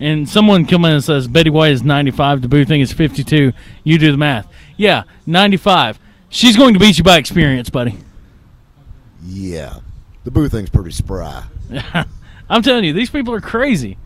And 0.00 0.28
someone 0.28 0.64
come 0.66 0.84
in 0.84 0.92
and 0.92 1.04
says 1.04 1.26
Betty 1.26 1.50
White 1.50 1.72
is 1.72 1.82
95, 1.82 2.42
the 2.42 2.48
boo 2.48 2.64
thing 2.64 2.80
is 2.80 2.92
52. 2.92 3.52
You 3.84 3.98
do 3.98 4.12
the 4.12 4.18
math. 4.18 4.46
Yeah, 4.76 5.04
95. 5.26 5.98
She's 6.28 6.56
going 6.56 6.74
to 6.74 6.80
beat 6.80 6.98
you 6.98 7.04
by 7.04 7.16
experience, 7.16 7.70
buddy. 7.70 7.96
Yeah, 9.24 9.80
the 10.24 10.30
boo 10.30 10.48
thing's 10.48 10.70
pretty 10.70 10.92
spry. 10.92 11.44
I'm 12.50 12.62
telling 12.62 12.84
you, 12.84 12.92
these 12.92 13.10
people 13.10 13.34
are 13.34 13.40
crazy. 13.40 13.98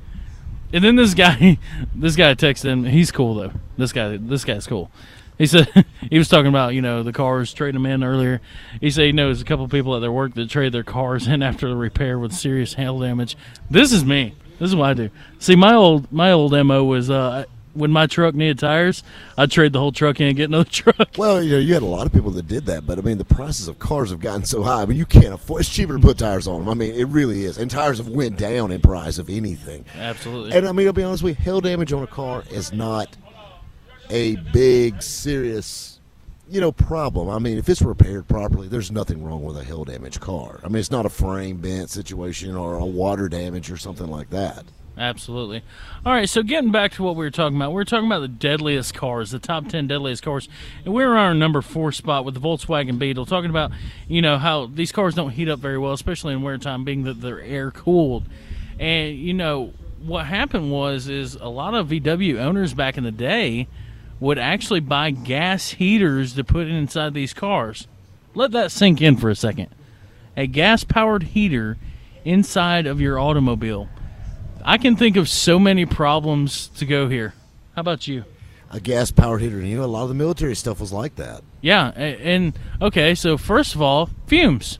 And 0.72 0.82
then 0.82 0.96
this 0.96 1.14
guy, 1.14 1.58
this 1.94 2.16
guy 2.16 2.34
texted 2.34 2.64
him. 2.64 2.84
He's 2.84 3.12
cool 3.12 3.34
though. 3.34 3.52
This 3.76 3.92
guy, 3.92 4.16
this 4.16 4.44
guy's 4.44 4.66
cool. 4.66 4.90
He 5.38 5.46
said 5.46 5.68
he 6.10 6.18
was 6.18 6.28
talking 6.28 6.46
about 6.46 6.74
you 6.74 6.82
know 6.82 7.02
the 7.02 7.12
cars 7.12 7.52
trading 7.52 7.82
them 7.82 7.90
in 7.90 8.02
earlier. 8.02 8.40
He 8.80 8.90
said 8.90 9.06
he 9.06 9.12
knows 9.12 9.42
a 9.42 9.44
couple 9.44 9.66
people 9.68 9.94
at 9.94 10.00
their 10.00 10.12
work 10.12 10.34
that 10.34 10.48
trade 10.48 10.72
their 10.72 10.82
cars 10.82 11.26
in 11.26 11.42
after 11.42 11.68
the 11.68 11.76
repair 11.76 12.18
with 12.18 12.32
serious 12.32 12.74
hail 12.74 12.98
damage. 12.98 13.36
This 13.70 13.92
is 13.92 14.04
me. 14.04 14.34
This 14.62 14.70
is 14.70 14.76
what 14.76 14.90
I 14.90 14.94
do. 14.94 15.10
See, 15.40 15.56
my 15.56 15.74
old 15.74 16.12
my 16.12 16.30
old 16.30 16.52
mo 16.52 16.84
was 16.84 17.10
uh, 17.10 17.46
when 17.74 17.90
my 17.90 18.06
truck 18.06 18.36
needed 18.36 18.60
tires, 18.60 19.02
I'd 19.36 19.50
trade 19.50 19.72
the 19.72 19.80
whole 19.80 19.90
truck 19.90 20.20
in 20.20 20.28
and 20.28 20.36
get 20.36 20.50
another 20.50 20.64
truck. 20.70 21.08
Well, 21.16 21.42
you 21.42 21.50
know, 21.50 21.58
you 21.58 21.74
had 21.74 21.82
a 21.82 21.86
lot 21.86 22.06
of 22.06 22.12
people 22.12 22.30
that 22.30 22.46
did 22.46 22.66
that, 22.66 22.86
but 22.86 22.96
I 22.96 23.02
mean, 23.02 23.18
the 23.18 23.24
prices 23.24 23.66
of 23.66 23.80
cars 23.80 24.10
have 24.10 24.20
gotten 24.20 24.44
so 24.44 24.62
high. 24.62 24.82
I 24.82 24.86
mean, 24.86 24.96
you 24.96 25.04
can't 25.04 25.34
afford. 25.34 25.62
It's 25.62 25.68
cheaper 25.68 25.94
to 25.94 25.98
put 25.98 26.16
tires 26.16 26.46
on 26.46 26.60
them. 26.60 26.68
I 26.68 26.74
mean, 26.74 26.94
it 26.94 27.06
really 27.06 27.44
is. 27.44 27.58
And 27.58 27.68
tires 27.68 27.98
have 27.98 28.06
went 28.06 28.38
down 28.38 28.70
in 28.70 28.80
price 28.80 29.18
of 29.18 29.28
anything. 29.28 29.84
Absolutely. 29.98 30.56
And 30.56 30.68
I 30.68 30.70
mean, 30.70 30.86
I'll 30.86 30.92
be 30.92 31.02
honest 31.02 31.24
with 31.24 31.40
you, 31.40 31.44
hail 31.44 31.60
damage 31.60 31.92
on 31.92 32.04
a 32.04 32.06
car 32.06 32.44
is 32.48 32.72
not 32.72 33.16
a 34.10 34.36
big, 34.52 35.02
serious, 35.02 35.98
you 36.52 36.60
know, 36.60 36.70
problem. 36.70 37.30
I 37.30 37.38
mean, 37.38 37.56
if 37.56 37.68
it's 37.70 37.80
repaired 37.80 38.28
properly, 38.28 38.68
there's 38.68 38.92
nothing 38.92 39.24
wrong 39.24 39.42
with 39.42 39.56
a 39.56 39.64
hail 39.64 39.84
damage 39.84 40.20
car. 40.20 40.60
I 40.62 40.68
mean, 40.68 40.76
it's 40.76 40.90
not 40.90 41.06
a 41.06 41.08
frame 41.08 41.56
bent 41.56 41.88
situation 41.88 42.54
or 42.54 42.74
a 42.74 42.84
water 42.84 43.26
damage 43.28 43.70
or 43.70 43.78
something 43.78 44.08
like 44.08 44.28
that. 44.30 44.64
Absolutely. 44.98 45.62
All 46.04 46.12
right, 46.12 46.28
so 46.28 46.42
getting 46.42 46.70
back 46.70 46.92
to 46.92 47.02
what 47.02 47.16
we 47.16 47.24
were 47.24 47.30
talking 47.30 47.56
about, 47.56 47.70
we 47.70 47.76
were 47.76 47.86
talking 47.86 48.04
about 48.04 48.20
the 48.20 48.28
deadliest 48.28 48.92
cars, 48.92 49.30
the 49.30 49.38
top 49.38 49.66
10 49.68 49.86
deadliest 49.86 50.22
cars, 50.22 50.50
and 50.84 50.92
we 50.92 51.02
were 51.02 51.12
on 51.12 51.24
our 51.28 51.34
number 51.34 51.62
four 51.62 51.90
spot 51.92 52.26
with 52.26 52.34
the 52.34 52.40
Volkswagen 52.40 52.98
Beetle, 52.98 53.24
talking 53.24 53.48
about, 53.48 53.72
you 54.06 54.20
know, 54.20 54.36
how 54.36 54.66
these 54.66 54.92
cars 54.92 55.14
don't 55.14 55.30
heat 55.30 55.48
up 55.48 55.60
very 55.60 55.78
well, 55.78 55.94
especially 55.94 56.34
in 56.34 56.42
wintertime, 56.42 56.84
being 56.84 57.04
that 57.04 57.22
they're 57.22 57.40
air 57.40 57.70
cooled. 57.70 58.24
And, 58.78 59.16
you 59.16 59.32
know, 59.32 59.72
what 60.02 60.26
happened 60.26 60.70
was, 60.70 61.08
is 61.08 61.36
a 61.36 61.48
lot 61.48 61.72
of 61.72 61.88
VW 61.88 62.36
owners 62.36 62.74
back 62.74 62.98
in 62.98 63.04
the 63.04 63.10
day 63.10 63.68
would 64.22 64.38
actually 64.38 64.78
buy 64.78 65.10
gas 65.10 65.70
heaters 65.70 66.34
to 66.34 66.44
put 66.44 66.68
inside 66.68 67.12
these 67.12 67.34
cars. 67.34 67.88
Let 68.34 68.52
that 68.52 68.70
sink 68.70 69.02
in 69.02 69.16
for 69.16 69.28
a 69.28 69.34
second. 69.34 69.66
A 70.36 70.46
gas 70.46 70.84
powered 70.84 71.24
heater 71.24 71.76
inside 72.24 72.86
of 72.86 73.00
your 73.00 73.18
automobile. 73.18 73.88
I 74.64 74.78
can 74.78 74.94
think 74.94 75.16
of 75.16 75.28
so 75.28 75.58
many 75.58 75.86
problems 75.86 76.68
to 76.76 76.86
go 76.86 77.08
here. 77.08 77.34
How 77.74 77.80
about 77.80 78.06
you? 78.06 78.24
A 78.70 78.78
gas 78.78 79.10
powered 79.10 79.42
heater, 79.42 79.60
you 79.60 79.76
know, 79.76 79.84
a 79.84 79.86
lot 79.86 80.04
of 80.04 80.08
the 80.08 80.14
military 80.14 80.54
stuff 80.54 80.78
was 80.78 80.92
like 80.92 81.16
that. 81.16 81.42
Yeah, 81.60 81.88
and 81.88 82.56
okay, 82.80 83.16
so 83.16 83.36
first 83.36 83.74
of 83.74 83.82
all, 83.82 84.08
fumes. 84.28 84.78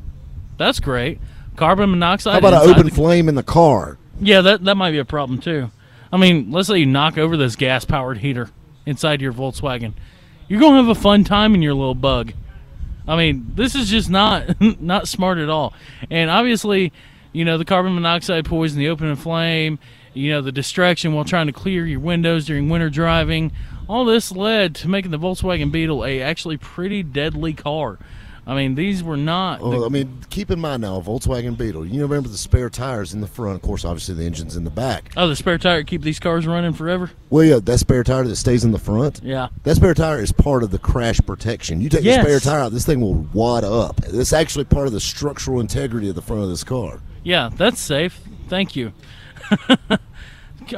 That's 0.56 0.78
great. 0.78 1.18
Carbon 1.56 1.90
monoxide. 1.90 2.34
How 2.34 2.38
about 2.38 2.62
an 2.64 2.70
open 2.70 2.86
the- 2.86 2.94
flame 2.94 3.28
in 3.28 3.34
the 3.34 3.42
car? 3.42 3.98
Yeah, 4.20 4.40
that 4.42 4.62
that 4.64 4.76
might 4.76 4.92
be 4.92 4.98
a 4.98 5.04
problem 5.04 5.40
too. 5.40 5.72
I 6.12 6.16
mean, 6.16 6.52
let's 6.52 6.68
say 6.68 6.78
you 6.78 6.86
knock 6.86 7.18
over 7.18 7.36
this 7.36 7.56
gas 7.56 7.84
powered 7.84 8.18
heater 8.18 8.48
inside 8.86 9.20
your 9.20 9.32
Volkswagen. 9.32 9.92
You're 10.48 10.60
gonna 10.60 10.76
have 10.76 10.88
a 10.88 10.94
fun 10.94 11.24
time 11.24 11.54
in 11.54 11.62
your 11.62 11.74
little 11.74 11.94
bug. 11.94 12.32
I 13.06 13.16
mean, 13.16 13.52
this 13.54 13.74
is 13.74 13.88
just 13.88 14.10
not 14.10 14.60
not 14.80 15.08
smart 15.08 15.38
at 15.38 15.48
all. 15.48 15.74
And 16.10 16.30
obviously, 16.30 16.92
you 17.32 17.44
know, 17.44 17.58
the 17.58 17.64
carbon 17.64 17.94
monoxide 17.94 18.44
poison, 18.44 18.78
the 18.78 18.88
open 18.88 19.14
flame, 19.16 19.78
you 20.14 20.30
know, 20.30 20.42
the 20.42 20.52
distraction 20.52 21.14
while 21.14 21.24
trying 21.24 21.46
to 21.46 21.52
clear 21.52 21.86
your 21.86 22.00
windows 22.00 22.46
during 22.46 22.68
winter 22.68 22.90
driving. 22.90 23.52
All 23.88 24.04
this 24.04 24.30
led 24.32 24.74
to 24.76 24.88
making 24.88 25.10
the 25.10 25.18
Volkswagen 25.18 25.72
Beetle 25.72 26.04
a 26.04 26.20
actually 26.20 26.56
pretty 26.56 27.02
deadly 27.02 27.52
car. 27.52 27.98
I 28.44 28.56
mean, 28.56 28.74
these 28.74 29.04
were 29.04 29.16
not. 29.16 29.60
the- 29.60 29.68
Well, 29.68 29.84
I 29.84 29.88
mean, 29.88 30.18
keep 30.28 30.50
in 30.50 30.58
mind 30.58 30.82
now, 30.82 30.96
a 30.96 31.00
Volkswagen 31.02 31.56
Beetle. 31.56 31.86
You 31.86 32.02
remember 32.02 32.28
the 32.28 32.36
spare 32.36 32.68
tires 32.68 33.14
in 33.14 33.20
the 33.20 33.28
front. 33.28 33.54
Of 33.54 33.62
course, 33.62 33.84
obviously 33.84 34.16
the 34.16 34.24
engine's 34.24 34.56
in 34.56 34.64
the 34.64 34.70
back. 34.70 35.12
oh, 35.16 35.28
the 35.28 35.36
spare 35.36 35.58
tire 35.58 35.84
keep 35.84 36.02
these 36.02 36.18
cars 36.18 36.44
running 36.46 36.72
forever. 36.72 37.12
Well, 37.30 37.44
yeah, 37.44 37.60
that 37.62 37.78
spare 37.78 38.02
tire 38.02 38.24
that 38.24 38.34
stays 38.36 38.64
in 38.64 38.72
the 38.72 38.80
front. 38.80 39.20
Yeah. 39.22 39.48
That 39.62 39.76
spare 39.76 39.94
tire 39.94 40.20
is 40.20 40.32
part 40.32 40.64
of 40.64 40.72
the 40.72 40.78
crash 40.80 41.20
protection. 41.24 41.80
You 41.80 41.88
take 41.88 42.02
Yes. 42.02 42.16
the 42.24 42.38
spare 42.38 42.40
tire 42.40 42.60
out, 42.62 42.72
this 42.72 42.84
thing 42.84 43.00
will 43.00 43.26
wad 43.32 43.62
up. 43.62 44.00
It's 44.08 44.32
actually 44.32 44.64
part 44.64 44.88
of 44.88 44.92
the 44.92 45.00
structural 45.00 45.60
integrity 45.60 46.08
of 46.08 46.16
the 46.16 46.22
front 46.22 46.42
of 46.42 46.48
this 46.48 46.64
car. 46.64 46.98
Yeah, 47.22 47.48
that's 47.56 47.80
safe. 47.80 48.20
Thank 48.48 48.74
you. 48.74 48.92
All 49.90 49.98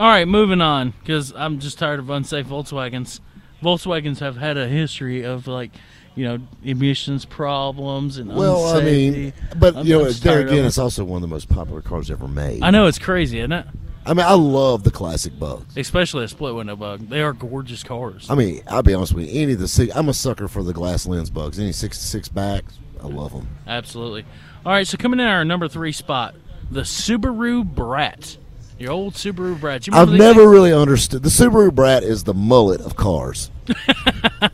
right, 0.01 0.27
moving 0.27 0.61
on 0.61 0.91
because 1.01 1.33
I'm 1.37 1.59
just 1.61 1.79
tired 1.79 1.99
of 2.01 2.11
unsafe 2.11 2.47
Volkswagens. 2.47 3.21
Volkswagens 3.63 4.19
have 4.21 4.37
had 4.37 4.57
a 4.57 4.67
history 4.69 5.23
of 5.23 5.47
like, 5.47 5.71
you 6.17 6.25
know, 6.25 6.39
emissions 6.63 7.25
problems 7.25 8.19
and 8.19 8.35
Well, 8.35 8.77
I 8.77 8.83
mean, 8.83 9.33
but 9.57 9.77
I'm- 9.77 9.87
you 9.87 9.99
know, 9.99 10.11
there 10.11 10.41
again, 10.47 10.65
it's 10.65 10.79
also 10.79 11.05
one 11.05 11.17
of 11.17 11.23
the 11.29 11.35
most 11.35 11.49
popular 11.49 11.81
cars 11.81 12.11
ever 12.11 12.29
made. 12.29 12.63
I 12.63 12.71
know 12.71 12.87
it's 12.87 12.99
crazy, 12.99 13.39
isn't 13.41 13.53
it? 13.53 13.67
I 14.07 14.13
mean, 14.13 14.27
I 14.27 14.35
love 14.35 14.85
the 14.85 14.91
classic 14.91 15.39
bugs. 15.39 15.77
Especially 15.79 16.25
a 16.25 16.29
split 16.29 16.55
window 16.55 16.77
bug. 16.77 17.09
They 17.09 17.23
are 17.23 17.33
gorgeous 17.33 17.83
cars. 17.83 18.27
I 18.29 18.35
mean, 18.35 18.63
I'll 18.69 18.83
be 18.83 18.93
honest 18.93 19.15
with 19.15 19.27
you. 19.31 19.43
Any 19.43 19.55
of 19.55 19.61
the 19.61 19.67
six, 19.69 19.97
I'm 19.97 20.11
a 20.11 20.15
sucker 20.15 20.47
for 20.47 20.63
the 20.63 20.75
glass 20.75 21.07
lens 21.07 21.31
bugs. 21.31 21.59
Any 21.59 21.73
six 21.73 21.99
six 22.01 22.29
backs, 22.29 22.75
I 23.03 23.07
love 23.07 23.33
them. 23.33 23.49
Absolutely. 23.67 24.27
All 24.67 24.73
right, 24.73 24.87
so 24.87 24.99
coming 24.99 25.21
in 25.21 25.27
our 25.27 25.45
number 25.45 25.69
three 25.69 25.93
spot, 25.93 26.35
the 26.71 26.83
Subaru 26.83 27.65
Brat. 27.65 28.37
Your 28.79 28.91
old 28.93 29.15
Subaru 29.15 29.59
Brat. 29.59 29.87
You 29.87 29.95
I've 29.95 30.11
never 30.11 30.41
things? 30.41 30.51
really 30.53 30.73
understood 30.73 31.23
the 31.23 31.29
Subaru 31.31 31.75
Brat 31.75 32.03
is 32.03 32.25
the 32.25 32.35
mullet 32.35 32.81
of 32.83 32.97
cars. 32.97 33.51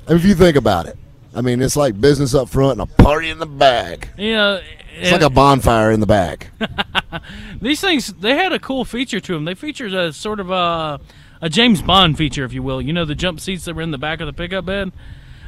If 0.09 0.25
you 0.25 0.35
think 0.35 0.57
about 0.57 0.87
it, 0.87 0.97
I 1.35 1.41
mean, 1.43 1.63
it's 1.63 1.77
like 1.77 2.01
business 2.01 2.35
up 2.35 2.49
front 2.49 2.81
and 2.81 2.91
a 2.91 3.03
party 3.03 3.31
in 3.31 3.39
the 3.39 3.47
back. 3.47 4.11
You 4.19 4.33
know, 4.33 4.61
It's 4.97 5.13
like 5.13 5.23
a 5.23 5.31
bonfire 5.31 5.91
in 5.93 6.01
the 6.01 6.07
back. 6.07 6.51
These 7.63 7.81
things 7.81 8.09
they 8.15 8.35
had 8.35 8.53
a 8.53 8.59
cool 8.59 8.85
feature 8.85 9.21
to 9.21 9.35
them. 9.35 9.45
They 9.45 9.55
featured 9.55 9.95
a 9.95 10.13
sort 10.13 10.41
of 10.41 10.51
a 10.51 11.01
a 11.41 11.49
James 11.49 11.83
Bond 11.83 12.19
feature, 12.19 12.45
if 12.45 12.53
you 12.53 12.63
will. 12.63 12.83
You 12.83 12.93
know 12.93 13.05
the 13.05 13.15
jump 13.15 13.41
seats 13.41 13.65
that 13.65 13.75
were 13.75 13.83
in 13.83 13.93
the 13.93 13.99
back 13.99 14.21
of 14.21 14.27
the 14.27 14.33
pickup 14.33 14.67
bed. 14.67 14.93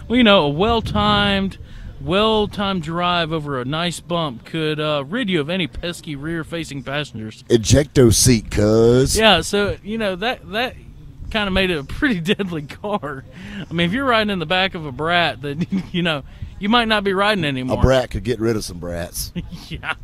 Well, 0.09 0.17
you 0.17 0.25
know, 0.25 0.45
a 0.45 0.49
well-timed, 0.49 1.59
well-timed 2.01 2.83
drive 2.83 3.33
over 3.33 3.61
a 3.61 3.65
nice 3.65 4.01
bump 4.01 4.45
could 4.45 4.81
uh, 4.81 5.05
rid 5.07 5.31
you 5.31 5.41
of 5.41 5.49
any 5.49 5.67
pesky 5.67 6.17
rear-facing 6.17 6.83
passengers. 6.83 7.45
Ejecto 7.49 8.13
seat, 8.13 8.51
cuz. 8.51 9.17
Yeah, 9.17 9.43
so 9.43 9.77
you 9.83 9.99
know 9.99 10.17
that 10.17 10.51
that 10.53 10.75
kind 11.33 11.49
of 11.49 11.53
made 11.53 11.71
it 11.71 11.79
a 11.79 11.85
pretty 11.85 12.21
deadly 12.35 12.63
car. 12.63 13.25
I 13.69 13.73
mean, 13.73 13.87
if 13.87 13.93
you're 13.93 14.05
riding 14.05 14.31
in 14.31 14.39
the 14.39 14.47
back 14.47 14.75
of 14.75 14.87
a 14.87 14.93
brat, 14.93 15.43
then 15.43 15.67
you 15.93 16.03
know 16.03 16.23
you 16.59 16.69
might 16.69 16.87
not 16.89 17.03
be 17.03 17.13
riding 17.13 17.45
anymore. 17.45 17.79
A 17.79 17.83
brat 17.83 18.11
could 18.11 18.25
get 18.25 18.39
rid 18.39 18.57
of 18.57 18.65
some 18.65 18.79
brats. 18.79 19.33
Yeah, 19.69 19.95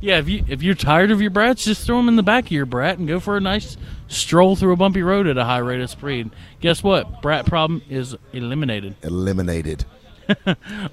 yeah. 0.00 0.18
If 0.18 0.28
you 0.28 0.44
if 0.48 0.62
you're 0.62 0.74
tired 0.74 1.10
of 1.10 1.20
your 1.20 1.30
brats, 1.30 1.64
just 1.64 1.86
throw 1.86 1.96
them 1.96 2.08
in 2.08 2.16
the 2.16 2.22
back 2.22 2.44
of 2.46 2.50
your 2.52 2.66
brat 2.66 2.98
and 2.98 3.08
go 3.08 3.20
for 3.20 3.36
a 3.36 3.40
nice 3.40 3.76
stroll 4.08 4.54
through 4.54 4.72
a 4.72 4.76
bumpy 4.76 5.02
road 5.02 5.26
at 5.26 5.38
a 5.38 5.44
high 5.44 5.58
rate 5.58 5.80
of 5.80 5.88
speed. 5.90 6.30
Guess 6.60 6.82
what? 6.82 7.22
Brat 7.22 7.46
problem 7.46 7.82
is 7.88 8.16
eliminated. 8.32 8.96
Eliminated. 9.02 9.84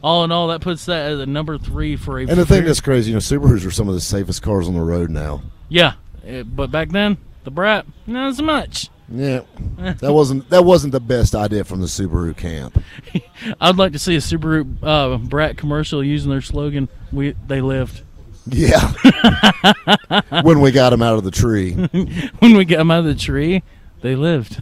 All 0.04 0.23
in 0.23 0.32
all, 0.32 0.49
that 0.49 0.60
puts 0.62 0.86
that 0.86 1.12
as 1.12 1.19
a 1.19 1.25
number 1.25 1.58
three 1.58 1.95
for 1.95 2.19
a. 2.19 2.23
And 2.27 2.38
the 2.38 2.45
thing 2.45 2.65
that's 2.65 2.82
crazy, 2.82 3.12
you 3.12 3.15
know, 3.15 3.19
Subarus 3.21 3.65
are 3.65 3.71
some 3.71 3.88
of 3.88 3.95
the 3.95 4.01
safest 4.01 4.41
cars 4.41 4.67
on 4.67 4.73
the 4.73 4.82
road 4.82 5.10
now. 5.10 5.41
yeah, 5.69 5.93
eh, 6.25 6.43
but 6.43 6.71
back 6.71 6.89
then 6.89 7.17
the 7.43 7.51
brat 7.51 7.86
not 8.08 8.30
as 8.30 8.41
much. 8.41 8.89
Yeah, 9.12 9.41
that 10.00 10.13
wasn't 10.13 10.50
that 10.50 10.63
wasn't 10.63 10.93
the 10.93 11.00
best 11.00 11.36
idea 11.36 11.63
from 11.63 11.82
the 11.82 11.88
Subaru 11.88 12.36
camp. 12.36 12.82
I'd 13.62 13.78
like 13.78 13.91
to 13.93 13.99
see 13.99 14.16
a 14.16 14.20
Subaru 14.20 14.78
uh, 14.82 15.18
brat 15.18 15.57
commercial 15.57 16.03
using 16.03 16.32
their 16.32 16.41
slogan 16.41 16.88
"We 17.12 17.36
they 17.47 17.62
lived." 17.62 18.03
Yeah, 18.47 18.93
when 20.41 20.62
we 20.62 20.72
got 20.72 20.89
them 20.89 21.01
out 21.01 21.18
of 21.18 21.24
the 21.24 21.32
tree. 21.32 21.74
when 22.39 22.55
we 22.55 22.66
got 22.66 22.78
them 22.78 22.89
out 22.91 22.99
of 22.99 23.05
the 23.05 23.16
tree, 23.16 23.64
they 24.01 24.16
lived. 24.16 24.62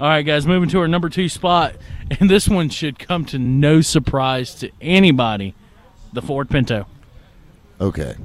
All 0.00 0.06
right, 0.06 0.22
guys, 0.22 0.46
moving 0.46 0.68
to 0.70 0.80
our 0.80 0.88
number 0.88 1.08
two 1.08 1.28
spot 1.28 1.74
and 2.10 2.30
this 2.30 2.48
one 2.48 2.68
should 2.68 2.98
come 2.98 3.24
to 3.26 3.38
no 3.38 3.80
surprise 3.80 4.54
to 4.56 4.70
anybody. 4.80 5.54
The 6.12 6.22
Ford 6.22 6.48
Pinto. 6.48 6.86
Okay. 7.80 8.16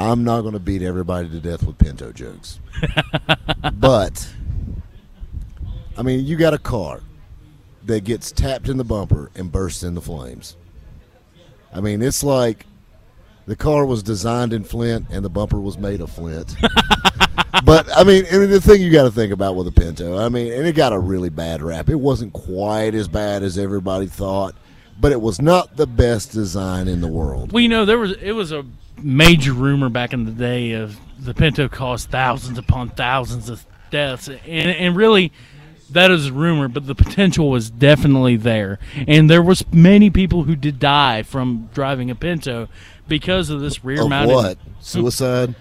I'm 0.00 0.24
not 0.24 0.40
going 0.40 0.54
to 0.54 0.60
beat 0.60 0.80
everybody 0.80 1.28
to 1.28 1.40
death 1.40 1.62
with 1.62 1.76
Pinto 1.76 2.10
jokes. 2.10 2.58
but, 3.74 4.26
I 5.94 6.02
mean, 6.02 6.24
you 6.24 6.36
got 6.36 6.54
a 6.54 6.58
car 6.58 7.02
that 7.84 8.04
gets 8.04 8.32
tapped 8.32 8.70
in 8.70 8.78
the 8.78 8.84
bumper 8.84 9.30
and 9.34 9.52
bursts 9.52 9.82
into 9.82 10.00
flames. 10.00 10.56
I 11.70 11.82
mean, 11.82 12.00
it's 12.00 12.24
like 12.24 12.64
the 13.44 13.54
car 13.54 13.84
was 13.84 14.02
designed 14.02 14.54
in 14.54 14.64
Flint 14.64 15.06
and 15.10 15.22
the 15.22 15.28
bumper 15.28 15.60
was 15.60 15.76
made 15.76 16.00
of 16.00 16.10
Flint. 16.10 16.56
but 17.66 17.86
I 17.94 18.02
mean, 18.02 18.24
I 18.32 18.38
mean, 18.38 18.48
the 18.48 18.60
thing 18.60 18.80
you 18.80 18.90
got 18.90 19.04
to 19.04 19.10
think 19.10 19.34
about 19.34 19.54
with 19.54 19.66
a 19.66 19.72
Pinto, 19.72 20.16
I 20.16 20.30
mean, 20.30 20.50
and 20.50 20.66
it 20.66 20.74
got 20.74 20.94
a 20.94 20.98
really 20.98 21.28
bad 21.28 21.60
rap. 21.60 21.90
It 21.90 22.00
wasn't 22.00 22.32
quite 22.32 22.94
as 22.94 23.06
bad 23.06 23.42
as 23.42 23.58
everybody 23.58 24.06
thought, 24.06 24.54
but 24.98 25.12
it 25.12 25.20
was 25.20 25.42
not 25.42 25.76
the 25.76 25.86
best 25.86 26.32
design 26.32 26.88
in 26.88 27.02
the 27.02 27.08
world. 27.08 27.52
Well, 27.52 27.60
you 27.60 27.68
know, 27.68 27.84
there 27.84 27.98
was 27.98 28.12
it 28.12 28.32
was 28.32 28.50
a 28.50 28.64
major 29.02 29.52
rumor 29.52 29.88
back 29.88 30.12
in 30.12 30.24
the 30.24 30.32
day 30.32 30.72
of 30.72 30.98
the 31.18 31.34
Pinto 31.34 31.68
caused 31.68 32.10
thousands 32.10 32.58
upon 32.58 32.90
thousands 32.90 33.48
of 33.48 33.64
deaths, 33.90 34.28
and, 34.28 34.40
and 34.46 34.96
really 34.96 35.32
that 35.90 36.10
is 36.10 36.28
a 36.28 36.32
rumor, 36.32 36.68
but 36.68 36.86
the 36.86 36.94
potential 36.94 37.50
was 37.50 37.70
definitely 37.70 38.36
there, 38.36 38.78
and 39.08 39.28
there 39.28 39.42
was 39.42 39.64
many 39.72 40.10
people 40.10 40.44
who 40.44 40.56
did 40.56 40.78
die 40.78 41.22
from 41.22 41.68
driving 41.74 42.10
a 42.10 42.14
Pinto 42.14 42.68
because 43.08 43.50
of 43.50 43.60
this 43.60 43.84
rear 43.84 44.02
Of 44.02 44.08
mounted 44.08 44.34
what? 44.34 44.58
Suicide? 44.80 45.54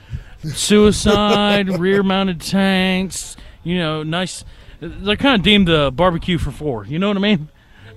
suicide, 0.46 1.70
rear 1.80 2.04
mounted 2.04 2.42
tanks. 2.42 3.36
You 3.64 3.78
know, 3.78 4.04
nice. 4.04 4.46
They're 4.80 5.18
kind 5.18 5.36
of 5.36 5.44
deemed 5.44 5.68
a 5.68 5.92
barbecue 5.92 6.38
for 6.38 6.52
four. 6.52 6.86
You 6.86 7.00
know 7.00 7.10
what 7.10 7.18
I 7.18 7.20
mean? 7.20 7.50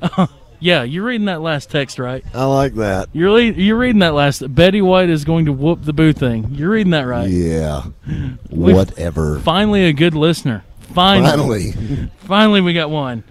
yeah, 0.63 0.83
you're 0.85 1.05
reading 1.05 1.27
that 1.27 1.43
last 1.43 1.71
text, 1.71 1.99
right? 1.99 2.25
I 2.33 2.45
like 2.45 2.75
that. 2.77 3.09
You're 3.13 3.31
le- 3.31 3.43
you're 3.43 3.77
reading 3.77 3.99
that 4.01 4.15
last. 4.15 4.43
Betty 4.55 4.81
White 4.81 5.11
is 5.11 5.25
going 5.25 5.45
to 5.47 5.53
whoop 5.53 5.83
the 5.83 5.93
boo 5.93 6.13
thing. 6.13 6.49
You're 6.53 6.71
reading 6.71 6.93
that 6.93 7.03
right. 7.07 7.29
Yeah. 7.29 7.85
We've- 8.51 8.77
Whatever. 8.77 9.39
Finally, 9.41 9.85
a 9.85 9.93
good 9.93 10.15
listener. 10.15 10.65
Finally, 10.95 11.73
Finally. 11.73 12.11
finally, 12.19 12.61
we 12.61 12.73
got 12.75 12.91
one. 12.91 13.25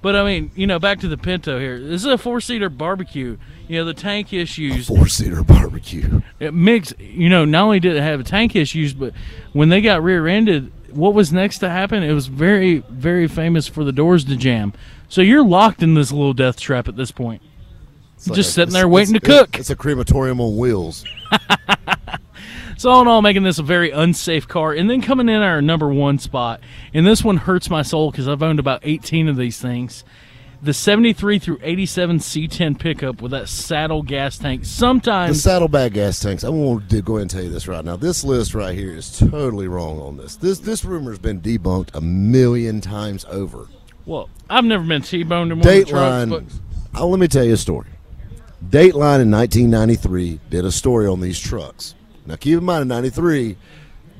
But 0.00 0.14
I 0.14 0.24
mean, 0.24 0.50
you 0.54 0.66
know, 0.68 0.78
back 0.78 1.00
to 1.00 1.08
the 1.08 1.16
Pinto 1.18 1.58
here. 1.58 1.78
This 1.80 2.02
is 2.02 2.06
a 2.06 2.16
four 2.18 2.40
seater 2.40 2.68
barbecue. 2.68 3.36
You 3.66 3.78
know, 3.78 3.84
the 3.84 3.94
tank 3.94 4.32
issues. 4.32 4.86
Four 4.86 5.08
seater 5.08 5.42
barbecue. 5.42 6.22
it 6.40 6.54
mixed 6.54 6.98
you 7.00 7.28
know 7.28 7.44
not 7.44 7.64
only 7.64 7.80
did 7.80 7.96
it 7.96 8.02
have 8.02 8.22
tank 8.24 8.54
issues 8.56 8.94
but 8.94 9.12
when 9.52 9.68
they 9.68 9.80
got 9.80 10.02
rear-ended 10.02 10.72
what 10.90 11.14
was 11.14 11.32
next 11.32 11.58
to 11.58 11.68
happen? 11.68 12.02
It 12.02 12.12
was 12.12 12.26
very 12.26 12.78
very 12.90 13.28
famous 13.28 13.66
for 13.68 13.84
the 13.84 13.92
doors 13.92 14.24
to 14.26 14.36
jam. 14.36 14.72
So 15.08 15.20
you're 15.22 15.44
locked 15.44 15.82
in 15.82 15.94
this 15.94 16.12
little 16.12 16.34
death 16.34 16.58
trap 16.60 16.88
at 16.88 16.96
this 16.96 17.10
point. 17.10 17.42
Like 18.26 18.36
Just 18.36 18.50
a- 18.50 18.52
sitting 18.52 18.74
there 18.74 18.88
waiting 18.88 19.14
to 19.14 19.20
cook. 19.20 19.58
It's 19.58 19.70
a 19.70 19.76
crematorium 19.76 20.40
on 20.40 20.56
wheels. 20.56 21.04
so 22.76 22.90
all 22.90 23.02
in 23.02 23.08
all 23.08 23.22
making 23.22 23.42
this 23.44 23.58
a 23.58 23.62
very 23.62 23.90
unsafe 23.90 24.48
car 24.48 24.72
and 24.72 24.90
then 24.90 25.00
coming 25.00 25.28
in 25.28 25.40
our 25.42 25.62
number 25.62 25.88
one 25.88 26.18
spot. 26.18 26.60
And 26.92 27.06
this 27.06 27.22
one 27.22 27.36
hurts 27.36 27.70
my 27.70 27.82
soul 27.82 28.10
because 28.10 28.28
i've 28.28 28.42
owned 28.42 28.58
about 28.58 28.80
18 28.82 29.28
of 29.28 29.36
these 29.36 29.60
things 29.60 30.04
the 30.60 30.74
73 30.74 31.38
through 31.38 31.58
87 31.62 32.18
c10 32.18 32.78
pickup 32.78 33.22
with 33.22 33.30
that 33.30 33.48
saddle 33.48 34.02
gas 34.02 34.38
tank 34.38 34.64
Sometimes 34.64 35.36
The 35.36 35.42
saddlebag 35.50 35.94
gas 35.94 36.18
tanks. 36.18 36.42
I 36.42 36.48
want 36.48 36.90
to 36.90 37.00
go 37.00 37.14
ahead 37.14 37.22
and 37.22 37.30
tell 37.30 37.42
you 37.44 37.50
this 37.50 37.68
right 37.68 37.84
now. 37.84 37.96
This 37.96 38.24
list 38.24 38.54
right 38.54 38.76
here 38.76 38.90
is 38.96 39.16
totally 39.18 39.68
wrong 39.68 40.00
on 40.00 40.16
this. 40.16 40.34
This 40.36 40.58
this 40.58 40.84
rumor 40.84 41.10
has 41.12 41.18
been 41.20 41.40
debunked 41.40 41.94
a 41.94 42.00
million 42.00 42.80
times 42.80 43.24
over. 43.26 43.68
well 44.06 44.28
i've 44.50 44.64
never 44.64 44.84
been 44.84 45.02
t-boned 45.02 45.52
in 45.52 45.58
one 45.60 45.68
of 45.68 45.88
trucks 45.88 45.92
Dateline. 45.92 46.50
but 46.92 47.06
let 47.06 47.20
me 47.20 47.28
tell 47.28 47.44
you 47.44 47.52
a 47.54 47.56
story. 47.56 47.88
Dateline 48.64 49.20
in 49.20 49.30
1993 49.30 50.40
did 50.50 50.64
a 50.64 50.72
story 50.72 51.06
on 51.06 51.20
these 51.20 51.38
trucks. 51.38 51.94
Now, 52.26 52.34
keep 52.36 52.58
in 52.58 52.64
mind, 52.64 52.82
in 52.82 52.88
'93, 52.88 53.56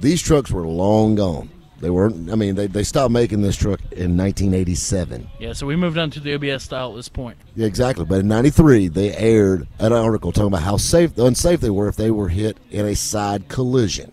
these 0.00 0.22
trucks 0.22 0.50
were 0.52 0.66
long 0.66 1.16
gone. 1.16 1.50
They 1.80 1.90
weren't. 1.90 2.30
I 2.30 2.34
mean, 2.34 2.56
they, 2.56 2.66
they 2.66 2.82
stopped 2.82 3.12
making 3.12 3.42
this 3.42 3.56
truck 3.56 3.80
in 3.92 4.16
1987. 4.16 5.28
Yeah, 5.38 5.52
so 5.52 5.66
we 5.66 5.76
moved 5.76 5.96
on 5.96 6.10
to 6.10 6.20
the 6.20 6.34
OBS 6.34 6.64
style 6.64 6.90
at 6.90 6.96
this 6.96 7.08
point. 7.08 7.38
Yeah, 7.54 7.66
exactly. 7.66 8.04
But 8.04 8.20
in 8.20 8.28
'93, 8.28 8.88
they 8.88 9.14
aired 9.14 9.68
an 9.78 9.92
article 9.92 10.32
talking 10.32 10.48
about 10.48 10.62
how 10.62 10.76
safe, 10.76 11.16
unsafe 11.16 11.60
they 11.60 11.70
were 11.70 11.88
if 11.88 11.96
they 11.96 12.10
were 12.10 12.28
hit 12.28 12.58
in 12.70 12.84
a 12.84 12.96
side 12.96 13.48
collision. 13.48 14.10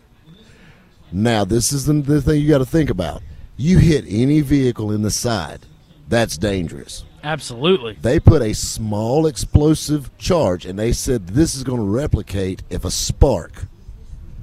Now, 1.12 1.44
this 1.46 1.72
is 1.72 1.86
the, 1.86 1.94
the 1.94 2.22
thing 2.22 2.42
you 2.42 2.50
got 2.50 2.60
to 2.60 2.66
think 2.66 2.90
about. 2.90 3.24
You 3.58 3.80
hit 3.80 4.06
any 4.08 4.42
vehicle 4.42 4.92
in 4.92 5.02
the 5.02 5.12
side, 5.12 5.62
that's 6.08 6.38
dangerous. 6.38 7.06
Absolutely. 7.24 7.98
They 8.02 8.20
put 8.20 8.44
a 8.44 8.54
small 8.54 9.26
explosive 9.26 10.16
charge, 10.20 10.66
and 10.66 10.78
they 10.78 10.92
said 10.92 11.28
this 11.28 11.56
is 11.56 11.64
going 11.64 11.80
to 11.80 11.88
replicate 11.88 12.62
if 12.70 12.86
a 12.86 12.92
spark 12.92 13.66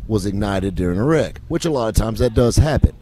was 0.08 0.26
ignited 0.26 0.74
during 0.74 0.98
a 0.98 1.04
wreck, 1.04 1.40
which 1.46 1.64
a 1.64 1.70
lot 1.70 1.88
of 1.88 1.94
times 1.94 2.18
that 2.18 2.34
does 2.34 2.56
happen. 2.56 2.94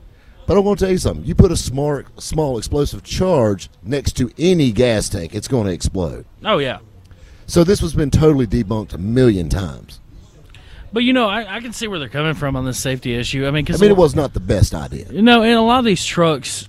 But 0.51 0.57
I'm 0.59 0.64
going 0.64 0.74
to 0.74 0.84
tell 0.84 0.90
you 0.90 0.98
something. 0.98 1.24
You 1.24 1.36
put 1.36 1.53
a 1.53 1.57
smart, 1.57 2.09
small 2.20 2.59
explosive 2.59 3.05
charge 3.05 3.68
next 3.84 4.16
to 4.16 4.32
any 4.36 4.72
gas 4.72 5.09
tank, 5.09 5.32
it's 5.32 5.46
going 5.46 5.68
to 5.68 5.72
explode. 5.72 6.24
Oh 6.44 6.59
yeah. 6.59 6.80
So 7.46 7.62
this 7.62 7.78
has 7.78 7.94
been 7.94 8.11
totally 8.11 8.48
debunked 8.48 8.92
a 8.92 8.98
million 8.98 9.48
times. 9.48 10.01
But 10.92 11.05
you 11.05 11.12
know, 11.12 11.28
I, 11.28 11.59
I 11.59 11.61
can 11.61 11.72
see 11.72 11.86
where 11.86 12.01
they're 12.01 12.09
coming 12.09 12.34
from 12.34 12.57
on 12.57 12.64
this 12.64 12.80
safety 12.80 13.14
issue. 13.14 13.46
I 13.46 13.53
mean, 13.53 13.64
cause 13.64 13.80
I 13.80 13.84
mean, 13.84 13.92
it 13.92 13.96
was 13.96 14.16
not 14.16 14.34
the 14.34 14.40
best 14.40 14.74
idea. 14.74 15.07
You 15.12 15.22
know, 15.22 15.42
in 15.42 15.53
a 15.53 15.62
lot 15.62 15.78
of 15.78 15.84
these 15.84 16.05
trucks, 16.05 16.68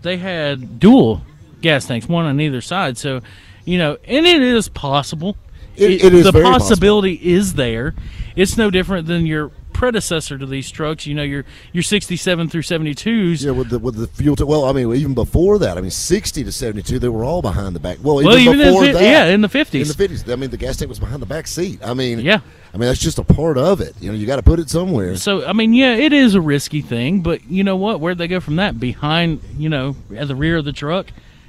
they 0.00 0.16
had 0.16 0.80
dual 0.80 1.20
gas 1.60 1.84
tanks, 1.86 2.08
one 2.08 2.24
on 2.24 2.40
either 2.40 2.62
side. 2.62 2.96
So, 2.96 3.20
you 3.66 3.76
know, 3.76 3.98
and 4.04 4.26
it 4.26 4.40
is 4.40 4.70
possible. 4.70 5.36
It- 5.76 6.02
it 6.02 6.14
is 6.14 6.24
the 6.24 6.32
possibility 6.32 7.12
is 7.12 7.52
there. 7.52 7.94
It's 8.36 8.56
no 8.56 8.70
different 8.70 9.06
than 9.06 9.26
your 9.26 9.50
predecessor 9.78 10.36
to 10.36 10.44
these 10.44 10.70
trucks. 10.70 11.06
You 11.06 11.14
know, 11.14 11.22
your 11.22 11.44
your 11.72 11.82
sixty 11.82 12.16
seven 12.16 12.48
through 12.48 12.62
seventy 12.62 12.94
twos. 12.94 13.42
Yeah, 13.42 13.52
with 13.52 13.70
the 13.70 13.78
with 13.78 13.94
the 13.96 14.08
fuel. 14.08 14.36
T- 14.36 14.44
well, 14.44 14.64
I 14.66 14.72
mean, 14.72 14.92
even 14.94 15.14
before 15.14 15.58
that, 15.60 15.78
I 15.78 15.80
mean, 15.80 15.90
sixty 15.90 16.44
to 16.44 16.52
seventy-two, 16.52 16.98
they 16.98 17.08
were 17.08 17.24
all 17.24 17.40
behind 17.40 17.74
the 17.74 17.80
back. 17.80 17.98
Well, 18.02 18.20
even, 18.20 18.28
Well, 18.28 18.38
even 18.38 18.60
in 18.60 18.66
before 18.66 18.84
the, 18.86 18.92
that, 18.92 19.02
yeah, 19.02 19.24
in 19.26 19.40
the 19.40 19.48
50s. 19.48 19.80
in 19.80 19.88
the 19.88 19.94
fifties, 19.94 20.28
I 20.28 20.36
mean, 20.36 20.50
the 20.50 20.56
gas 20.58 20.76
tank 20.76 20.88
was 20.90 20.98
behind 20.98 21.22
the 21.22 21.26
back 21.26 21.46
seat. 21.46 21.80
I 21.82 21.94
mean, 21.94 22.18
Yeah. 22.20 22.40
I 22.74 22.76
mean, 22.76 22.88
that's 22.88 23.00
just 23.00 23.18
a 23.18 23.24
part 23.24 23.56
of 23.56 23.80
it. 23.80 23.94
You 23.98 24.12
know, 24.12 24.18
you 24.18 24.26
got 24.26 24.36
to 24.36 24.42
put 24.42 24.58
it 24.58 24.68
somewhere. 24.68 25.16
So 25.16 25.46
I 25.46 25.54
mean, 25.54 25.72
yeah, 25.72 25.94
it 25.94 26.12
is 26.12 26.34
a 26.34 26.40
risky 26.40 26.82
thing, 26.82 27.22
but 27.22 27.48
you 27.50 27.64
know 27.64 27.76
what? 27.76 28.00
Where'd 28.00 28.18
they 28.18 28.28
go 28.28 28.40
from 28.40 28.56
that? 28.56 28.78
Behind, 28.78 29.40
you 29.56 29.68
know, 29.70 29.96
at 30.14 30.28
the 30.28 30.36
rear 30.36 30.56
of 30.58 30.64
the 30.66 30.72
truck, 30.72 31.06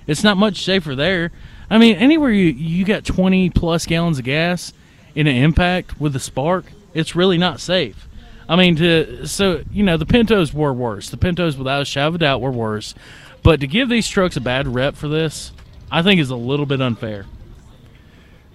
it's 0.08 0.24
not 0.24 0.38
much 0.38 0.64
safer 0.64 0.96
there. 0.96 1.32
I 1.70 1.78
mean, 1.78 1.96
anywhere 1.98 2.32
you 2.32 2.46
you 2.46 2.86
got 2.86 3.04
twenty 3.06 3.50
plus 3.50 3.86
gallons 3.86 4.18
of 4.20 4.26
gas 4.26 4.72
in 5.14 5.28
an 5.28 5.36
impact 5.36 6.00
with 6.00 6.16
a 6.16 6.20
spark, 6.20 6.66
it's 6.94 7.16
really 7.16 7.38
not 7.38 7.60
safe. 7.60 8.08
I 8.50 8.56
mean, 8.56 8.76
to 8.78 9.28
so 9.28 9.64
you 9.72 9.84
know, 9.84 9.96
the 9.96 10.08
Pintos 10.08 10.54
were 10.54 10.74
worse. 10.74 11.10
The 11.10 11.18
Pintos, 11.18 11.56
without 11.56 11.84
a 11.84 11.86
shadow 11.86 12.08
of 12.08 12.16
a 12.16 12.18
doubt, 12.18 12.42
were 12.42 12.52
worse. 12.52 12.96
But 13.44 13.62
to 13.62 13.68
give 13.68 13.88
these 13.88 14.10
trucks 14.10 14.36
a 14.36 14.42
bad 14.42 14.68
rep 14.68 14.96
for 14.96 15.08
this, 15.08 15.54
I 15.92 16.02
think 16.02 16.20
is 16.20 16.32
a 16.32 16.36
little 16.36 16.66
bit 16.66 16.82
unfair. 16.82 17.28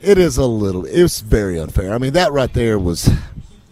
It 0.02 0.18
is 0.18 0.36
a 0.36 0.44
little. 0.44 0.84
It's 0.84 1.20
very 1.20 1.58
unfair. 1.58 1.94
I 1.94 1.98
mean, 1.98 2.12
that 2.14 2.32
right 2.32 2.52
there 2.52 2.78
was. 2.78 3.08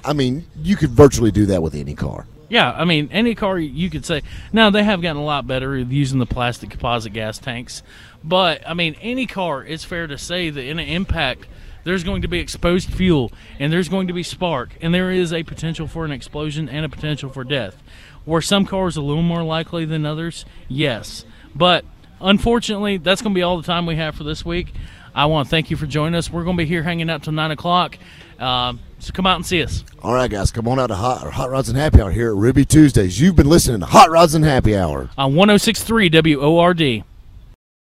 I 0.04 0.12
mean, 0.12 0.46
you 0.56 0.76
could 0.76 0.90
virtually 0.90 1.32
do 1.32 1.46
that 1.46 1.62
with 1.62 1.74
any 1.74 1.94
car. 1.94 2.26
Yeah, 2.48 2.70
I 2.72 2.84
mean, 2.84 3.08
any 3.12 3.34
car 3.34 3.58
you 3.58 3.90
could 3.90 4.04
say. 4.04 4.22
Now 4.52 4.70
they 4.70 4.84
have 4.84 5.02
gotten 5.02 5.16
a 5.16 5.24
lot 5.24 5.46
better 5.46 5.76
using 5.76 6.18
the 6.20 6.26
plastic 6.26 6.70
composite 6.70 7.12
gas 7.12 7.38
tanks, 7.38 7.82
but 8.22 8.62
I 8.68 8.74
mean, 8.74 8.94
any 9.00 9.26
car. 9.26 9.64
It's 9.64 9.84
fair 9.84 10.06
to 10.06 10.18
say 10.18 10.50
that 10.50 10.62
in 10.62 10.78
an 10.78 10.86
impact, 10.86 11.46
there's 11.84 12.04
going 12.04 12.22
to 12.22 12.28
be 12.28 12.38
exposed 12.38 12.92
fuel, 12.92 13.32
and 13.58 13.72
there's 13.72 13.88
going 13.88 14.06
to 14.08 14.12
be 14.12 14.22
spark, 14.22 14.70
and 14.80 14.94
there 14.94 15.10
is 15.10 15.32
a 15.32 15.42
potential 15.42 15.86
for 15.86 16.04
an 16.04 16.12
explosion 16.12 16.68
and 16.68 16.84
a 16.84 16.88
potential 16.88 17.30
for 17.30 17.44
death. 17.44 17.82
Were 18.24 18.42
some 18.42 18.66
cars 18.66 18.96
a 18.96 19.02
little 19.02 19.22
more 19.22 19.42
likely 19.42 19.84
than 19.84 20.06
others? 20.06 20.44
Yes, 20.68 21.24
but 21.54 21.84
unfortunately, 22.20 22.98
that's 22.98 23.20
going 23.22 23.34
to 23.34 23.38
be 23.38 23.42
all 23.42 23.56
the 23.56 23.66
time 23.66 23.86
we 23.86 23.96
have 23.96 24.14
for 24.14 24.24
this 24.24 24.44
week. 24.44 24.72
I 25.14 25.26
want 25.26 25.46
to 25.46 25.50
thank 25.50 25.70
you 25.70 25.76
for 25.76 25.86
joining 25.86 26.14
us. 26.14 26.30
We're 26.30 26.44
going 26.44 26.56
to 26.56 26.62
be 26.62 26.68
here 26.68 26.82
hanging 26.82 27.10
out 27.10 27.22
till 27.24 27.32
nine 27.32 27.50
o'clock. 27.50 27.98
Um, 28.38 28.80
so 28.98 29.12
come 29.12 29.26
out 29.26 29.36
and 29.36 29.44
see 29.44 29.62
us. 29.62 29.84
All 30.00 30.14
right, 30.14 30.30
guys, 30.30 30.50
come 30.50 30.66
on 30.68 30.78
out 30.78 30.86
to 30.86 30.94
Hot, 30.94 31.32
Hot 31.32 31.50
Rods 31.50 31.68
and 31.68 31.76
Happy 31.76 32.00
Hour 32.00 32.10
here 32.10 32.28
at 32.30 32.36
Ruby 32.36 32.64
Tuesdays. 32.64 33.20
You've 33.20 33.36
been 33.36 33.48
listening 33.48 33.80
to 33.80 33.86
Hot 33.86 34.10
Rods 34.10 34.34
and 34.34 34.44
Happy 34.44 34.76
Hour. 34.76 35.10
on 35.18 35.34
1063 35.34 36.08
WORD. 36.36 37.04